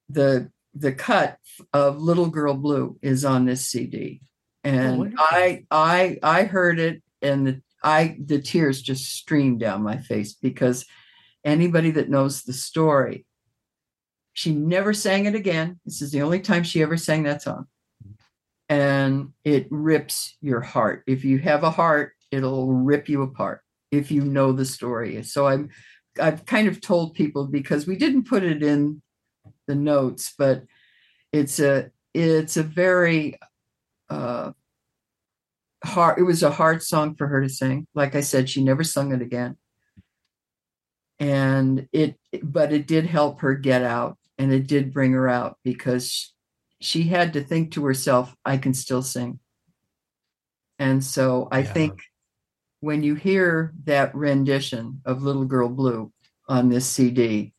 the 0.10 0.52
the 0.74 0.92
cut 0.92 1.38
of 1.74 2.00
Little 2.00 2.30
Girl 2.30 2.54
Blue 2.54 2.98
is 3.02 3.26
on 3.26 3.46
this 3.46 3.66
CD. 3.68 4.22
And. 4.64 5.16
I 5.18 5.66
I 5.72 6.18
I 6.22 6.44
heard 6.44 6.80
it 6.80 7.02
and 7.22 7.48
the 7.48 7.62
I 7.84 8.18
the 8.24 8.42
tears 8.42 8.82
just 8.82 9.06
streamed 9.06 9.60
down 9.60 9.84
my 9.84 9.98
face 9.98 10.34
because 10.34 10.86
anybody 11.44 11.92
that 11.92 12.10
knows 12.10 12.44
the 12.44 12.54
story, 12.54 13.26
she 14.34 14.54
never 14.54 14.94
sang 14.94 15.26
it 15.26 15.36
again. 15.36 15.80
This 15.86 16.02
is 16.02 16.12
the 16.12 16.22
only 16.22 16.40
time 16.40 16.64
she 16.64 16.82
ever 16.82 16.98
sang 16.98 17.24
that 17.24 17.42
song. 17.42 17.68
And 18.70 19.30
it 19.44 19.68
rips 19.70 20.36
your 20.42 20.60
heart. 20.60 21.04
If 21.08 21.24
you 21.24 21.40
have 21.40 21.64
a 21.64 21.72
heart, 21.72 22.14
it'll 22.32 22.74
rip 22.74 23.08
you 23.08 23.22
apart 23.22 23.62
if 23.92 24.12
you 24.12 24.22
know 24.22 24.52
the 24.52 24.66
story. 24.66 25.24
So 25.24 25.48
I'm 25.48 25.70
I've 26.20 26.46
kind 26.46 26.68
of 26.68 26.82
told 26.82 27.14
people 27.14 27.46
because 27.48 27.88
we 27.88 27.96
didn't 27.96 28.28
put 28.28 28.44
it 28.44 28.64
in 28.64 29.02
the 29.68 29.76
notes, 29.76 30.34
but 30.38 30.64
it's 31.32 31.60
a 31.60 31.92
it's 32.14 32.58
a 32.58 32.64
very 32.64 33.38
uh 34.10 34.52
hard 35.84 36.18
it 36.18 36.24
was 36.24 36.42
a 36.44 36.52
hard 36.52 36.82
song 36.82 37.16
for 37.16 37.28
her 37.28 37.42
to 37.42 37.50
sing. 37.50 37.88
Like 37.94 38.16
i 38.16 38.22
said 38.22 38.50
she 38.50 38.64
never 38.64 38.84
sung 38.84 39.12
it 39.14 39.22
again. 39.22 39.58
And 41.20 41.88
it 41.92 42.18
but 42.44 42.72
it 42.72 42.88
did 42.88 43.06
help 43.06 43.42
her 43.42 43.56
get 43.56 43.84
out 43.84 44.18
and 44.38 44.54
it 44.54 44.68
did 44.68 44.94
bring 44.94 45.14
her 45.14 45.28
out 45.28 45.58
because 45.64 46.34
she 46.80 47.04
had 47.04 47.34
to 47.34 47.44
think 47.44 47.72
to 47.72 47.86
herself 47.86 48.36
i 48.46 48.58
can 48.58 48.74
still 48.74 49.02
sing. 49.02 49.40
And 50.80 51.04
so 51.04 51.48
i 51.52 51.60
Yeah. 51.60 51.74
think 51.74 52.02
when 52.80 53.04
you 53.04 53.16
hear 53.16 53.74
that 53.86 54.14
rendition 54.16 55.02
of 55.06 55.24
little 55.24 55.46
girl 55.46 55.70
blue 55.70 56.12
on 56.48 56.70
this 56.70 56.86
cd 56.86 57.54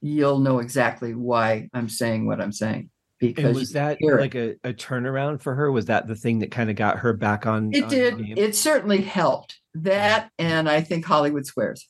you'll 0.00 0.38
know 0.38 0.58
exactly 0.60 1.14
why 1.14 1.68
i'm 1.74 1.88
saying 1.88 2.26
what 2.26 2.40
i'm 2.40 2.52
saying 2.52 2.88
And 3.20 3.34
because 3.34 3.56
was 3.56 3.72
that 3.72 3.98
like 4.00 4.34
a, 4.36 4.52
a 4.62 4.72
turnaround 4.72 5.42
for 5.42 5.54
her? 5.56 5.72
Was 5.72 5.86
that 5.86 6.06
the 6.06 6.14
thing 6.14 6.38
that 6.38 6.52
kind 6.52 6.70
of 6.70 6.76
got 6.76 6.98
her 6.98 7.12
back 7.12 7.46
on? 7.46 7.72
It 7.74 7.82
on 7.84 7.90
did. 7.90 8.16
game? 8.18 8.34
It 8.38 8.54
certainly 8.54 9.00
helped. 9.02 9.58
That 9.74 10.30
and 10.38 10.68
I 10.68 10.82
think 10.82 11.04
Hollywood 11.04 11.44
Squares. 11.44 11.88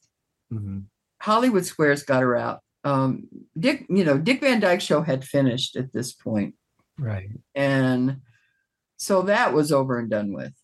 Mhm. 0.50 0.84
Hollywood 1.20 1.66
Squares 1.66 2.02
got 2.02 2.22
her 2.22 2.34
out. 2.34 2.60
Um, 2.82 3.28
Dick, 3.58 3.84
you 3.90 4.04
know, 4.06 4.16
Dick 4.16 4.40
Van 4.40 4.58
Dyke 4.58 4.80
show 4.80 5.02
had 5.02 5.22
finished 5.22 5.76
at 5.76 5.92
this 5.92 6.14
point, 6.14 6.54
Right. 6.98 7.28
and 7.54 8.22
so 8.96 9.20
that 9.22 9.52
was 9.52 9.70
over 9.70 9.98
and 9.98 10.08
done 10.08 10.32
with. 10.32 10.54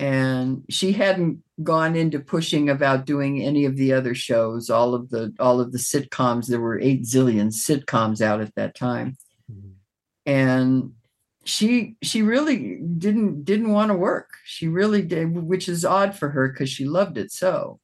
And 0.00 0.64
she 0.70 0.92
hadn't 0.92 1.42
gone 1.62 1.96
into 1.96 2.20
pushing 2.20 2.68
about 2.70 3.04
doing 3.04 3.42
any 3.42 3.64
of 3.64 3.76
the 3.76 3.92
other 3.92 4.14
shows, 4.14 4.70
all 4.70 4.94
of 4.94 5.10
the 5.10 5.34
all 5.40 5.60
of 5.60 5.72
the 5.72 5.78
sitcoms. 5.78 6.46
There 6.46 6.60
were 6.60 6.78
eight 6.78 7.02
zillion 7.02 7.48
sitcoms 7.52 8.20
out 8.20 8.40
at 8.40 8.54
that 8.54 8.74
time. 8.76 9.16
Mhm. 9.50 9.72
and 10.26 10.92
she 11.44 11.96
she 12.02 12.20
really 12.22 12.76
didn't 12.98 13.44
didn't 13.44 13.70
want 13.72 13.90
to 13.90 13.94
work 13.96 14.28
she 14.44 14.68
really 14.68 15.00
did 15.00 15.32
which 15.32 15.66
is 15.66 15.82
odd 15.86 16.14
for 16.14 16.28
her 16.28 16.48
because 16.48 16.68
she 16.68 16.84
loved 16.84 17.16
it 17.16 17.32
so 17.32 17.80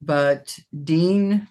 but 0.00 0.58
dean 0.84 1.48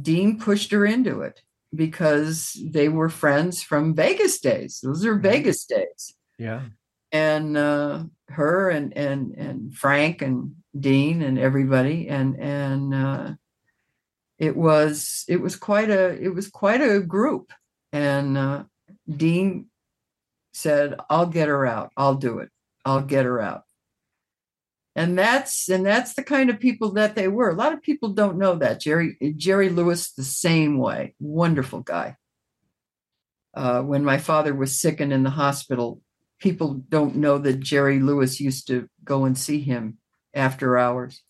dean 0.00 0.38
pushed 0.38 0.70
her 0.72 0.86
into 0.86 1.20
it 1.20 1.42
because 1.74 2.58
they 2.64 2.88
were 2.88 3.10
friends 3.10 3.62
from 3.62 3.94
vegas 3.94 4.40
days 4.40 4.80
those 4.82 5.04
are 5.04 5.16
vegas 5.16 5.66
days 5.66 6.14
Yeah. 6.38 6.62
and 7.12 7.54
uh, 7.56 8.04
her 8.28 8.70
and 8.70 8.96
and 8.96 9.32
and 9.32 9.74
Frank 9.74 10.22
and 10.22 10.56
Dean 10.78 11.22
and 11.22 11.38
everybody. 11.38 12.08
And 12.08 12.38
and 12.38 12.94
uh, 12.94 13.34
it 14.38 14.56
was 14.56 15.24
it 15.28 15.40
was 15.40 15.56
quite 15.56 15.90
a 15.90 16.20
it 16.20 16.34
was 16.34 16.48
quite 16.48 16.80
a 16.80 17.00
group. 17.00 17.52
And 17.92 18.36
uh, 18.36 18.64
Dean 19.08 19.66
said 20.52 20.96
I'll 21.08 21.26
get 21.26 21.48
her 21.48 21.66
out. 21.66 21.92
I'll 21.96 22.16
do 22.16 22.38
it. 22.38 22.50
I'll 22.84 23.02
get 23.02 23.24
her 23.24 23.40
out. 23.40 23.62
And 24.94 25.18
that's 25.18 25.68
and 25.68 25.84
that's 25.84 26.14
the 26.14 26.24
kind 26.24 26.48
of 26.48 26.58
people 26.58 26.92
that 26.92 27.14
they 27.14 27.28
were. 27.28 27.50
A 27.50 27.54
lot 27.54 27.74
of 27.74 27.82
people 27.82 28.10
don't 28.10 28.38
know 28.38 28.54
that. 28.56 28.80
Jerry 28.80 29.34
Jerry 29.36 29.68
Lewis 29.68 30.12
the 30.12 30.24
same 30.24 30.78
way. 30.78 31.14
Wonderful 31.20 31.80
guy. 31.80 32.16
Uh, 33.54 33.82
when 33.82 34.04
my 34.04 34.18
father 34.18 34.54
was 34.54 34.78
sick 34.78 35.00
and 35.00 35.12
in 35.12 35.22
the 35.22 35.30
hospital 35.30 36.00
people 36.38 36.74
don't 36.88 37.16
know 37.16 37.38
that 37.38 37.60
Jerry 37.60 38.00
Lewis 38.00 38.40
used 38.40 38.66
to 38.68 38.88
go 39.04 39.24
and 39.24 39.36
see 39.36 39.60
him 39.60 39.98
after 40.34 40.76
hours. 40.76 41.22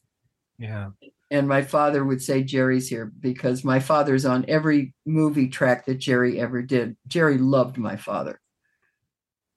Yeah. 0.59 0.91
And 1.31 1.49
my 1.49 1.63
father 1.63 2.05
would 2.05 2.23
say, 2.23 2.43
Jerry's 2.43 2.89
here 2.89 3.07
because 3.21 3.65
my 3.65 3.81
father's 3.81 4.25
on 4.25 4.45
every 4.49 4.95
movie 5.05 5.49
track 5.49 5.87
that 5.87 5.99
Jerry 5.99 6.41
ever 6.41 6.63
did. 6.63 6.97
Jerry 7.09 7.37
loved 7.39 7.79
my 7.79 7.97
father. 7.97 8.41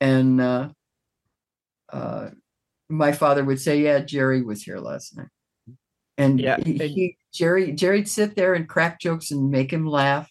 And 0.01 0.41
uh, 0.41 0.69
uh, 1.91 2.29
my 2.89 3.11
father 3.11 3.43
would 3.43 3.59
say, 3.59 3.81
Yeah, 3.81 3.99
Jerry 3.99 4.41
was 4.41 4.63
here 4.63 4.79
last 4.79 5.15
night. 5.15 5.27
And 6.17 6.39
Yeah, 6.39 6.57
he, 6.63 6.71
and- 6.71 6.81
he 6.81 7.17
Jerry 7.31 7.71
Jerry'd 7.73 8.09
sit 8.09 8.35
there 8.35 8.55
and 8.55 8.67
crack 8.67 8.99
jokes 8.99 9.29
and 9.29 9.51
make 9.51 9.71
him 9.71 9.85
laugh, 9.85 10.27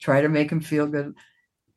try 0.00 0.20
to 0.20 0.28
make 0.28 0.50
him 0.52 0.60
feel 0.60 0.86
good 0.86 1.14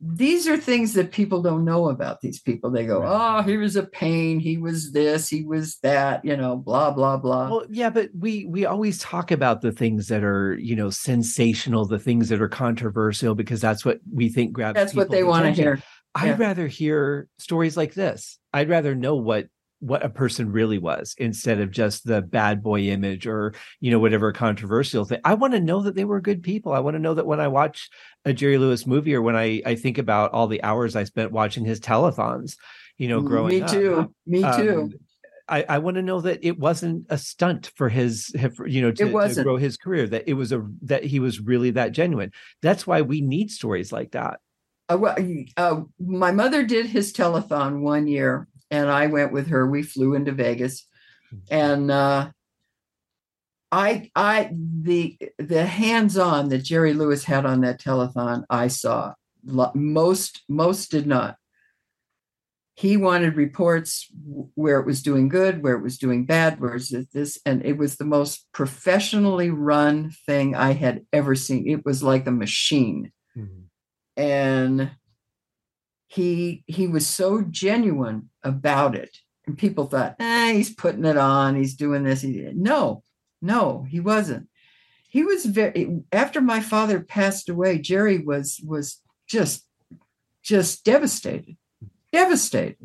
these 0.06 0.48
are 0.48 0.58
things 0.58 0.94
that 0.94 1.12
people 1.12 1.42
don't 1.42 1.64
know 1.64 1.90
about 1.90 2.20
these 2.22 2.42
people. 2.42 2.70
They 2.70 2.86
go, 2.86 3.02
Right. 3.02 3.40
oh, 3.40 3.42
he 3.44 3.58
was 3.58 3.76
a 3.76 3.84
pain. 3.84 4.40
He 4.40 4.58
was 4.58 4.92
this, 4.92 5.30
he 5.30 5.44
was 5.44 5.78
that, 5.78 6.26
you 6.26 6.36
know, 6.36 6.58
blah, 6.58 6.92
blah, 6.92 7.18
blah. 7.18 7.50
Well, 7.50 7.66
yeah, 7.70 7.90
but 7.90 8.10
we 8.18 8.46
we 8.46 8.66
always 8.66 9.00
talk 9.00 9.32
about 9.32 9.62
the 9.62 9.72
things 9.72 10.08
that 10.10 10.24
are, 10.24 10.56
you 10.56 10.76
know, 10.76 10.90
sensational, 10.90 11.86
the 11.86 12.00
things 12.00 12.30
that 12.30 12.42
are 12.42 12.50
controversial, 12.50 13.34
because 13.34 13.62
that's 13.62 13.86
what 13.86 14.00
we 14.12 14.30
think 14.30 14.52
grabs. 14.52 14.76
That's 14.76 14.94
what 14.94 15.10
they 15.10 15.24
want 15.24 15.46
to 15.46 15.52
hear. 15.52 15.82
I'd 16.16 16.28
yeah. 16.28 16.48
rather 16.48 16.68
hear 16.68 17.28
stories 17.40 17.78
like 17.78 17.94
this. 17.94 18.38
I'd 18.52 18.70
rather 18.70 18.96
know 18.96 19.16
what 19.16 19.48
what 19.84 20.06
a 20.06 20.10
person 20.10 20.50
really 20.50 20.78
was 20.78 21.14
instead 21.18 21.60
of 21.60 21.70
just 21.70 22.06
the 22.06 22.22
bad 22.22 22.64
boy 22.64 22.80
image 22.82 23.28
or 23.28 23.54
you 23.82 23.92
know 23.92 24.00
whatever 24.00 24.32
controversial 24.32 25.04
thing 25.04 25.20
i 25.26 25.34
want 25.34 25.54
to 25.54 25.60
know 25.60 25.82
that 25.82 25.94
they 25.94 26.06
were 26.06 26.22
good 26.22 26.42
people 26.42 26.72
i 26.72 26.80
want 26.80 26.96
to 26.96 27.00
know 27.00 27.14
that 27.14 27.26
when 27.26 27.42
i 27.42 27.48
watch 27.48 27.90
a 28.24 28.32
jerry 28.32 28.58
lewis 28.58 28.88
movie 28.88 29.14
or 29.14 29.22
when 29.22 29.36
i 29.36 29.62
i 29.66 29.76
think 29.76 29.98
about 29.98 30.32
all 30.32 30.48
the 30.48 30.64
hours 30.64 30.96
i 30.96 31.04
spent 31.04 31.34
watching 31.34 31.66
his 31.66 31.82
telethons 31.82 32.56
you 32.98 33.10
know 33.10 33.22
growing 33.22 33.62
up 33.62 33.72
me 33.74 33.84
up 33.84 34.06
too 34.06 34.14
me 34.26 34.42
too 34.42 34.82
um, 34.82 34.94
I, 35.50 35.66
I 35.68 35.78
want 35.80 35.96
to 35.96 36.02
know 36.02 36.22
that 36.22 36.40
it 36.42 36.58
wasn't 36.58 37.06
a 37.10 37.18
stunt 37.18 37.70
for 37.76 37.90
his, 37.90 38.34
you 38.66 38.82
know, 38.82 38.92
to, 38.92 39.28
to 39.28 39.44
grow 39.44 39.58
his 39.58 39.76
career. 39.76 40.08
That 40.08 40.24
it 40.26 40.36
was 40.36 40.54
a 40.54 40.66
that 40.84 41.04
he 41.04 41.20
was 41.20 41.42
really 41.42 41.72
that 41.72 41.92
genuine. 41.92 42.32
That's 42.62 42.88
why 42.88 43.02
we 43.02 43.20
need 43.20 43.52
stories 43.52 43.92
like 43.92 44.12
that. 44.12 44.40
Uh, 44.90 44.98
well, 44.98 45.16
uh, 45.58 45.82
my 46.00 46.32
mother 46.32 46.64
did 46.64 46.86
his 46.86 47.14
telethon 47.14 47.82
one 47.82 48.08
year, 48.08 48.48
and 48.72 48.90
I 48.90 49.08
went 49.08 49.32
with 49.32 49.48
her. 49.48 49.68
We 49.68 49.84
flew 49.84 50.14
into 50.14 50.32
Vegas, 50.32 50.88
and 51.50 51.92
uh, 51.92 52.32
I, 53.72 54.12
I, 54.16 54.52
the 54.54 55.18
the 55.38 55.66
hands 55.66 56.18
on 56.18 56.50
that 56.50 56.64
Jerry 56.64 56.94
Lewis 56.94 57.24
had 57.24 57.46
on 57.46 57.62
that 57.62 57.80
telethon, 57.80 58.44
I 58.50 58.68
saw. 58.68 59.14
Most 59.46 60.44
most 60.48 60.92
did 60.92 61.08
not. 61.08 61.36
He 62.76 62.98
wanted 62.98 63.36
reports 63.36 64.08
where 64.56 64.80
it 64.80 64.86
was 64.86 65.04
doing 65.04 65.30
good, 65.30 65.62
where 65.62 65.76
it 65.76 65.84
was 65.84 65.98
doing 66.00 66.26
bad, 66.26 66.60
where 66.60 66.76
is 66.76 66.90
this, 67.14 67.40
and 67.46 67.64
it 67.64 67.78
was 67.78 67.98
the 67.98 68.06
most 68.06 68.48
professionally 68.52 69.52
run 69.52 70.12
thing 70.26 70.56
I 70.56 70.74
had 70.74 71.06
ever 71.14 71.36
seen. 71.36 71.70
It 71.70 71.86
was 71.86 72.02
like 72.02 72.26
a 72.26 72.32
machine 72.32 73.12
and 74.18 74.92
he 76.14 76.64
he 76.68 76.86
was 76.88 77.08
so 77.08 77.42
genuine 77.42 78.30
about 78.44 78.96
it. 78.96 79.18
And 79.48 79.58
people 79.58 79.86
thought 79.86 80.16
eh, 80.20 80.54
he's 80.54 80.74
putting 80.74 81.06
it 81.06 81.18
on 81.18 81.56
he's 81.56 81.76
doing 81.76 82.04
this 82.04 82.22
he, 82.22 82.50
no 82.54 83.04
no 83.42 83.86
he 83.90 84.00
wasn't. 84.00 84.48
He 85.10 85.24
was 85.24 85.46
very 85.46 86.02
after 86.12 86.40
my 86.40 86.60
father 86.60 87.00
passed 87.00 87.50
away 87.50 87.80
jerry 87.80 88.20
was 88.20 88.62
was 88.64 89.02
just 89.28 89.66
just 90.44 90.84
devastated 90.86 91.58
devastated. 92.12 92.78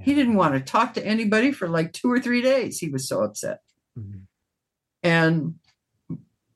He 0.00 0.14
didn't 0.14 0.36
want 0.36 0.54
to 0.54 0.60
talk 0.60 0.94
to 0.94 1.06
anybody 1.06 1.52
for 1.52 1.68
like 1.68 1.92
two 1.92 2.10
or 2.10 2.18
three 2.18 2.40
days. 2.40 2.78
He 2.78 2.88
was 2.88 3.06
so 3.06 3.22
upset. 3.22 3.60
Mhm. 3.98 4.22
and 5.02 5.54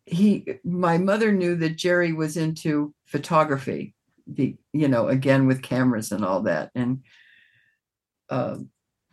he 0.07 0.47
my 0.65 0.97
mother 0.97 1.31
knew 1.33 1.57
that 1.57 1.77
jerry 1.77 2.13
was 2.15 2.37
into 2.39 2.95
photography 3.05 3.96
the 4.27 4.57
you 4.73 4.89
know 4.89 5.09
again 5.09 5.47
with 5.47 5.63
cameras 5.63 6.13
and 6.13 6.25
all 6.25 6.43
that. 6.43 6.71
And 6.75 7.03
um 8.31 8.71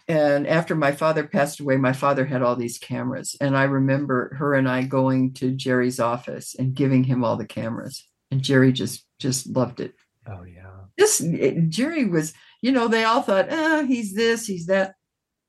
and 0.07 0.47
after 0.47 0.75
my 0.75 0.91
father 0.91 1.23
passed 1.25 1.59
away 1.59 1.77
my 1.77 1.93
father 1.93 2.25
had 2.25 2.41
all 2.41 2.55
these 2.55 2.77
cameras. 2.77 3.35
And 3.39 3.55
i 3.57 3.63
remember 3.63 4.33
her 4.35 4.53
and 4.53 4.67
i 4.67 4.83
going 4.83 5.33
to 5.35 5.51
jerry's 5.51 5.99
office 5.99 6.55
and 6.57 6.73
giving 6.73 7.03
him 7.03 7.23
all 7.23 7.37
the 7.37 7.45
cameras. 7.45 8.07
And 8.31 8.41
jerry 8.41 8.71
just 8.71 9.05
just 9.19 9.47
loved 9.47 9.79
it. 9.79 9.93
Oh 10.27 10.43
yeah. 10.43 10.71
this 10.97 11.21
it- 11.21 11.69
jerry 11.69 12.05
was 12.05 12.33
you 12.61 12.71
know 12.71 12.87
they 12.87 13.03
all 13.03 13.21
thought 13.21 13.47
oh 13.51 13.85
he's 13.85 14.13
this 14.13 14.47
he's 14.47 14.65
that. 14.67 14.95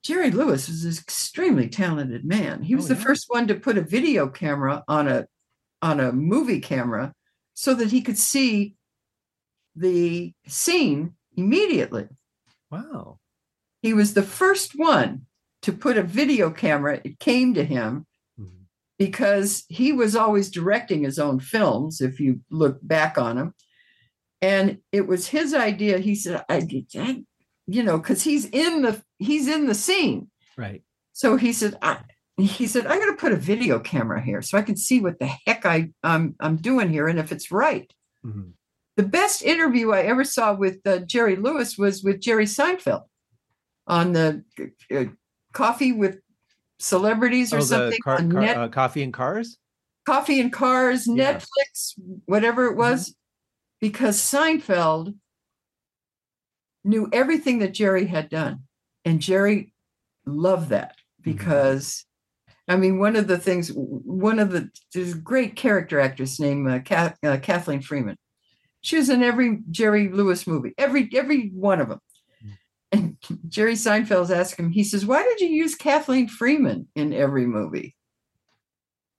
Jerry 0.03 0.31
lewis 0.31 0.69
was 0.69 0.85
an 0.85 0.91
extremely 0.93 1.67
talented 1.69 2.27
man. 2.27 2.63
He 2.63 2.75
was 2.75 2.91
Oh, 2.91 2.95
the 2.95 3.01
first 3.01 3.25
one 3.29 3.47
to 3.47 3.55
put 3.55 3.79
a 3.79 3.83
video 3.83 4.29
camera 4.29 4.85
on 4.87 5.09
a 5.09 5.27
on 5.81 5.99
a 5.99 6.13
movie 6.13 6.61
camera 6.61 7.15
so 7.55 7.73
that 7.75 7.91
he 7.91 8.03
could 8.03 8.19
see 8.19 8.75
the 9.77 10.33
scene 10.47 11.15
immediately 11.37 12.09
Wow. 12.71 13.19
he 13.83 13.93
was 13.95 14.15
the 14.15 14.23
first 14.23 14.73
one 14.77 15.27
to 15.63 15.73
put 15.73 15.97
a 15.99 16.03
video 16.03 16.51
camera 16.51 17.01
it 17.05 17.19
came 17.19 17.55
to 17.55 17.65
him 17.65 18.07
Mhm. 18.39 18.67
because 18.99 19.65
he 19.69 19.93
was 19.93 20.15
always 20.17 20.51
directing 20.51 21.03
his 21.05 21.19
own 21.19 21.41
films 21.41 22.01
if 22.01 22.21
you 22.21 22.41
look 22.51 22.79
back 22.83 23.19
on 23.19 23.37
him 23.39 23.55
and 24.43 24.79
it 24.93 25.07
was 25.07 25.29
his 25.29 25.55
idea 25.55 25.99
he 25.99 26.15
said 26.15 26.45
i, 26.49 26.57
I 26.97 27.25
you 27.67 27.83
know 27.83 27.99
because 27.99 28.23
he's 28.23 28.45
in 28.47 28.83
the 28.83 29.03
he's 29.19 29.49
in 29.49 29.67
the 29.67 29.75
scene 29.75 30.31
Right. 30.57 30.83
so 31.13 31.37
he 31.37 31.53
said 31.53 31.77
I, 31.83 31.99
he 32.37 32.67
said 32.67 32.87
I'm 32.87 32.99
gonna 33.01 33.17
put 33.17 33.33
a 33.33 33.37
video 33.37 33.79
camera 33.81 34.21
here 34.23 34.43
so 34.43 34.57
i 34.59 34.63
can 34.63 34.77
see 34.77 35.01
what 35.01 35.19
the 35.19 35.27
heck 35.47 35.65
I, 35.67 35.91
I'm, 36.03 36.37
I'm 36.41 36.57
doing 36.57 36.91
here 36.91 37.09
and 37.09 37.19
if 37.19 37.33
it's 37.33 37.51
right 37.51 37.91
Mhm. 38.25 38.53
The 38.97 39.03
best 39.03 39.43
interview 39.43 39.91
i 39.93 40.03
ever 40.03 40.25
saw 40.25 40.55
with 40.55 40.79
uh, 40.87 40.99
jerry 40.99 41.37
lewis 41.37 41.77
was 41.79 42.03
with 42.03 42.21
jerry 42.21 42.45
seinfeld 42.47 43.03
on 43.87 44.13
the 44.13 44.43
uh, 44.95 45.05
coffee 45.53 45.93
with 45.93 46.19
celebrities 46.79 47.53
or 47.53 47.59
Oh, 47.59 47.61
something 47.61 47.99
car, 48.03 48.17
car- 48.19 48.27
net, 48.27 48.57
uh, 48.57 48.69
coffee 48.69 49.03
and 49.03 49.13
cars. 49.13 49.59
coffee 50.07 50.41
and 50.41 50.53
cars 50.53 51.07
Yeah. 51.07 51.35
Mm-hmm. 51.35 51.39
netflix 51.39 51.93
whatever 52.27 52.67
it 52.67 52.77
was 52.77 53.15
because 53.81 54.19
seinfeld 54.21 55.15
knew 56.85 57.09
everything 57.13 57.59
that 57.61 57.73
jerry 57.75 58.07
had 58.07 58.29
done 58.29 58.63
and 59.05 59.21
jerry 59.21 59.73
loved 60.27 60.71
that 60.71 60.97
Mm-hmm. 61.23 61.33
because 61.33 62.05
i 62.69 62.77
mean 62.77 62.99
one 62.99 63.17
of 63.17 63.27
the 63.29 63.39
things 63.39 63.71
one 63.75 64.39
of 64.39 64.51
the 64.51 64.69
there's 64.93 65.15
a 65.15 65.19
great 65.19 65.57
character 65.57 65.99
actress 66.01 66.39
named 66.39 66.69
uh, 66.69 67.11
uh, 67.23 67.39
kathleen 67.39 67.81
freeman 67.81 68.17
she 68.85 68.97
was 68.97 69.09
in 69.09 69.23
every 69.23 69.59
jerry 69.71 70.09
lewis 70.09 70.47
movie 70.47 70.75
every 70.79 71.09
every 71.15 71.49
one 71.51 71.81
of 71.81 71.89
them 71.89 72.01
and 72.93 73.17
jerry 73.49 73.75
seinfeld's 73.75 74.31
asked 74.31 74.59
him 74.59 74.71
he 74.71 74.85
says 74.85 75.05
why 75.07 75.23
did 75.23 75.41
you 75.41 75.49
use 75.49 75.75
kathleen 75.75 76.29
freeman 76.29 76.87
in 76.95 77.13
every 77.13 77.47
movie 77.47 77.95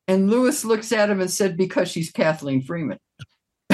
and 0.07 0.29
lewis 0.29 0.63
looks 0.63 0.91
at 0.91 1.09
him 1.09 1.19
and 1.19 1.31
said 1.31 1.57
because 1.57 1.89
she's 1.89 2.11
kathleen 2.11 2.61
freeman 2.61 2.99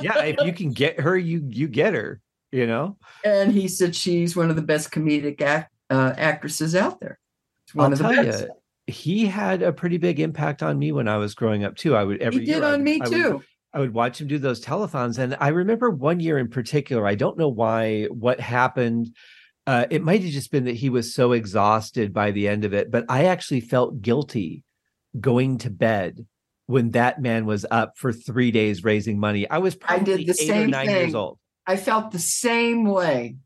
yeah, 0.00 0.22
if 0.24 0.36
you 0.44 0.52
can 0.52 0.72
get 0.72 1.00
her, 1.00 1.16
you 1.16 1.44
you 1.48 1.68
get 1.68 1.94
her. 1.94 2.20
You 2.50 2.66
know. 2.66 2.96
and 3.24 3.52
he 3.52 3.68
said 3.68 3.94
she's 3.94 4.34
one 4.34 4.48
of 4.48 4.56
the 4.56 4.62
best 4.62 4.90
comedic 4.90 5.42
act, 5.42 5.70
uh, 5.90 6.14
actresses 6.16 6.74
out 6.74 6.98
there. 6.98 7.18
It's 7.64 7.74
one 7.74 7.86
I'll 7.86 7.92
of 7.92 7.98
the 7.98 8.22
best. 8.22 8.44
you, 8.44 8.48
he 8.86 9.26
had 9.26 9.62
a 9.62 9.72
pretty 9.72 9.98
big 9.98 10.18
impact 10.18 10.62
on 10.62 10.78
me 10.78 10.92
when 10.92 11.08
I 11.08 11.18
was 11.18 11.34
growing 11.34 11.64
up 11.64 11.76
too. 11.76 11.94
I 11.94 12.04
would 12.04 12.22
every 12.22 12.40
He 12.40 12.46
did 12.46 12.64
on 12.64 12.72
would- 12.72 12.80
me 12.82 13.00
too. 13.00 13.42
I 13.74 13.80
would 13.80 13.92
watch 13.92 14.20
him 14.20 14.28
do 14.28 14.38
those 14.38 14.64
telethons. 14.64 15.18
And 15.18 15.36
I 15.40 15.48
remember 15.48 15.90
one 15.90 16.20
year 16.20 16.38
in 16.38 16.48
particular, 16.48 17.06
I 17.06 17.14
don't 17.14 17.36
know 17.38 17.48
why, 17.48 18.04
what 18.04 18.40
happened. 18.40 19.14
Uh, 19.66 19.86
it 19.90 20.02
might 20.02 20.22
have 20.22 20.32
just 20.32 20.50
been 20.50 20.64
that 20.64 20.76
he 20.76 20.88
was 20.88 21.14
so 21.14 21.32
exhausted 21.32 22.14
by 22.14 22.30
the 22.30 22.48
end 22.48 22.64
of 22.64 22.72
it, 22.72 22.90
but 22.90 23.04
I 23.08 23.26
actually 23.26 23.60
felt 23.60 24.00
guilty 24.00 24.64
going 25.20 25.58
to 25.58 25.70
bed 25.70 26.26
when 26.66 26.92
that 26.92 27.20
man 27.20 27.44
was 27.44 27.66
up 27.70 27.92
for 27.96 28.12
three 28.12 28.50
days 28.50 28.84
raising 28.84 29.18
money. 29.20 29.48
I 29.48 29.58
was 29.58 29.76
I 29.86 29.98
did 29.98 30.06
probably 30.06 30.24
the 30.24 30.32
eight 30.32 30.50
or 30.50 30.52
same 30.54 30.70
nine 30.70 30.88
years 30.88 31.06
thing. 31.06 31.16
old. 31.16 31.38
I 31.66 31.76
felt 31.76 32.10
the 32.12 32.18
same 32.18 32.84
way 32.86 33.36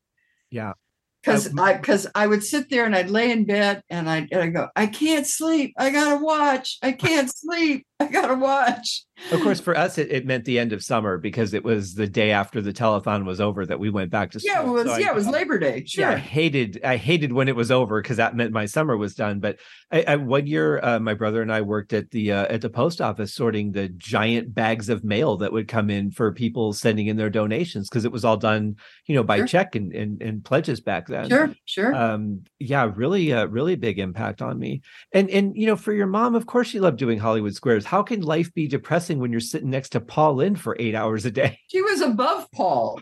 Yeah. 0.51 0.75
because 1.23 1.53
I 1.59 1.75
because 1.75 2.07
I 2.15 2.27
would 2.29 2.45
sit 2.45 2.71
there 2.71 2.85
and 2.85 2.95
I'd 2.95 3.11
lay 3.11 3.33
in 3.33 3.45
bed 3.45 3.83
and 3.91 4.09
I 4.09 4.29
and 4.31 4.41
I 4.41 4.47
go 4.49 4.69
I 4.77 4.87
can't 4.87 5.27
sleep 5.27 5.75
I 5.77 5.91
gotta 5.91 6.25
watch 6.25 6.79
I 6.83 6.93
can't 6.93 7.33
sleep 7.37 7.85
I 8.09 8.13
gotta 8.13 8.35
watch. 8.35 9.05
Of 9.31 9.41
course, 9.43 9.61
for 9.61 9.77
us, 9.77 9.99
it, 9.99 10.11
it 10.11 10.27
meant 10.27 10.45
the 10.47 10.59
end 10.59 10.73
of 10.73 10.83
summer 10.83 11.17
because 11.17 11.55
it 11.55 11.63
was 11.63 11.95
the 11.95 12.09
day 12.09 12.33
after 12.33 12.61
the 12.61 12.73
telethon 12.73 13.25
was 13.25 13.41
over 13.41 13.65
that 13.67 13.79
we 13.79 13.89
went 13.89 14.11
back 14.11 14.33
to 14.33 14.41
school. 14.41 14.53
Yeah, 14.53 14.63
it 14.63 14.69
was 14.69 14.87
So 14.87 14.93
I- 14.95 14.99
it 15.01 15.15
was 15.15 15.29
Labor 15.29 15.59
Day. 15.61 15.85
yeah, 15.97 16.11
I 16.11 16.17
hated 16.17 16.81
I 16.83 16.97
hated 16.97 17.33
when 17.33 17.47
it 17.49 17.55
was 17.55 17.71
over 17.71 18.03
because 18.03 18.17
that 18.17 18.35
meant 18.35 18.51
my 18.53 18.67
summer 18.67 18.97
was 18.97 19.15
done. 19.15 19.39
But 19.39 19.59
I, 19.93 20.03
I 20.09 20.17
one 20.17 20.47
year, 20.49 20.81
uh, 20.83 20.99
my 20.99 21.15
brother 21.15 21.41
and 21.41 21.53
I 21.53 21.61
worked 21.61 21.93
at 21.93 22.11
the 22.11 22.33
uh, 22.33 22.47
at 22.47 22.63
the 22.63 22.71
post 22.71 23.01
office 23.01 23.33
sorting 23.35 23.71
the 23.73 23.89
giant 23.91 24.55
bags 24.55 24.89
of 24.89 25.05
mail 25.05 25.37
that 25.37 25.53
would 25.53 25.69
come 25.69 25.89
in 25.89 26.11
for 26.11 26.33
people 26.33 26.73
sending 26.73 27.07
in 27.07 27.17
their 27.17 27.31
donations 27.31 27.89
because 27.89 28.05
it 28.05 28.11
was 28.13 28.25
all 28.25 28.37
done, 28.37 28.75
you 29.07 29.15
know, 29.15 29.23
by 29.23 29.37
Sure. 29.37 29.47
check 29.47 29.77
and, 29.77 29.93
and 29.95 30.21
and 30.21 30.45
pledges 30.45 30.81
back 30.81 31.07
then. 31.07 31.29
Sure, 31.29 31.55
sure. 31.65 31.95
Um, 31.95 32.43
yeah, 32.59 32.91
really, 32.93 33.33
uh, 33.33 33.47
really 33.47 33.77
big 33.77 34.01
impact 34.01 34.43
on 34.43 34.59
me. 34.59 34.83
And 35.13 35.31
and 35.31 35.53
you 35.55 35.67
know, 35.67 35.77
for 35.77 35.93
your 35.93 36.09
mom, 36.09 36.35
of 36.35 36.47
course, 36.47 36.67
she 36.67 36.81
loved 36.81 36.99
doing 36.99 37.21
Hollywood 37.21 37.55
Squares. 37.55 37.85
How 37.93 38.03
can 38.03 38.23
life 38.23 38.55
be 38.55 38.67
depressing 38.69 39.19
when 39.19 39.33
you're 39.33 39.41
sitting 39.43 39.69
next 39.69 39.91
to 39.91 40.01
Paul 40.01 40.37
Lynde 40.37 40.59
for 40.59 40.75
eight 40.81 40.95
hours 40.95 41.27
a 41.27 41.31
day? 41.31 41.59
she 41.69 41.83
was 41.83 42.01
above 42.01 42.51
Paul. 42.51 42.99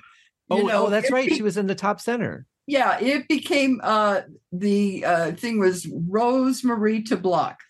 Oh, 0.51 0.63
know, 0.63 0.87
oh, 0.87 0.91
that's 0.91 1.13
right. 1.13 1.29
be- 1.29 1.37
She 1.37 1.43
was 1.43 1.57
in 1.57 1.69
the 1.69 1.77
top 1.77 2.01
center. 2.01 2.45
yeah, 2.67 2.99
it 2.99 3.29
became 3.29 3.81
uh 3.85 4.23
the 4.51 5.05
uh 5.05 5.31
thing 5.33 5.61
was 5.61 5.87
Rose 6.09 6.65
Marie 6.65 7.05
to 7.05 7.17
block. 7.17 7.61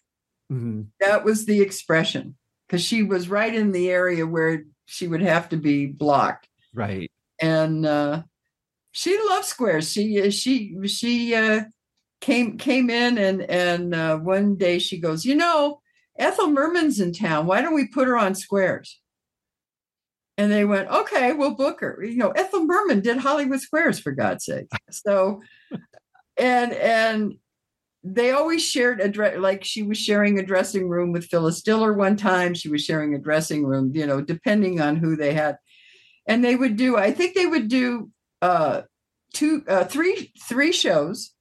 Mhm. 0.50 0.86
That 1.00 1.22
was 1.22 1.44
the 1.44 1.60
expression 1.60 2.38
because 2.66 2.82
she 2.82 3.02
was 3.02 3.28
right 3.28 3.54
in 3.54 3.72
the 3.72 3.90
area 3.90 4.26
where 4.26 4.64
she 4.86 5.06
would 5.06 5.20
have 5.20 5.50
to 5.50 5.58
be 5.58 5.84
blocked. 5.84 6.48
Right. 6.72 7.12
And 7.38 7.84
uh 7.84 8.22
she 8.92 9.20
loved 9.28 9.44
squares. 9.44 9.92
She 9.92 10.22
uh, 10.22 10.30
she 10.30 10.74
she 10.86 11.34
uh 11.34 11.64
came 12.22 12.56
came 12.56 12.88
in 12.88 13.18
and 13.18 13.42
and 13.42 13.94
uh 13.94 14.16
one 14.16 14.56
day 14.56 14.78
she 14.78 14.98
goes, 14.98 15.26
"You 15.26 15.34
know, 15.34 15.79
Ethel 16.20 16.50
Merman's 16.50 17.00
in 17.00 17.12
town. 17.12 17.46
Why 17.46 17.62
don't 17.62 17.74
we 17.74 17.88
put 17.88 18.08
her 18.08 18.16
on 18.16 18.34
squares?" 18.34 19.00
And 20.38 20.52
they 20.52 20.64
went, 20.64 20.88
"Okay, 20.88 21.32
we'll 21.32 21.54
book 21.54 21.80
her." 21.80 22.02
You 22.02 22.16
know, 22.16 22.30
Ethel 22.30 22.64
Merman 22.64 23.00
did 23.00 23.18
Hollywood 23.18 23.60
Squares 23.60 23.98
for 23.98 24.12
God's 24.12 24.44
sake. 24.44 24.68
So 24.90 25.40
and 26.36 26.72
and 26.72 27.34
they 28.02 28.30
always 28.30 28.64
shared 28.64 29.00
a 29.00 29.08
dress 29.08 29.36
like 29.38 29.62
she 29.62 29.82
was 29.82 29.98
sharing 29.98 30.38
a 30.38 30.46
dressing 30.46 30.88
room 30.88 31.12
with 31.12 31.26
Phyllis 31.26 31.62
Diller 31.62 31.92
one 31.92 32.16
time. 32.16 32.54
She 32.54 32.70
was 32.70 32.82
sharing 32.82 33.14
a 33.14 33.18
dressing 33.18 33.64
room, 33.64 33.92
you 33.94 34.06
know, 34.06 34.22
depending 34.22 34.80
on 34.80 34.96
who 34.96 35.16
they 35.16 35.34
had. 35.34 35.58
And 36.26 36.42
they 36.42 36.56
would 36.56 36.76
do, 36.76 36.96
I 36.96 37.12
think 37.12 37.34
they 37.34 37.46
would 37.46 37.68
do 37.68 38.10
uh 38.40 38.82
two 39.34 39.62
uh 39.68 39.84
three 39.84 40.32
three 40.48 40.72
shows, 40.72 41.34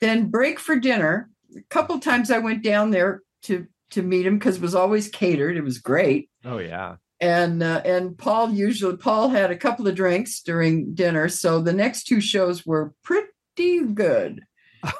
then 0.00 0.30
break 0.30 0.58
for 0.58 0.76
dinner. 0.76 1.28
A 1.56 1.62
couple 1.68 1.98
times 1.98 2.30
I 2.30 2.38
went 2.38 2.64
down 2.64 2.90
there 2.90 3.20
to 3.42 3.66
to 3.92 4.02
meet 4.02 4.26
him 4.26 4.38
because 4.38 4.56
it 4.56 4.62
was 4.62 4.74
always 4.74 5.08
catered. 5.08 5.56
It 5.56 5.64
was 5.64 5.78
great. 5.78 6.30
Oh 6.44 6.58
yeah. 6.58 6.96
And 7.20 7.62
uh, 7.62 7.82
and 7.84 8.18
Paul 8.18 8.50
usually 8.50 8.96
Paul 8.96 9.28
had 9.28 9.50
a 9.50 9.56
couple 9.56 9.86
of 9.86 9.94
drinks 9.94 10.40
during 10.40 10.94
dinner, 10.94 11.28
so 11.28 11.60
the 11.60 11.72
next 11.72 12.04
two 12.04 12.20
shows 12.20 12.66
were 12.66 12.94
pretty 13.04 13.84
good 13.94 14.40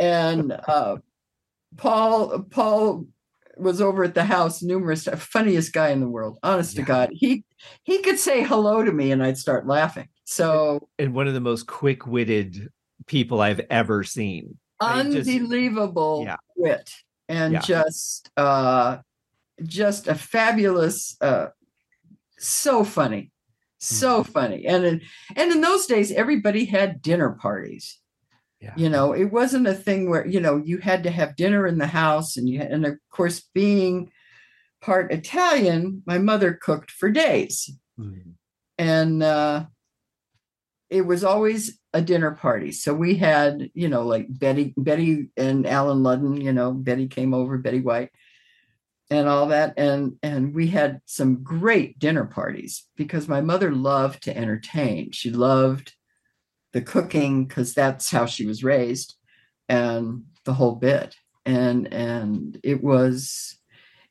and 0.00 0.52
uh, 0.66 0.96
Paul 1.76 2.42
Paul 2.50 3.06
was 3.58 3.80
over 3.80 4.04
at 4.04 4.14
the 4.14 4.24
house 4.24 4.62
numerous 4.62 5.08
funniest 5.16 5.72
guy 5.72 5.90
in 5.90 6.00
the 6.00 6.08
world 6.08 6.38
honest 6.42 6.74
yeah. 6.74 6.80
to 6.80 6.86
god 6.86 7.10
he 7.12 7.44
he 7.82 8.00
could 8.02 8.18
say 8.18 8.44
hello 8.44 8.84
to 8.84 8.92
me 8.92 9.10
and 9.10 9.22
i'd 9.22 9.36
start 9.36 9.66
laughing 9.66 10.08
so 10.24 10.88
and 10.98 11.12
one 11.12 11.26
of 11.26 11.34
the 11.34 11.40
most 11.40 11.66
quick-witted 11.66 12.68
people 13.06 13.40
i've 13.40 13.60
ever 13.70 14.04
seen 14.04 14.56
unbelievable 14.80 16.24
just, 16.24 16.28
yeah. 16.28 16.36
wit 16.56 16.92
and 17.28 17.54
yeah. 17.54 17.60
just 17.60 18.30
uh 18.36 18.98
just 19.64 20.08
a 20.08 20.14
fabulous 20.14 21.16
uh 21.20 21.46
so 22.38 22.84
funny 22.84 23.32
so 23.78 24.22
mm-hmm. 24.22 24.32
funny 24.32 24.66
and 24.66 24.84
in, 24.84 25.00
and 25.36 25.52
in 25.52 25.60
those 25.60 25.86
days 25.86 26.10
everybody 26.12 26.64
had 26.64 27.02
dinner 27.02 27.30
parties 27.30 27.98
yeah. 28.60 28.74
You 28.76 28.88
know, 28.88 29.12
it 29.12 29.26
wasn't 29.26 29.68
a 29.68 29.74
thing 29.74 30.10
where, 30.10 30.26
you 30.26 30.40
know, 30.40 30.56
you 30.56 30.78
had 30.78 31.04
to 31.04 31.10
have 31.10 31.36
dinner 31.36 31.66
in 31.66 31.78
the 31.78 31.86
house 31.86 32.36
and 32.36 32.48
you 32.48 32.58
had, 32.58 32.72
and 32.72 32.84
of 32.84 32.96
course 33.10 33.48
being 33.54 34.10
part 34.80 35.12
Italian, 35.12 36.02
my 36.06 36.18
mother 36.18 36.58
cooked 36.60 36.90
for 36.90 37.10
days. 37.10 37.70
Mm-hmm. 37.98 38.30
And 38.78 39.22
uh 39.22 39.66
it 40.90 41.02
was 41.02 41.22
always 41.22 41.78
a 41.92 42.02
dinner 42.02 42.32
party. 42.32 42.72
So 42.72 42.94
we 42.94 43.16
had, 43.16 43.70
you 43.74 43.88
know, 43.88 44.02
like 44.02 44.26
Betty, 44.28 44.74
Betty 44.76 45.30
and 45.36 45.66
Allen 45.66 46.02
Ludden, 46.02 46.42
you 46.42 46.52
know, 46.52 46.72
Betty 46.72 47.08
came 47.08 47.32
over, 47.32 47.56
Betty 47.58 47.80
White 47.80 48.10
and 49.10 49.28
all 49.28 49.46
that. 49.46 49.74
And 49.76 50.16
and 50.22 50.54
we 50.54 50.68
had 50.68 51.00
some 51.06 51.42
great 51.42 51.98
dinner 51.98 52.24
parties 52.24 52.86
because 52.96 53.26
my 53.28 53.40
mother 53.40 53.72
loved 53.72 54.24
to 54.24 54.36
entertain. 54.36 55.12
She 55.12 55.30
loved 55.30 55.94
the 56.72 56.82
cooking 56.82 57.46
because 57.46 57.74
that's 57.74 58.10
how 58.10 58.26
she 58.26 58.46
was 58.46 58.62
raised 58.62 59.14
and 59.68 60.24
the 60.44 60.54
whole 60.54 60.74
bit 60.74 61.14
and 61.44 61.92
and 61.92 62.58
it 62.62 62.82
was 62.82 63.58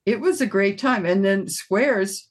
it 0.06 0.20
was 0.20 0.42
a 0.42 0.48
great 0.48 0.78
time 0.78 1.06
and 1.06 1.24
then 1.24 1.48
squares 1.48 2.30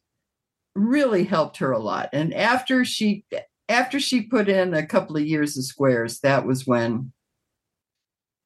really 0.74 1.24
helped 1.24 1.58
her 1.58 1.72
a 1.72 1.78
lot 1.78 2.08
and 2.12 2.34
after 2.34 2.84
she 2.84 3.24
after 3.68 3.98
she 3.98 4.22
put 4.22 4.48
in 4.48 4.74
a 4.74 4.86
couple 4.86 5.16
of 5.16 5.26
years 5.26 5.56
of 5.56 5.64
squares 5.64 6.20
that 6.20 6.46
was 6.46 6.66
when 6.66 7.12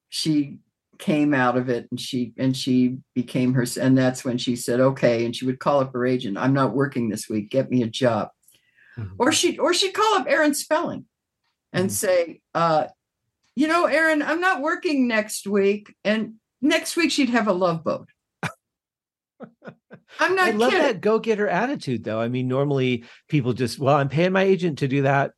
she 0.09 0.57
came 0.97 1.33
out 1.33 1.57
of 1.57 1.69
it 1.69 1.87
and 1.89 1.99
she 1.99 2.33
and 2.37 2.55
she 2.55 2.97
became 3.15 3.53
her 3.53 3.65
and 3.79 3.97
that's 3.97 4.23
when 4.23 4.37
she 4.37 4.55
said 4.55 4.79
okay 4.79 5.25
and 5.25 5.35
she 5.35 5.45
would 5.45 5.59
call 5.59 5.79
up 5.79 5.93
her 5.93 6.05
agent 6.05 6.37
i'm 6.37 6.53
not 6.53 6.75
working 6.75 7.09
this 7.09 7.27
week 7.27 7.49
get 7.49 7.71
me 7.71 7.81
a 7.81 7.87
job 7.87 8.29
mm-hmm. 8.97 9.13
or 9.17 9.31
she 9.31 9.57
or 9.57 9.73
she'd 9.73 9.93
call 9.93 10.15
up 10.15 10.27
aaron 10.29 10.53
spelling 10.53 11.05
and 11.73 11.85
mm-hmm. 11.85 11.93
say, 11.93 12.41
uh, 12.53 12.85
you 13.55 13.67
know, 13.67 13.85
Aaron, 13.85 14.21
I'm 14.21 14.41
not 14.41 14.61
working 14.61 15.07
next 15.07 15.47
week. 15.47 15.95
And 16.03 16.35
next 16.61 16.95
week 16.95 17.11
she'd 17.11 17.29
have 17.29 17.47
a 17.47 17.53
love 17.53 17.83
boat. 17.83 18.09
I'm 20.19 20.35
not. 20.35 20.47
I 20.49 20.51
love 20.51 20.71
kidding. 20.71 20.87
that 20.87 21.01
go-getter 21.01 21.47
attitude, 21.47 22.03
though. 22.03 22.19
I 22.19 22.27
mean, 22.27 22.47
normally 22.47 23.05
people 23.27 23.53
just, 23.53 23.79
well, 23.79 23.95
I'm 23.95 24.09
paying 24.09 24.31
my 24.31 24.43
agent 24.43 24.79
to 24.79 24.87
do 24.87 25.03
that. 25.03 25.31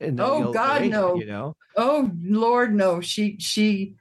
And 0.00 0.20
oh 0.20 0.52
God, 0.52 0.84
no! 0.86 1.16
You 1.16 1.26
know. 1.26 1.56
Oh 1.76 2.10
Lord, 2.22 2.74
no. 2.74 3.00
She 3.00 3.36
she 3.40 3.96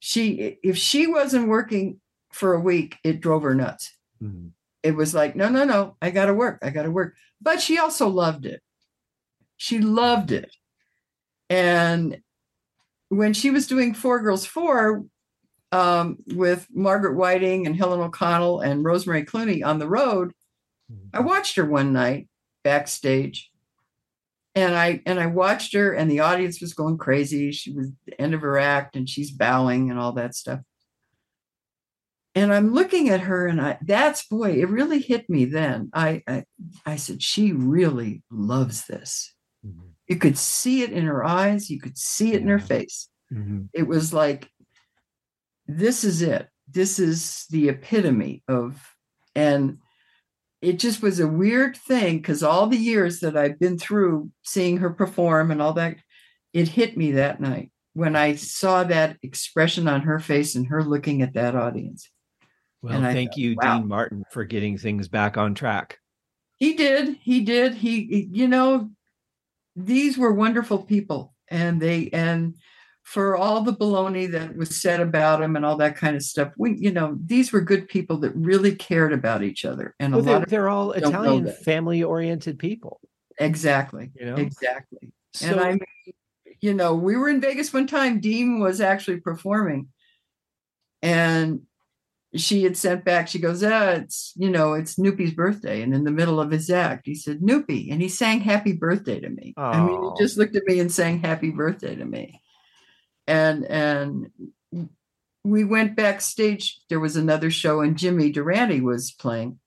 she. 0.00 0.58
If 0.62 0.76
she 0.76 1.06
wasn't 1.06 1.48
working 1.48 2.00
for 2.32 2.54
a 2.54 2.60
week, 2.60 2.96
it 3.04 3.20
drove 3.20 3.42
her 3.42 3.54
nuts. 3.54 3.92
Mm-hmm. 4.20 4.48
It 4.82 4.96
was 4.96 5.14
like, 5.14 5.36
no, 5.36 5.48
no, 5.48 5.64
no. 5.64 5.96
I 6.02 6.10
got 6.10 6.26
to 6.26 6.34
work. 6.34 6.58
I 6.62 6.70
got 6.70 6.82
to 6.82 6.90
work. 6.90 7.14
But 7.40 7.60
she 7.60 7.78
also 7.78 8.08
loved 8.08 8.44
it. 8.44 8.60
She 9.56 9.78
loved 9.78 10.32
it. 10.32 10.54
And 11.48 12.20
when 13.08 13.34
she 13.34 13.50
was 13.50 13.66
doing 13.66 13.94
Four 13.94 14.20
Girls 14.20 14.44
Four 14.44 15.04
um, 15.74 16.18
with 16.28 16.66
Margaret 16.72 17.16
Whiting 17.16 17.66
and 17.66 17.74
Helen 17.76 18.00
O'Connell 18.00 18.60
and 18.60 18.84
Rosemary 18.84 19.24
Clooney 19.24 19.64
on 19.64 19.78
the 19.78 19.88
road, 19.88 20.32
I 20.88 21.18
mm-hmm. 21.18 21.26
watched 21.26 21.56
her 21.56 21.64
one 21.64 21.92
night 21.92 22.28
backstage. 22.62 23.50
And 24.56 24.76
I 24.76 25.02
and 25.04 25.18
I 25.18 25.26
watched 25.26 25.74
her, 25.74 25.92
and 25.92 26.08
the 26.08 26.20
audience 26.20 26.60
was 26.60 26.74
going 26.74 26.96
crazy. 26.96 27.50
She 27.50 27.72
was 27.72 27.90
the 28.06 28.20
end 28.20 28.34
of 28.34 28.42
her 28.42 28.56
act, 28.56 28.94
and 28.94 29.08
she's 29.08 29.32
bowing 29.32 29.90
and 29.90 29.98
all 29.98 30.12
that 30.12 30.36
stuff. 30.36 30.60
And 32.36 32.54
I'm 32.54 32.72
looking 32.72 33.08
at 33.08 33.22
her, 33.22 33.48
and 33.48 33.60
I 33.60 33.78
that's 33.82 34.28
boy, 34.28 34.52
it 34.52 34.68
really 34.68 35.00
hit 35.00 35.28
me 35.28 35.44
then. 35.46 35.90
I 35.92 36.22
I, 36.28 36.44
I 36.86 36.96
said, 36.96 37.20
she 37.20 37.50
really 37.52 38.22
loves 38.30 38.86
this. 38.86 39.34
Mm-hmm. 39.66 39.88
You 40.06 40.16
could 40.18 40.38
see 40.38 40.82
it 40.82 40.92
in 40.92 41.04
her 41.04 41.24
eyes, 41.24 41.68
you 41.68 41.80
could 41.80 41.98
see 41.98 42.32
it 42.32 42.40
in 42.40 42.48
her 42.48 42.60
face. 42.60 43.08
Mm-hmm. 43.32 43.64
It 43.72 43.88
was 43.88 44.12
like, 44.12 44.48
this 45.66 46.04
is 46.04 46.22
it. 46.22 46.48
This 46.70 46.98
is 46.98 47.46
the 47.50 47.68
epitome 47.68 48.42
of, 48.48 48.80
and 49.34 49.78
it 50.62 50.78
just 50.78 51.02
was 51.02 51.20
a 51.20 51.28
weird 51.28 51.76
thing 51.76 52.18
because 52.18 52.42
all 52.42 52.66
the 52.66 52.76
years 52.76 53.20
that 53.20 53.36
I've 53.36 53.58
been 53.58 53.78
through 53.78 54.30
seeing 54.42 54.78
her 54.78 54.90
perform 54.90 55.50
and 55.50 55.60
all 55.60 55.74
that, 55.74 55.96
it 56.52 56.68
hit 56.68 56.96
me 56.96 57.12
that 57.12 57.40
night 57.40 57.70
when 57.92 58.16
I 58.16 58.34
saw 58.34 58.84
that 58.84 59.18
expression 59.22 59.88
on 59.88 60.02
her 60.02 60.18
face 60.18 60.54
and 60.54 60.66
her 60.68 60.82
looking 60.82 61.22
at 61.22 61.34
that 61.34 61.54
audience. 61.54 62.08
Well, 62.82 63.00
thank 63.00 63.30
thought, 63.30 63.38
you, 63.38 63.56
wow. 63.60 63.78
Dean 63.78 63.88
Martin, 63.88 64.24
for 64.30 64.44
getting 64.44 64.76
things 64.76 65.08
back 65.08 65.36
on 65.36 65.54
track. 65.54 65.98
He 66.56 66.74
did. 66.74 67.16
He 67.20 67.40
did. 67.40 67.74
He, 67.74 68.28
you 68.30 68.48
know, 68.48 68.90
these 69.76 70.18
were 70.18 70.32
wonderful 70.32 70.82
people 70.82 71.34
and 71.48 71.80
they 71.80 72.10
and 72.12 72.54
for 73.04 73.36
all 73.36 73.60
the 73.60 73.72
baloney 73.72 74.30
that 74.30 74.56
was 74.56 74.80
said 74.80 74.98
about 74.98 75.42
him 75.42 75.56
and 75.56 75.64
all 75.64 75.76
that 75.76 75.96
kind 75.96 76.16
of 76.16 76.22
stuff 76.22 76.52
we 76.56 76.74
you 76.76 76.90
know 76.90 77.16
these 77.24 77.52
were 77.52 77.60
good 77.60 77.86
people 77.86 78.16
that 78.16 78.32
really 78.34 78.74
cared 78.74 79.12
about 79.12 79.42
each 79.42 79.64
other 79.64 79.94
and 80.00 80.14
well, 80.14 80.22
a 80.22 80.38
lot 80.38 80.48
they're, 80.48 80.68
all 80.68 80.92
italian 80.92 81.46
family 81.52 82.02
oriented 82.02 82.58
people 82.58 83.00
exactly 83.38 84.10
you 84.18 84.24
know 84.24 84.36
exactly 84.36 85.12
so, 85.32 85.48
and 85.48 85.60
i 85.60 85.70
mean 85.72 86.14
you 86.60 86.72
know 86.72 86.94
we 86.94 87.14
were 87.16 87.28
in 87.28 87.40
vegas 87.40 87.72
one 87.72 87.86
time 87.86 88.20
dean 88.20 88.58
was 88.58 88.80
actually 88.80 89.20
performing 89.20 89.88
and 91.02 91.60
she 92.36 92.64
had 92.64 92.76
sent 92.76 93.04
back, 93.04 93.28
she 93.28 93.38
goes, 93.38 93.62
ah, 93.62 93.90
it's, 93.90 94.32
you 94.34 94.50
know, 94.50 94.72
it's 94.72 94.96
Noopy's 94.96 95.34
birthday. 95.34 95.82
And 95.82 95.94
in 95.94 96.04
the 96.04 96.10
middle 96.10 96.40
of 96.40 96.50
his 96.50 96.68
act, 96.68 97.06
he 97.06 97.14
said, 97.14 97.40
Noopy. 97.40 97.92
And 97.92 98.02
he 98.02 98.08
sang 98.08 98.40
happy 98.40 98.72
birthday 98.72 99.20
to 99.20 99.28
me. 99.28 99.54
Aww. 99.56 99.74
I 99.74 99.84
mean, 99.84 100.02
he 100.02 100.22
just 100.22 100.36
looked 100.36 100.56
at 100.56 100.64
me 100.66 100.80
and 100.80 100.90
sang 100.90 101.20
happy 101.20 101.50
birthday 101.50 101.94
to 101.94 102.04
me. 102.04 102.40
And, 103.26 103.64
and 103.64 104.30
we 105.42 105.64
went 105.64 105.96
backstage. 105.96 106.80
There 106.88 107.00
was 107.00 107.16
another 107.16 107.50
show 107.50 107.80
and 107.80 107.96
Jimmy 107.96 108.30
Durante 108.30 108.80
was 108.80 109.12
playing. 109.12 109.58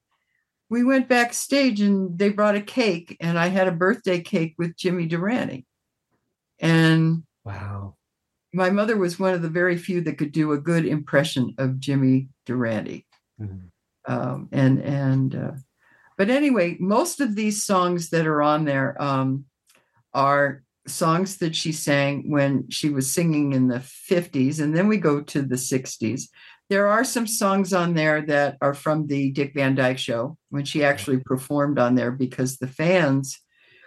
We 0.69 0.83
went 0.83 1.07
backstage 1.07 1.79
and 1.81 2.17
they 2.19 2.29
brought 2.29 2.55
a 2.55 2.61
cake 2.61 3.15
and 3.19 3.39
I 3.39 3.47
had 3.47 3.67
a 3.67 3.71
birthday 3.71 4.21
cake 4.21 4.55
with 4.57 4.75
Jimmy 4.75 5.05
Durante. 5.05 5.65
And 6.59 7.23
wow 7.45 7.97
my 8.53 8.69
mother 8.69 8.97
was 8.97 9.19
one 9.19 9.33
of 9.33 9.41
the 9.41 9.49
very 9.49 9.77
few 9.77 10.01
that 10.01 10.17
could 10.17 10.31
do 10.31 10.51
a 10.51 10.57
good 10.57 10.85
impression 10.85 11.53
of 11.57 11.79
Jimmy 11.79 12.29
Durante. 12.45 13.05
Mm-hmm. 13.39 14.11
Um, 14.11 14.49
and 14.51 14.79
and 14.79 15.35
uh, 15.35 15.51
but 16.17 16.29
anyway, 16.29 16.77
most 16.79 17.19
of 17.19 17.35
these 17.35 17.63
songs 17.63 18.09
that 18.09 18.25
are 18.25 18.41
on 18.41 18.65
there 18.65 18.99
um, 19.01 19.45
are 20.13 20.63
songs 20.87 21.37
that 21.37 21.55
she 21.55 21.71
sang 21.71 22.29
when 22.29 22.69
she 22.69 22.89
was 22.89 23.11
singing 23.11 23.53
in 23.53 23.67
the 23.67 23.79
50s, 23.79 24.59
and 24.59 24.75
then 24.75 24.87
we 24.87 24.97
go 24.97 25.21
to 25.21 25.41
the 25.41 25.55
60s. 25.55 26.23
There 26.69 26.87
are 26.87 27.03
some 27.03 27.27
songs 27.27 27.73
on 27.73 27.93
there 27.93 28.21
that 28.23 28.57
are 28.61 28.73
from 28.73 29.07
the 29.07 29.31
Dick 29.31 29.53
Van 29.53 29.75
Dyke 29.75 29.97
show 29.97 30.37
when 30.49 30.65
she 30.65 30.83
actually 30.83 31.19
performed 31.19 31.79
on 31.79 31.95
there 31.95 32.11
because 32.11 32.57
the 32.57 32.67
fans, 32.67 33.39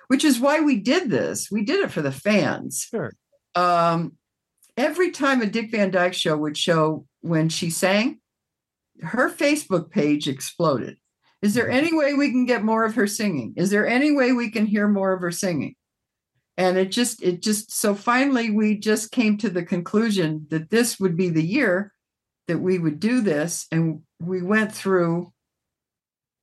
which 0.08 0.24
is 0.24 0.40
why 0.40 0.60
we 0.60 0.76
did 0.80 1.10
this, 1.10 1.50
we 1.50 1.64
did 1.64 1.80
it 1.80 1.90
for 1.90 2.02
the 2.02 2.12
fans. 2.12 2.86
Sure. 2.90 3.12
Um, 3.54 4.12
every 4.76 5.10
time 5.10 5.42
a 5.42 5.46
Dick 5.46 5.70
Van 5.70 5.90
Dyke 5.90 6.14
show 6.14 6.36
would 6.36 6.56
show 6.56 7.06
when 7.20 7.48
she 7.48 7.68
sang, 7.68 8.20
her 9.02 9.30
Facebook 9.30 9.90
page 9.90 10.28
exploded. 10.28 10.96
Is 11.42 11.54
there 11.54 11.70
any 11.70 11.94
way 11.94 12.14
we 12.14 12.30
can 12.30 12.44
get 12.44 12.62
more 12.62 12.84
of 12.84 12.94
her 12.94 13.06
singing? 13.06 13.54
Is 13.56 13.70
there 13.70 13.86
any 13.86 14.12
way 14.12 14.32
we 14.32 14.50
can 14.50 14.66
hear 14.66 14.88
more 14.88 15.12
of 15.12 15.22
her 15.22 15.32
singing? 15.32 15.74
And 16.60 16.76
it 16.76 16.90
just 16.90 17.22
it 17.22 17.40
just 17.40 17.72
so 17.72 17.94
finally 17.94 18.50
we 18.50 18.76
just 18.76 19.12
came 19.12 19.38
to 19.38 19.48
the 19.48 19.62
conclusion 19.62 20.46
that 20.50 20.68
this 20.68 21.00
would 21.00 21.16
be 21.16 21.30
the 21.30 21.42
year 21.42 21.94
that 22.48 22.58
we 22.58 22.78
would 22.78 23.00
do 23.00 23.22
this. 23.22 23.66
And 23.72 24.02
we 24.20 24.42
went 24.42 24.70
through 24.70 25.32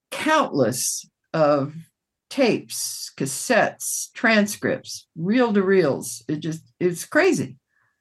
countless 0.09 1.07
of 1.35 1.75
tapes 2.31 3.11
cassettes 3.15 4.11
transcripts 4.13 5.05
reel 5.15 5.53
to 5.53 5.61
reels. 5.61 6.23
It 6.27 6.39
just 6.39 6.63
it's 6.79 7.05
crazy 7.05 7.57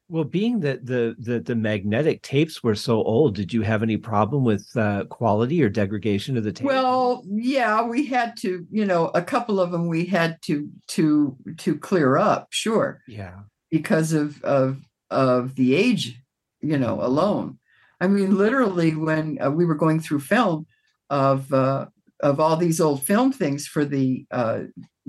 well, 0.09 0.23
being 0.23 0.61
that 0.61 0.85
the, 0.85 1.15
the 1.19 1.39
the 1.39 1.55
magnetic 1.55 2.21
tapes 2.21 2.63
were 2.63 2.75
so 2.75 3.03
old, 3.03 3.35
did 3.35 3.51
you 3.51 3.61
have 3.61 3.83
any 3.83 3.97
problem 3.97 4.45
with 4.45 4.65
uh, 4.77 5.03
quality 5.05 5.61
or 5.61 5.69
degradation 5.69 6.37
of 6.37 6.45
the 6.45 6.51
tape? 6.51 6.65
Well, 6.65 7.23
yeah, 7.27 7.83
we 7.83 8.05
had 8.05 8.37
to, 8.37 8.65
you 8.71 8.85
know, 8.85 9.07
a 9.15 9.21
couple 9.21 9.59
of 9.59 9.71
them 9.71 9.87
we 9.87 10.05
had 10.05 10.41
to 10.43 10.69
to 10.89 11.35
to 11.57 11.77
clear 11.77 12.17
up, 12.17 12.47
sure. 12.51 13.01
Yeah. 13.07 13.39
Because 13.69 14.13
of 14.13 14.41
of 14.43 14.81
of 15.09 15.55
the 15.55 15.75
age, 15.75 16.21
you 16.61 16.77
know, 16.77 17.01
alone. 17.01 17.59
I 17.99 18.07
mean, 18.07 18.37
literally, 18.37 18.95
when 18.95 19.39
uh, 19.41 19.51
we 19.51 19.65
were 19.65 19.75
going 19.75 19.99
through 19.99 20.21
film 20.21 20.67
of 21.09 21.51
uh, 21.51 21.87
of 22.21 22.39
all 22.39 22.55
these 22.55 22.79
old 22.79 23.03
film 23.03 23.33
things 23.33 23.67
for 23.67 23.83
the 23.83 24.25
uh, 24.31 24.61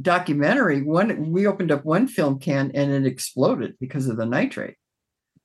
documentary, 0.02 0.82
one 0.82 1.30
we 1.30 1.46
opened 1.46 1.70
up 1.70 1.84
one 1.84 2.08
film 2.08 2.40
can 2.40 2.72
and 2.74 2.90
it 2.90 3.06
exploded 3.06 3.76
because 3.78 4.08
of 4.08 4.16
the 4.16 4.26
nitrate. 4.26 4.74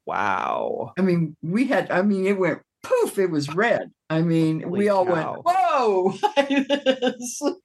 Wow. 0.06 0.93
I 0.97 1.01
mean, 1.01 1.36
we 1.41 1.66
had, 1.66 1.91
I 1.91 2.01
mean, 2.01 2.26
it 2.26 2.38
went 2.38 2.62
poof, 2.84 3.18
it 3.18 3.32
was 3.32 3.54
red. 3.54 3.91
I 4.10 4.22
mean, 4.22 4.62
Holy 4.62 4.80
we 4.80 4.89
all 4.89 5.06
cow. 5.06 5.14
went, 5.14 5.45
whoa. 5.45 6.14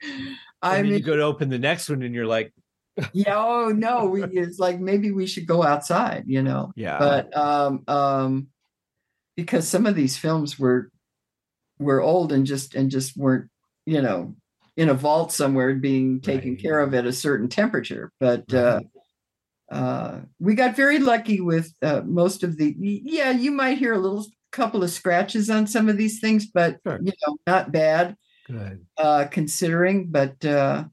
I 0.63 0.83
mean, 0.83 0.93
you 0.93 1.01
go 1.01 1.17
to 1.17 1.23
open 1.23 1.51
the 1.51 1.59
next 1.59 1.89
one 1.89 2.03
and 2.03 2.15
you're 2.15 2.27
like, 2.27 2.53
yeah, 3.13 3.37
oh 3.37 3.69
no, 3.69 4.07
we 4.07 4.25
it's 4.25 4.59
like 4.59 4.81
maybe 4.81 5.13
we 5.13 5.27
should 5.27 5.47
go 5.47 5.63
outside, 5.63 6.25
you 6.27 6.43
know. 6.43 6.73
Yeah. 6.75 6.99
But 6.99 7.37
um 7.37 7.85
um 7.87 8.49
because 9.37 9.69
some 9.69 9.87
of 9.87 9.95
these 9.95 10.17
films 10.17 10.59
were 10.59 10.91
were 11.79 12.01
old 12.01 12.33
and 12.33 12.45
just 12.45 12.75
and 12.75 12.91
just 12.91 13.17
weren't, 13.17 13.51
you 13.87 14.03
know, 14.03 14.35
in 14.77 14.89
a 14.89 14.95
vault 14.95 15.33
somewhere 15.33 15.75
being 15.75 16.21
taken 16.21 16.51
right. 16.51 16.63
care 16.63 16.81
of 16.81 16.93
at 16.95 17.07
a 17.07 17.13
certain 17.13 17.49
temperature. 17.49 18.11
But 18.19 18.53
uh, 18.53 18.57
right. 18.57 18.65
uh 18.65 18.81
uh, 19.71 20.21
we 20.39 20.55
got 20.55 20.77
very 20.77 20.99
lucky 20.99 21.41
with 21.41 21.73
uh, 21.83 22.03
most 22.05 22.43
of 22.43 22.57
the. 22.57 22.75
Yeah, 22.79 23.31
you 23.31 23.51
might 23.51 23.79
hear 23.79 23.93
a 23.93 23.99
little 23.99 24.27
couple 24.51 24.83
of 24.83 24.91
scratches 24.91 25.51
on 25.51 25.67
some 25.67 25.89
of 25.89 25.97
these 25.97 26.21
things, 26.21 26.47
but 26.47 26.79
sure. 26.87 26.99
you 27.03 27.13
know, 27.27 27.37
not 27.47 27.71
bad. 27.71 28.17
Good. 28.47 28.87
Uh, 28.97 29.27
considering, 29.31 30.07
but 30.07 30.43
uh, 30.45 30.85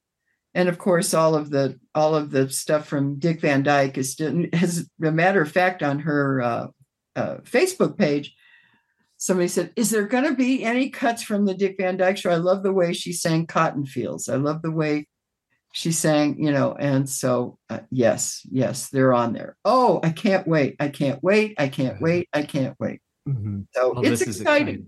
and 0.54 0.68
of 0.68 0.78
course, 0.78 1.14
all 1.14 1.36
of 1.36 1.50
the 1.50 1.80
all 1.94 2.16
of 2.16 2.32
the 2.32 2.50
stuff 2.50 2.88
from 2.88 3.18
Dick 3.18 3.42
Van 3.42 3.64
Dyke 3.64 3.98
is 3.98 4.12
still, 4.12 4.46
as 4.54 4.90
a 5.04 5.12
matter 5.12 5.42
of 5.42 5.52
fact, 5.52 5.82
on 5.82 6.00
her 6.00 6.42
uh, 6.42 6.68
uh, 7.16 7.38
Facebook 7.44 7.98
page. 7.98 8.36
Somebody 9.18 9.48
said, 9.48 9.72
"Is 9.78 9.90
there 9.90 10.06
going 10.06 10.26
to 10.26 10.36
be 10.36 10.66
any 10.66 10.90
cuts 10.90 11.24
from 11.24 11.46
the 11.46 11.54
Dick 11.54 11.76
Van 11.80 11.96
Dyke 11.96 12.18
show?" 12.18 12.32
I 12.32 12.36
love 12.36 12.64
the 12.64 12.74
way 12.74 12.92
she 12.92 13.14
sang 13.14 13.48
"Cotton 13.48 13.86
Fields." 13.86 14.28
I 14.28 14.36
love 14.36 14.62
the 14.62 14.72
way 14.72 15.08
she 15.76 15.92
sang, 15.92 16.42
you 16.42 16.54
know, 16.54 16.74
and 16.80 17.08
so 17.08 17.58
uh, 17.70 17.80
yes, 17.92 18.48
yes, 18.50 18.88
they're 18.88 19.14
on 19.14 19.34
there. 19.34 19.58
Oh, 19.66 20.00
I 20.04 20.12
can't 20.12 20.48
wait! 20.48 20.78
I 20.80 20.88
can't 20.88 21.22
wait! 21.22 21.54
I 21.58 21.68
can't 21.68 22.02
wait! 22.02 22.30
I 22.32 22.44
can't 22.44 22.80
wait! 22.80 23.02
Mm-hmm. 23.28 23.64
So 23.74 23.94
well, 23.94 24.06
it's 24.06 24.22
exciting. 24.22 24.68
exciting. 24.68 24.88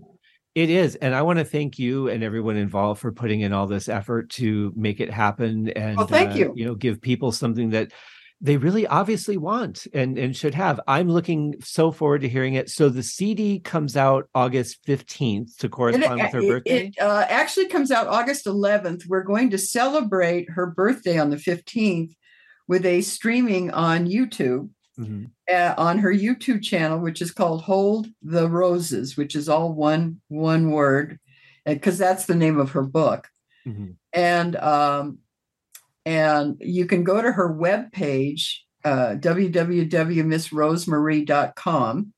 It 0.54 0.70
is, 0.70 0.94
and 0.96 1.14
I 1.14 1.20
want 1.20 1.40
to 1.40 1.44
thank 1.44 1.78
you 1.78 2.08
and 2.08 2.24
everyone 2.24 2.56
involved 2.56 3.02
for 3.02 3.12
putting 3.12 3.42
in 3.42 3.52
all 3.52 3.66
this 3.66 3.90
effort 3.90 4.30
to 4.30 4.72
make 4.74 4.98
it 5.00 5.10
happen. 5.10 5.68
And 5.68 5.98
well, 5.98 6.06
thank 6.06 6.32
uh, 6.32 6.36
you. 6.36 6.54
You 6.56 6.64
know, 6.64 6.74
give 6.74 7.02
people 7.02 7.32
something 7.32 7.68
that 7.70 7.92
they 8.40 8.56
really 8.56 8.86
obviously 8.86 9.36
want 9.36 9.86
and, 9.92 10.16
and 10.16 10.36
should 10.36 10.54
have. 10.54 10.80
I'm 10.86 11.08
looking 11.08 11.56
so 11.60 11.90
forward 11.90 12.20
to 12.20 12.28
hearing 12.28 12.54
it. 12.54 12.70
So 12.70 12.88
the 12.88 13.02
CD 13.02 13.58
comes 13.58 13.96
out 13.96 14.28
August 14.34 14.84
15th 14.86 15.56
to 15.58 15.68
correspond 15.68 16.20
it, 16.20 16.24
with 16.24 16.32
her 16.32 16.40
it, 16.40 16.48
birthday. 16.48 16.86
It 16.86 17.02
uh, 17.02 17.26
actually 17.28 17.66
comes 17.66 17.90
out 17.90 18.06
August 18.06 18.46
11th. 18.46 19.06
We're 19.08 19.24
going 19.24 19.50
to 19.50 19.58
celebrate 19.58 20.50
her 20.50 20.66
birthday 20.66 21.18
on 21.18 21.30
the 21.30 21.36
15th 21.36 22.14
with 22.68 22.86
a 22.86 23.00
streaming 23.00 23.70
on 23.70 24.06
YouTube. 24.06 24.70
Mm-hmm. 24.98 25.26
Uh, 25.48 25.74
on 25.78 25.98
her 26.00 26.12
YouTube 26.12 26.60
channel, 26.60 26.98
which 26.98 27.22
is 27.22 27.30
called 27.30 27.62
"Hold 27.62 28.08
the 28.20 28.48
Roses," 28.48 29.16
which 29.16 29.36
is 29.36 29.48
all 29.48 29.72
one 29.72 30.20
one 30.26 30.72
word, 30.72 31.20
because 31.64 31.98
that's 31.98 32.26
the 32.26 32.34
name 32.34 32.58
of 32.58 32.72
her 32.72 32.82
book. 32.82 33.28
Mm-hmm. 33.64 33.92
And 34.12 34.56
um, 34.56 35.18
and 36.08 36.56
you 36.60 36.86
can 36.86 37.04
go 37.04 37.20
to 37.20 37.30
her 37.30 37.54
webpage, 37.54 38.60
uh, 38.82 39.16
www.missrosemarie.com, 39.16 42.12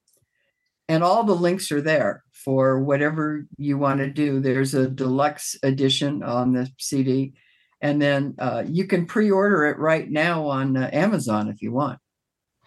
and 0.88 1.02
all 1.02 1.24
the 1.24 1.34
links 1.34 1.72
are 1.72 1.80
there 1.80 2.22
for 2.32 2.84
whatever 2.84 3.48
you 3.58 3.76
want 3.76 3.98
to 3.98 4.08
do. 4.08 4.38
There's 4.38 4.74
a 4.74 4.88
deluxe 4.88 5.56
edition 5.64 6.22
on 6.22 6.52
the 6.52 6.70
CD, 6.78 7.32
and 7.80 8.00
then 8.00 8.36
uh, 8.38 8.62
you 8.64 8.86
can 8.86 9.06
pre 9.06 9.28
order 9.28 9.66
it 9.66 9.80
right 9.80 10.08
now 10.08 10.46
on 10.46 10.76
uh, 10.76 10.88
Amazon 10.92 11.48
if 11.48 11.60
you 11.60 11.72
want. 11.72 11.98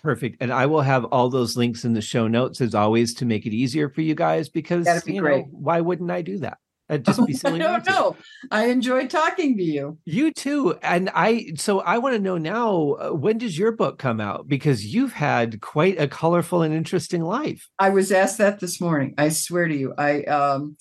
Perfect. 0.02 0.36
And 0.42 0.52
I 0.52 0.66
will 0.66 0.82
have 0.82 1.06
all 1.06 1.30
those 1.30 1.56
links 1.56 1.86
in 1.86 1.94
the 1.94 2.02
show 2.02 2.28
notes 2.28 2.60
as 2.60 2.76
always 2.76 3.14
to 3.14 3.24
make 3.24 3.46
it 3.46 3.54
easier 3.54 3.88
for 3.88 4.02
you 4.02 4.14
guys 4.14 4.50
because 4.50 4.84
That'd 4.84 5.06
be 5.06 5.14
you 5.14 5.22
great. 5.22 5.46
Know, 5.46 5.52
why 5.54 5.80
wouldn't 5.80 6.12
I 6.12 6.22
do 6.22 6.40
that? 6.40 6.58
I'd 6.94 7.06
just 7.06 7.26
be 7.26 7.34
silly. 7.34 7.62
I 7.62 7.80
don't 7.80 7.86
know. 7.88 8.16
I 8.52 8.66
enjoy 8.68 9.08
talking 9.08 9.58
to 9.58 9.64
you. 9.64 9.98
You 10.06 10.32
too. 10.32 10.78
And 10.82 11.10
I, 11.14 11.54
so 11.56 11.80
I 11.82 11.98
want 11.98 12.16
to 12.16 12.22
know 12.22 12.38
now, 12.38 12.94
uh, 12.94 13.10
when 13.12 13.38
does 13.38 13.58
your 13.58 13.72
book 13.72 13.98
come 14.00 14.22
out? 14.22 14.48
Because 14.48 14.94
you've 14.94 15.14
had 15.14 15.62
quite 15.62 16.00
a 16.00 16.08
colorful 16.08 16.62
and 16.62 16.74
interesting 16.74 17.24
life. 17.24 17.70
I 17.80 17.90
was 17.90 18.12
asked 18.12 18.38
that 18.38 18.60
this 18.60 18.80
morning. 18.80 19.14
I 19.18 19.30
swear 19.30 19.68
to 19.68 19.76
you. 19.76 19.94
I, 19.98 20.24
um, 20.24 20.78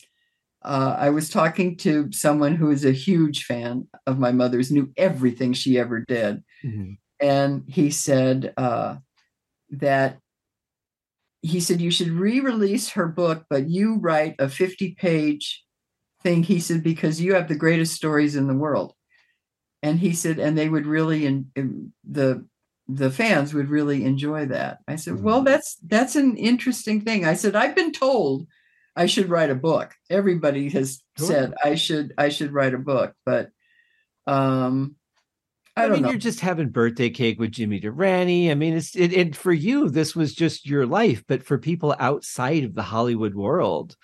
uh, 0.64 0.96
I 0.98 1.10
was 1.10 1.28
talking 1.28 1.76
to 1.78 2.10
someone 2.12 2.54
who 2.54 2.70
is 2.70 2.84
a 2.84 2.92
huge 2.92 3.44
fan 3.44 3.88
of 4.06 4.18
my 4.18 4.32
mother's, 4.32 4.70
knew 4.70 4.92
everything 4.96 5.52
she 5.52 5.78
ever 5.78 6.00
did. 6.00 6.42
Mm-hmm. 6.64 6.92
And 7.20 7.64
he 7.66 7.90
said 7.90 8.52
uh, 8.56 8.96
that 9.70 10.18
he 11.42 11.60
said, 11.60 11.80
You 11.80 11.90
should 11.90 12.08
re 12.08 12.40
release 12.40 12.90
her 12.90 13.06
book, 13.08 13.44
but 13.50 13.68
you 13.68 13.96
write 13.96 14.36
a 14.38 14.48
50 14.48 14.94
page 14.94 15.64
thing. 16.22 16.42
He 16.42 16.60
said, 16.60 16.82
because 16.82 17.20
you 17.20 17.34
have 17.34 17.48
the 17.48 17.54
greatest 17.54 17.94
stories 17.94 18.36
in 18.36 18.46
the 18.46 18.54
world. 18.54 18.94
And 19.82 19.98
he 19.98 20.12
said, 20.12 20.38
and 20.38 20.56
they 20.56 20.68
would 20.68 20.86
really, 20.86 21.26
in, 21.26 21.50
in 21.56 21.92
the 22.08 22.46
the 22.88 23.10
fans 23.10 23.54
would 23.54 23.68
really 23.68 24.04
enjoy 24.04 24.46
that. 24.46 24.78
I 24.88 24.96
said, 24.96 25.14
mm-hmm. 25.14 25.24
well, 25.24 25.42
that's 25.42 25.76
that's 25.86 26.16
an 26.16 26.36
interesting 26.36 27.00
thing. 27.00 27.24
I 27.24 27.34
said, 27.34 27.56
I've 27.56 27.74
been 27.74 27.92
told 27.92 28.46
I 28.94 29.06
should 29.06 29.28
write 29.28 29.50
a 29.50 29.54
book. 29.54 29.94
Everybody 30.10 30.68
has 30.70 31.02
sure. 31.16 31.26
said 31.26 31.54
I 31.64 31.74
should 31.76 32.12
I 32.18 32.28
should 32.28 32.52
write 32.52 32.74
a 32.74 32.78
book, 32.78 33.14
but 33.24 33.50
um 34.26 34.96
I, 35.74 35.86
I 35.86 35.88
mean, 35.88 36.02
know. 36.02 36.10
you're 36.10 36.18
just 36.18 36.40
having 36.40 36.68
birthday 36.68 37.08
cake 37.08 37.40
with 37.40 37.52
Jimmy 37.52 37.80
Durante. 37.80 38.50
I 38.50 38.54
mean, 38.54 38.74
it's 38.76 38.94
it, 38.94 39.14
it 39.14 39.34
for 39.34 39.54
you. 39.54 39.88
This 39.88 40.14
was 40.14 40.34
just 40.34 40.66
your 40.66 40.86
life, 40.86 41.24
but 41.26 41.42
for 41.42 41.56
people 41.56 41.96
outside 41.98 42.64
of 42.64 42.74
the 42.74 42.82
Hollywood 42.82 43.34
world, 43.34 43.96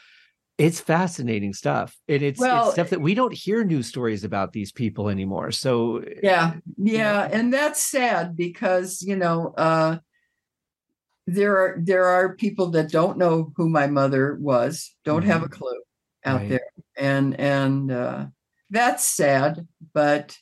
it's 0.59 0.81
fascinating 0.81 1.55
stuff 1.55 1.97
and 2.09 2.21
it's, 2.21 2.41
well, 2.41 2.65
it's, 2.65 2.73
stuff 2.75 2.91
that 2.91 3.01
we 3.01 3.15
don't 3.15 3.33
hear 3.33 3.65
news 3.65 3.87
stories 3.87 4.25
about 4.25 4.53
these 4.53 4.73
people 4.73 5.09
anymore 5.09 5.53
so 5.53 6.03
yeah 6.23 6.55
yeah 6.77 7.25
you 7.25 7.29
know. 7.29 7.39
and 7.39 7.55
that's 7.55 7.83
sad 7.83 8.37
because 8.37 9.01
you 9.01 9.17
know 9.17 9.55
uh 9.57 9.97
there 11.29 11.57
are 11.57 11.79
there 11.81 12.07
are 12.07 12.35
people 12.35 12.71
that 12.71 12.91
don't 12.91 13.17
know 13.17 13.53
who 13.57 13.69
my 13.69 13.87
mother 13.87 14.37
was 14.41 14.95
don't 15.05 15.21
mm-hmm. 15.21 15.31
have 15.31 15.43
a 15.43 15.47
mm-hmm. 15.47 15.59
clue 15.59 15.83
out 16.25 16.41
right. 16.41 16.49
there 16.49 16.73
and 16.97 17.39
and 17.39 17.93
uh 17.93 18.27
that's 18.71 19.05
sad 19.05 19.67
but 19.95 20.37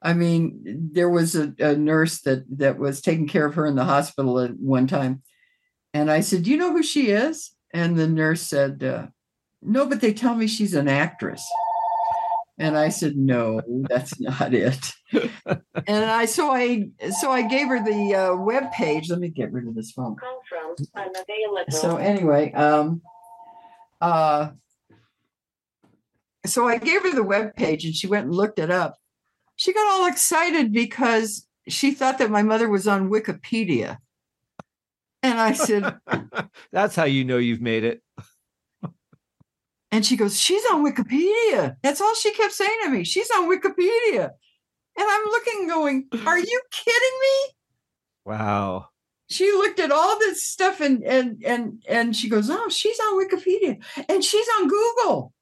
i 0.00 0.12
mean 0.12 0.90
there 0.92 1.10
was 1.10 1.34
a, 1.34 1.52
a 1.58 1.74
nurse 1.74 2.20
that 2.20 2.44
that 2.58 2.78
was 2.78 3.00
taking 3.00 3.26
care 3.26 3.46
of 3.46 3.54
her 3.54 3.66
in 3.66 3.74
the 3.74 3.84
hospital 3.84 4.38
at 4.38 4.52
one 4.58 4.86
time 4.86 5.22
and 5.92 6.10
i 6.10 6.20
said 6.20 6.44
do 6.44 6.50
you 6.50 6.56
know 6.56 6.72
who 6.72 6.82
she 6.82 7.08
is 7.08 7.50
and 7.72 7.96
the 7.96 8.06
nurse 8.08 8.42
said 8.42 8.82
uh, 8.84 9.06
no, 9.62 9.86
but 9.86 10.00
they 10.00 10.12
tell 10.12 10.34
me 10.34 10.46
she's 10.46 10.74
an 10.74 10.88
actress. 10.88 11.44
And 12.58 12.76
I 12.76 12.90
said, 12.90 13.16
no, 13.16 13.62
that's 13.88 14.20
not 14.20 14.52
it. 14.52 14.92
and 15.12 16.04
I 16.04 16.26
so 16.26 16.50
I 16.50 16.88
so 17.10 17.30
I 17.30 17.42
gave 17.42 17.68
her 17.68 17.82
the 17.82 18.14
uh, 18.14 18.36
web 18.36 18.70
page. 18.72 19.08
Let 19.08 19.18
me 19.18 19.28
get 19.28 19.50
rid 19.50 19.66
of 19.66 19.74
this 19.74 19.92
phone. 19.92 20.16
So 21.70 21.96
anyway, 21.96 22.52
um, 22.52 23.00
uh, 24.00 24.50
so 26.46 26.68
I 26.68 26.78
gave 26.78 27.02
her 27.02 27.14
the 27.14 27.22
web 27.22 27.54
page, 27.54 27.84
and 27.84 27.94
she 27.94 28.06
went 28.06 28.26
and 28.26 28.34
looked 28.34 28.58
it 28.58 28.70
up. 28.70 28.96
She 29.56 29.72
got 29.72 29.92
all 29.92 30.06
excited 30.06 30.72
because 30.72 31.46
she 31.68 31.92
thought 31.92 32.18
that 32.18 32.30
my 32.30 32.42
mother 32.42 32.68
was 32.68 32.86
on 32.86 33.10
Wikipedia. 33.10 33.98
And 35.22 35.38
I 35.40 35.52
said, 35.52 35.98
"That's 36.72 36.96
how 36.96 37.04
you 37.04 37.24
know 37.24 37.38
you've 37.38 37.60
made 37.60 37.84
it." 37.84 38.02
And 39.92 40.06
she 40.06 40.16
goes, 40.16 40.40
She's 40.40 40.64
on 40.66 40.84
Wikipedia. 40.84 41.76
That's 41.82 42.00
all 42.00 42.14
she 42.14 42.32
kept 42.32 42.52
saying 42.52 42.78
to 42.84 42.90
me. 42.90 43.04
She's 43.04 43.30
on 43.30 43.50
Wikipedia. 43.50 44.30
And 44.96 45.08
I'm 45.08 45.24
looking, 45.26 45.68
going, 45.68 46.08
Are 46.26 46.38
you 46.38 46.60
kidding 46.70 47.18
me? 47.20 47.54
Wow. 48.24 48.86
She 49.28 49.50
looked 49.52 49.78
at 49.78 49.92
all 49.92 50.18
this 50.18 50.44
stuff 50.44 50.80
and 50.80 51.04
and 51.04 51.42
and 51.44 51.82
and 51.88 52.16
she 52.16 52.28
goes, 52.28 52.50
Oh, 52.50 52.68
she's 52.68 52.98
on 52.98 53.24
Wikipedia 53.24 53.80
and 54.08 54.24
she's 54.24 54.46
on 54.58 54.68
Google. 54.68 55.32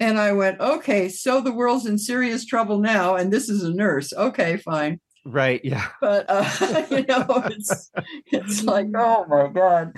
And 0.00 0.18
I 0.18 0.32
went, 0.32 0.60
okay, 0.60 1.08
so 1.08 1.40
the 1.40 1.52
world's 1.52 1.86
in 1.86 1.98
serious 1.98 2.44
trouble 2.44 2.78
now, 2.78 3.14
and 3.14 3.32
this 3.32 3.48
is 3.48 3.62
a 3.62 3.72
nurse. 3.72 4.12
Okay, 4.12 4.56
fine. 4.56 5.00
Right. 5.24 5.60
Yeah. 5.64 5.86
But 6.00 6.26
uh, 6.28 6.86
you 6.90 7.06
know, 7.06 7.42
it's 7.46 7.90
it's 8.26 8.64
like, 8.64 8.88
oh 8.94 9.24
my 9.26 9.48
God. 9.48 9.94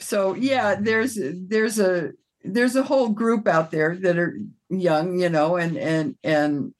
So 0.00 0.34
yeah, 0.34 0.76
there's 0.80 1.18
there's 1.20 1.78
a 1.78 2.12
there's 2.42 2.76
a 2.76 2.82
whole 2.82 3.10
group 3.10 3.46
out 3.46 3.70
there 3.70 3.96
that 3.96 4.18
are 4.18 4.38
young, 4.70 5.18
you 5.20 5.28
know, 5.28 5.56
and 5.56 5.76
and 5.76 6.16
and 6.24 6.74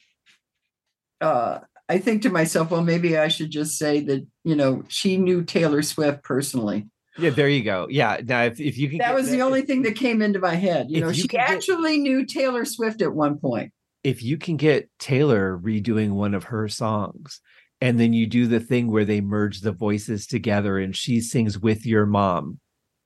uh 1.21 1.61
I 1.89 1.99
think 1.99 2.23
to 2.23 2.31
myself, 2.31 2.71
well, 2.71 2.83
maybe 2.85 3.19
I 3.19 3.27
should 3.29 3.51
just 3.51 3.77
say 3.77 3.99
that, 4.01 4.25
you 4.45 4.55
know, 4.55 4.85
she 4.87 5.17
knew 5.17 5.43
Taylor 5.43 5.83
Swift 5.83 6.23
personally. 6.23 6.87
Yeah, 7.19 7.31
there 7.31 7.49
you 7.49 7.65
go. 7.65 7.89
Yeah. 7.91 8.21
Now, 8.25 8.45
if, 8.45 8.61
if 8.61 8.79
you 8.79 8.89
can, 8.89 8.99
that 8.99 9.13
was 9.15 9.29
the 9.29 9.43
only 9.43 9.63
thing 9.63 9.83
that 9.83 9.97
came 9.97 10.23
into 10.23 10.39
my 10.39 10.55
head. 10.55 10.87
You 10.89 11.01
know, 11.01 11.09
you 11.09 11.15
she 11.23 11.29
can 11.29 11.41
get- 11.41 11.51
actually 11.51 11.99
knew 11.99 12.25
Taylor 12.25 12.65
Swift 12.65 13.03
at 13.03 13.13
one 13.13 13.39
point. 13.39 13.73
if 14.05 14.23
you 14.23 14.39
can 14.39 14.57
get 14.57 14.89
Taylor 15.01 15.59
redoing 15.59 16.13
one 16.13 16.33
of 16.33 16.45
her 16.45 16.69
songs, 16.69 17.41
and 17.81 17.99
then 17.99 18.13
you 18.13 18.27
do 18.29 18.47
the 18.47 18.61
thing 18.61 18.91
where 18.91 19.05
they 19.05 19.21
merge 19.21 19.61
the 19.61 19.73
voices 19.73 20.27
together, 20.29 20.79
and 20.79 20.95
she 20.97 21.21
sings 21.21 21.59
with 21.59 21.85
your 21.85 22.07
mom. 22.07 22.61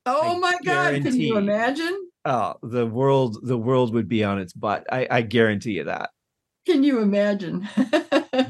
Oh 0.05 0.35
I 0.35 0.39
my 0.39 0.57
God. 0.63 1.01
Can 1.01 1.19
you 1.19 1.37
imagine? 1.37 2.09
Oh, 2.25 2.55
the 2.63 2.85
world, 2.85 3.37
the 3.43 3.57
world 3.57 3.93
would 3.93 4.07
be 4.07 4.23
on 4.23 4.39
its 4.39 4.53
butt. 4.53 4.85
I, 4.91 5.07
I 5.09 5.21
guarantee 5.21 5.73
you 5.73 5.83
that. 5.85 6.09
Can 6.65 6.83
you 6.83 6.99
imagine? 6.99 7.67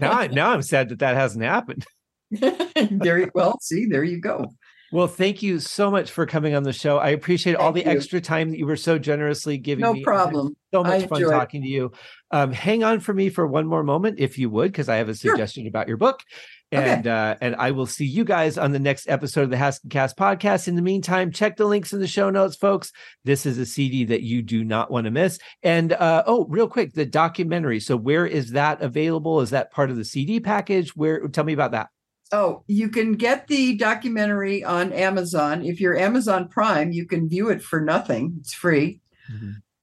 Now, 0.02 0.12
I, 0.12 0.28
now 0.28 0.52
I'm 0.52 0.62
sad 0.62 0.90
that 0.90 1.00
that 1.00 1.16
hasn't 1.16 1.44
happened. 1.44 1.86
there 2.32 3.20
you 3.20 3.32
well, 3.34 3.58
see, 3.62 3.86
there 3.86 4.04
you 4.04 4.20
go. 4.20 4.52
Well, 4.92 5.08
thank 5.08 5.42
you 5.42 5.60
so 5.60 5.90
much 5.90 6.12
for 6.12 6.26
coming 6.26 6.56
on 6.56 6.64
the 6.64 6.74
show. 6.74 6.98
I 6.98 7.10
appreciate 7.10 7.56
all 7.56 7.72
the 7.72 7.84
you. 7.84 7.90
extra 7.92 8.20
time 8.20 8.50
that 8.52 8.58
you 8.58 8.66
were 8.66 8.76
so 8.76 8.98
generously 8.98 9.58
giving 9.58 9.84
No 9.84 9.94
me. 9.94 10.04
problem. 10.04 10.56
So 10.74 10.84
I 10.84 10.88
much 10.88 11.08
fun 11.08 11.20
enjoyed 11.22 11.34
it. 11.34 11.38
talking 11.38 11.62
to 11.62 11.68
you. 11.68 11.92
Um, 12.32 12.52
hang 12.52 12.84
on 12.84 13.00
for 13.00 13.14
me 13.14 13.30
for 13.30 13.48
one 13.48 13.68
more 13.68 13.84
moment, 13.84 14.20
if 14.20 14.38
you 14.38 14.50
would, 14.50 14.72
because 14.72 14.90
I 14.90 14.98
have 14.98 15.10
a 15.10 15.16
Sure. 15.16 15.32
suggestion 15.32 15.68
about 15.68 15.88
your 15.88 15.98
book. 15.98 16.20
Okay. 16.76 16.94
And 16.94 17.08
uh, 17.08 17.36
and 17.42 17.56
I 17.56 17.72
will 17.72 17.86
see 17.86 18.06
you 18.06 18.24
guys 18.24 18.58
on 18.58 18.72
the 18.72 18.80
next 18.80 19.10
episode 19.10 19.44
of 19.44 19.50
the 19.50 19.58
Haskellcast 19.58 20.16
podcast. 20.16 20.68
In 20.68 20.76
the 20.76 20.82
meantime, 20.82 21.32
check 21.32 21.58
the 21.58 21.66
links 21.66 21.94
in 21.94 22.00
the 22.00 22.08
show 22.08 22.30
notes, 22.30 22.56
folks. 22.56 22.92
This 23.24 23.46
is 23.46 23.58
a 23.58 23.66
CD 23.66 24.06
that 24.06 24.22
you 24.22 24.42
do 24.42 24.64
not 24.64 24.92
want 24.92 25.06
to 25.06 25.12
miss. 25.12 25.40
And 25.64 25.94
uh, 25.94 26.24
oh, 26.26 26.46
real 26.46 26.68
quick, 26.68 26.94
the 26.94 27.06
documentary. 27.06 27.80
So 27.80 27.96
where 27.96 28.26
is 28.26 28.52
that 28.52 28.82
available? 28.82 29.42
Is 29.42 29.52
that 29.52 29.72
part 29.72 29.90
of 29.90 29.96
the 29.96 30.06
CD 30.06 30.40
package? 30.40 30.96
Where? 30.96 31.28
Tell 31.28 31.44
me 31.44 31.54
about 31.54 31.72
that. 31.72 31.90
Oh, 32.32 32.64
you 32.68 32.90
can 32.90 33.14
get 33.14 33.48
the 33.48 33.78
documentary 33.78 34.64
on 34.64 34.92
Amazon. 34.92 35.64
If 35.64 35.80
you're 35.80 35.98
Amazon 35.98 36.48
Prime, 36.48 36.92
you 36.92 37.06
can 37.06 37.30
view 37.30 37.50
it 37.50 37.62
for 37.62 37.80
nothing. 37.80 38.38
It's 38.40 38.54
free. 38.54 39.02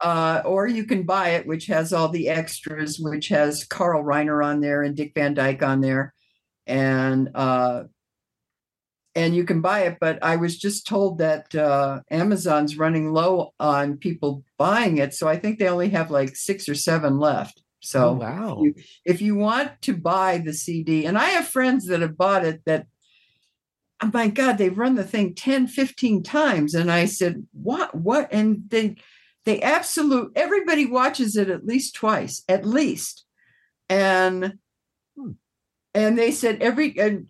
Uh, 0.00 0.42
or 0.44 0.66
you 0.66 0.84
can 0.84 1.04
buy 1.04 1.30
it, 1.30 1.46
which 1.46 1.66
has 1.66 1.92
all 1.92 2.08
the 2.08 2.28
extras, 2.28 2.98
which 2.98 3.28
has 3.28 3.64
Carl 3.64 4.02
Reiner 4.02 4.44
on 4.44 4.60
there 4.60 4.82
and 4.82 4.96
Dick 4.96 5.12
Van 5.14 5.32
Dyke 5.32 5.62
on 5.62 5.80
there. 5.80 6.12
And 6.66 7.30
uh, 7.34 7.84
and 9.14 9.36
you 9.36 9.44
can 9.44 9.60
buy 9.60 9.80
it, 9.80 9.98
but 10.00 10.18
I 10.22 10.36
was 10.36 10.58
just 10.58 10.86
told 10.86 11.18
that 11.18 11.54
uh, 11.54 12.00
Amazon's 12.10 12.78
running 12.78 13.12
low 13.12 13.52
on 13.60 13.98
people 13.98 14.42
buying 14.56 14.98
it. 14.98 15.12
So 15.12 15.28
I 15.28 15.36
think 15.36 15.58
they 15.58 15.68
only 15.68 15.90
have 15.90 16.10
like 16.10 16.34
six 16.34 16.68
or 16.68 16.74
seven 16.74 17.18
left. 17.18 17.62
So 17.80 18.10
oh 18.10 18.12
wow. 18.14 18.62
you- 18.62 18.74
if 19.04 19.20
you 19.20 19.34
want 19.34 19.82
to 19.82 19.94
buy 19.94 20.38
the 20.38 20.54
CD, 20.54 21.04
and 21.04 21.18
I 21.18 21.30
have 21.30 21.46
friends 21.46 21.86
that 21.86 22.00
have 22.00 22.16
bought 22.16 22.44
it 22.44 22.62
that, 22.64 22.86
oh 24.02 24.10
my 24.14 24.28
God, 24.28 24.56
they've 24.56 24.76
run 24.76 24.94
the 24.94 25.04
thing 25.04 25.34
10, 25.34 25.66
15 25.66 26.22
times. 26.22 26.74
And 26.74 26.90
I 26.90 27.04
said, 27.04 27.46
what, 27.52 27.94
what? 27.94 28.32
And 28.32 28.62
they, 28.68 28.96
they 29.44 29.60
absolute, 29.60 30.32
everybody 30.36 30.86
watches 30.86 31.36
it 31.36 31.50
at 31.50 31.66
least 31.66 31.94
twice, 31.94 32.42
at 32.48 32.64
least. 32.64 33.24
And. 33.90 34.54
And 35.94 36.18
they 36.18 36.30
said 36.30 36.62
every, 36.62 36.98
and 36.98 37.26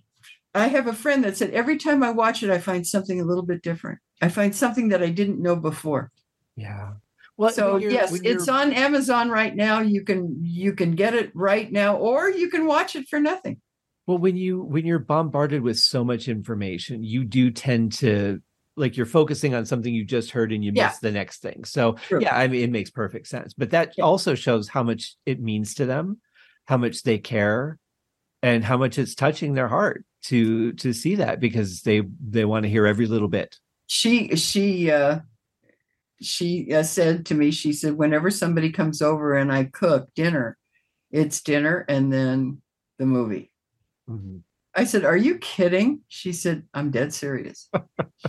I 0.54 0.68
have 0.68 0.86
a 0.86 0.92
friend 0.92 1.24
that 1.24 1.36
said, 1.36 1.50
every 1.50 1.78
time 1.78 2.02
I 2.02 2.10
watch 2.10 2.42
it, 2.42 2.50
I 2.50 2.58
find 2.58 2.86
something 2.86 3.20
a 3.20 3.24
little 3.24 3.44
bit 3.44 3.62
different. 3.62 3.98
I 4.20 4.28
find 4.28 4.54
something 4.54 4.88
that 4.90 5.02
I 5.02 5.08
didn't 5.10 5.40
know 5.42 5.56
before 5.56 6.10
Yeah. 6.56 6.94
Well, 7.36 7.50
so 7.50 7.78
yes 7.78 8.20
it's 8.22 8.48
on 8.48 8.72
amazon 8.72 9.30
right 9.30 9.56
now 9.56 9.80
you 9.80 10.04
can 10.04 10.36
you 10.42 10.74
can 10.74 10.92
get 10.92 11.14
it 11.14 11.32
right 11.34 11.72
now 11.72 11.96
or 11.96 12.30
you 12.30 12.48
can 12.50 12.66
watch 12.66 12.94
it 12.94 13.08
for 13.08 13.18
nothing 13.18 13.60
Well, 14.06 14.18
when 14.18 14.36
you 14.36 14.62
when 14.62 14.84
you're 14.86 14.98
bombarded 15.00 15.62
with 15.62 15.78
so 15.78 16.04
much 16.04 16.28
information, 16.28 17.02
you 17.02 17.24
do 17.24 17.50
tend 17.50 17.92
to 17.94 18.40
like 18.76 18.96
you're 18.96 19.06
focusing 19.06 19.54
on 19.54 19.64
something 19.66 19.92
you 19.94 20.04
just 20.04 20.30
heard 20.30 20.52
and 20.52 20.62
you 20.64 20.72
Yeah. 20.74 20.88
miss 20.88 20.98
the 20.98 21.10
next 21.10 21.42
thing. 21.42 21.64
So 21.64 21.96
True. 22.08 22.20
yeah, 22.20 22.36
I 22.36 22.48
mean 22.48 22.62
it 22.62 22.70
makes 22.70 22.90
perfect 22.90 23.26
sense. 23.26 23.54
But 23.54 23.70
that 23.70 23.94
Yeah. 23.96 24.04
also 24.04 24.34
shows 24.34 24.68
how 24.68 24.82
much 24.82 25.16
it 25.26 25.40
means 25.40 25.74
to 25.74 25.86
them, 25.86 26.20
how 26.66 26.76
much 26.76 27.02
they 27.02 27.18
care, 27.18 27.78
and 28.42 28.64
how 28.64 28.76
much 28.76 28.98
it's 28.98 29.14
touching 29.14 29.54
their 29.54 29.68
heart 29.68 30.04
to 30.24 30.72
to 30.74 30.92
see 30.92 31.16
that 31.16 31.40
because 31.40 31.82
they 31.82 32.02
they 32.28 32.44
want 32.44 32.64
to 32.64 32.68
hear 32.68 32.86
every 32.86 33.06
little 33.06 33.28
bit. 33.28 33.58
she 33.86 34.34
she 34.36 34.90
uh 34.90 35.20
she 36.20 36.72
uh, 36.72 36.82
said 36.82 37.26
to 37.26 37.34
me 37.34 37.50
she 37.50 37.72
said 37.72 37.94
whenever 37.94 38.30
somebody 38.30 38.70
comes 38.70 39.02
over 39.02 39.34
and 39.34 39.52
i 39.52 39.64
cook 39.64 40.08
dinner 40.14 40.56
it's 41.10 41.42
dinner 41.42 41.84
and 41.88 42.12
then 42.12 42.62
the 42.98 43.06
movie. 43.06 43.50
I 44.74 44.84
said 44.84 45.04
are 45.04 45.16
you 45.16 45.38
kidding? 45.38 46.00
She 46.08 46.32
said 46.32 46.64
i'm 46.72 46.90
dead 46.90 47.12
serious. 47.12 47.68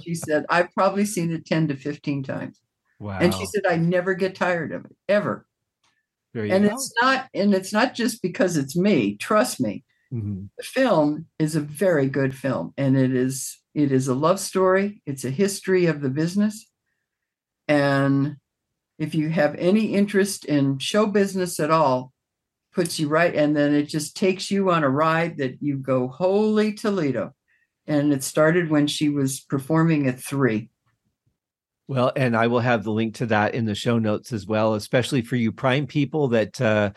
She 0.01 0.15
said 0.15 0.45
i've 0.49 0.73
probably 0.73 1.05
seen 1.05 1.31
it 1.31 1.45
10 1.45 1.69
to 1.69 1.75
15 1.75 2.23
times. 2.23 2.59
Wow. 2.99 3.19
and 3.21 3.33
she 3.33 3.45
said 3.45 3.63
i 3.69 3.75
never 3.77 4.13
get 4.13 4.35
tired 4.35 4.71
of 4.71 4.85
it 4.85 4.95
ever. 5.07 5.45
And 6.35 6.67
go. 6.67 6.73
it's 6.73 6.93
not 7.01 7.29
and 7.33 7.53
it's 7.53 7.71
not 7.71 7.93
just 7.93 8.21
because 8.21 8.57
it's 8.57 8.75
me 8.75 9.17
trust 9.17 9.61
me 9.61 9.83
Mhm. 10.13 10.49
the 10.57 10.63
film 10.63 11.25
is 11.39 11.55
a 11.55 11.61
very 11.61 12.07
good 12.07 12.35
film 12.35 12.73
and 12.77 12.95
it 12.95 13.13
is 13.15 13.59
it 13.73 13.91
is 13.91 14.07
a 14.07 14.13
love 14.13 14.39
story. 14.39 15.01
It's 15.07 15.25
a 15.25 15.31
history 15.31 15.87
of 15.87 16.01
the 16.01 16.09
business. 16.09 16.69
And 17.67 18.37
if 18.99 19.15
you 19.15 19.29
have 19.29 19.55
any 19.55 19.95
interest 19.95 20.45
in 20.45 20.77
show 20.77 21.07
business 21.07 21.59
at 21.59 21.71
all 21.71 22.13
puts 22.71 22.99
you 22.99 23.07
right 23.07 23.33
and 23.33 23.55
then 23.55 23.73
it 23.73 23.83
just 23.83 24.15
takes 24.15 24.51
you 24.51 24.69
on 24.69 24.83
a 24.83 24.89
ride 24.89 25.37
that 25.39 25.61
you 25.61 25.77
go 25.77 26.07
holy 26.07 26.73
toledo. 26.73 27.33
And 27.87 28.13
it 28.13 28.23
started 28.23 28.69
when 28.69 28.85
she 28.85 29.09
was 29.09 29.39
performing 29.39 30.07
at 30.07 30.19
three. 30.19 30.69
Well, 31.87 32.11
and 32.15 32.35
I 32.37 32.47
will 32.47 32.61
have 32.61 32.83
the 32.83 32.91
link 32.91 33.15
to 33.15 33.25
that 33.27 33.55
in 33.55 33.65
the 33.65 33.75
show 33.75 33.99
notes 33.99 34.31
as 34.31 34.45
well, 34.45 34.75
especially 34.75 35.21
for 35.21 35.35
you 35.35 35.51
Prime 35.51 35.85
people 35.85 36.29
that 36.29 36.61
uh, 36.61 36.91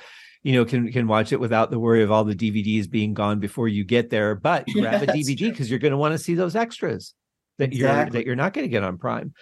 you 0.47 0.53
know 0.53 0.65
can 0.65 0.93
can 0.93 1.09
watch 1.09 1.33
it 1.33 1.41
without 1.41 1.73
the 1.73 1.79
worry 1.81 2.05
of 2.05 2.13
all 2.13 2.23
the 2.23 2.33
DVDs 2.33 2.89
being 2.89 3.15
gone 3.15 3.41
before 3.41 3.67
you 3.67 3.83
get 3.83 4.11
there. 4.11 4.37
But 4.37 4.63
Yeah, 4.69 4.83
grab 4.99 5.03
a 5.03 5.07
DVD 5.09 5.51
because 5.51 5.69
you're 5.69 5.81
going 5.81 5.91
to 5.91 5.99
want 5.99 6.13
to 6.13 6.19
see 6.19 6.35
those 6.35 6.55
extras 6.55 7.15
that 7.59 7.73
you're 7.73 7.89
that 7.89 8.25
you're 8.25 8.37
not 8.37 8.53
going 8.53 8.65
to 8.65 8.69
get 8.69 8.85
on 8.85 8.97
Prime. 8.97 9.35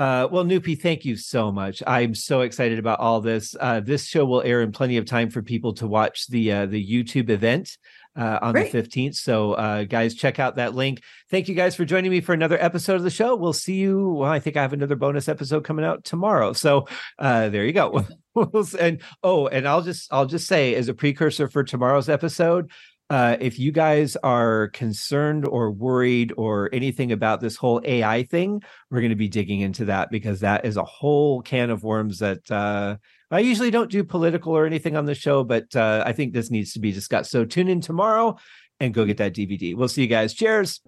Uh, 0.00 0.26
well, 0.30 0.44
Noopy, 0.44 0.80
thank 0.80 1.04
you 1.04 1.16
so 1.16 1.52
much. 1.52 1.80
I'm 1.86 2.12
so 2.12 2.40
excited 2.40 2.80
about 2.80 2.98
all 2.98 3.20
this. 3.20 3.54
Uh, 3.58 3.78
this 3.78 4.06
show 4.06 4.24
will 4.24 4.42
air 4.42 4.62
in 4.62 4.72
plenty 4.72 4.96
of 4.96 5.06
time 5.06 5.30
for 5.30 5.42
people 5.42 5.74
to 5.74 5.86
watch 5.86 6.26
the 6.26 6.50
uh, 6.50 6.66
the 6.66 6.84
YouTube 6.84 7.30
event 7.30 7.78
uh, 8.18 8.38
on 8.42 8.52
Great. 8.52 8.72
the 8.72 8.82
15th. 8.82 9.14
So, 9.14 9.52
uh, 9.52 9.84
guys, 9.84 10.14
check 10.14 10.38
out 10.38 10.56
that 10.56 10.74
link. 10.74 11.02
Thank 11.30 11.48
you 11.48 11.54
guys 11.54 11.76
for 11.76 11.84
joining 11.84 12.10
me 12.10 12.20
for 12.20 12.32
another 12.32 12.60
episode 12.60 12.96
of 12.96 13.04
the 13.04 13.10
show. 13.10 13.36
We'll 13.36 13.52
see 13.52 13.76
you. 13.76 14.08
Well, 14.10 14.30
I 14.30 14.40
think 14.40 14.56
I 14.56 14.62
have 14.62 14.72
another 14.72 14.96
bonus 14.96 15.28
episode 15.28 15.64
coming 15.64 15.84
out 15.84 16.04
tomorrow. 16.04 16.52
So, 16.52 16.88
uh, 17.18 17.48
there 17.48 17.64
you 17.64 17.72
go. 17.72 18.04
and 18.80 19.00
oh, 19.22 19.46
and 19.46 19.68
I'll 19.68 19.82
just 19.82 20.12
I'll 20.12 20.26
just 20.26 20.48
say 20.48 20.74
as 20.74 20.88
a 20.88 20.94
precursor 20.94 21.48
for 21.48 21.62
tomorrow's 21.62 22.08
episode, 22.08 22.70
uh, 23.10 23.36
if 23.40 23.58
you 23.58 23.72
guys 23.72 24.16
are 24.16 24.68
concerned 24.68 25.46
or 25.46 25.70
worried 25.70 26.32
or 26.36 26.68
anything 26.72 27.12
about 27.12 27.40
this 27.40 27.56
whole 27.56 27.80
AI 27.84 28.24
thing, 28.24 28.62
we're 28.90 29.00
going 29.00 29.10
to 29.10 29.16
be 29.16 29.28
digging 29.28 29.60
into 29.60 29.86
that 29.86 30.10
because 30.10 30.40
that 30.40 30.66
is 30.66 30.76
a 30.76 30.84
whole 30.84 31.40
can 31.40 31.70
of 31.70 31.84
worms 31.84 32.18
that 32.18 32.50
uh, 32.50 32.96
I 33.30 33.40
usually 33.40 33.70
don't 33.70 33.90
do 33.90 34.04
political 34.04 34.56
or 34.56 34.64
anything 34.64 34.96
on 34.96 35.04
the 35.04 35.14
show, 35.14 35.44
but 35.44 35.74
uh, 35.76 36.02
I 36.06 36.12
think 36.12 36.32
this 36.32 36.50
needs 36.50 36.72
to 36.72 36.80
be 36.80 36.92
discussed. 36.92 37.30
So 37.30 37.44
tune 37.44 37.68
in 37.68 37.80
tomorrow 37.80 38.38
and 38.80 38.94
go 38.94 39.04
get 39.04 39.18
that 39.18 39.34
DVD. 39.34 39.74
We'll 39.74 39.88
see 39.88 40.02
you 40.02 40.08
guys. 40.08 40.32
Cheers. 40.32 40.80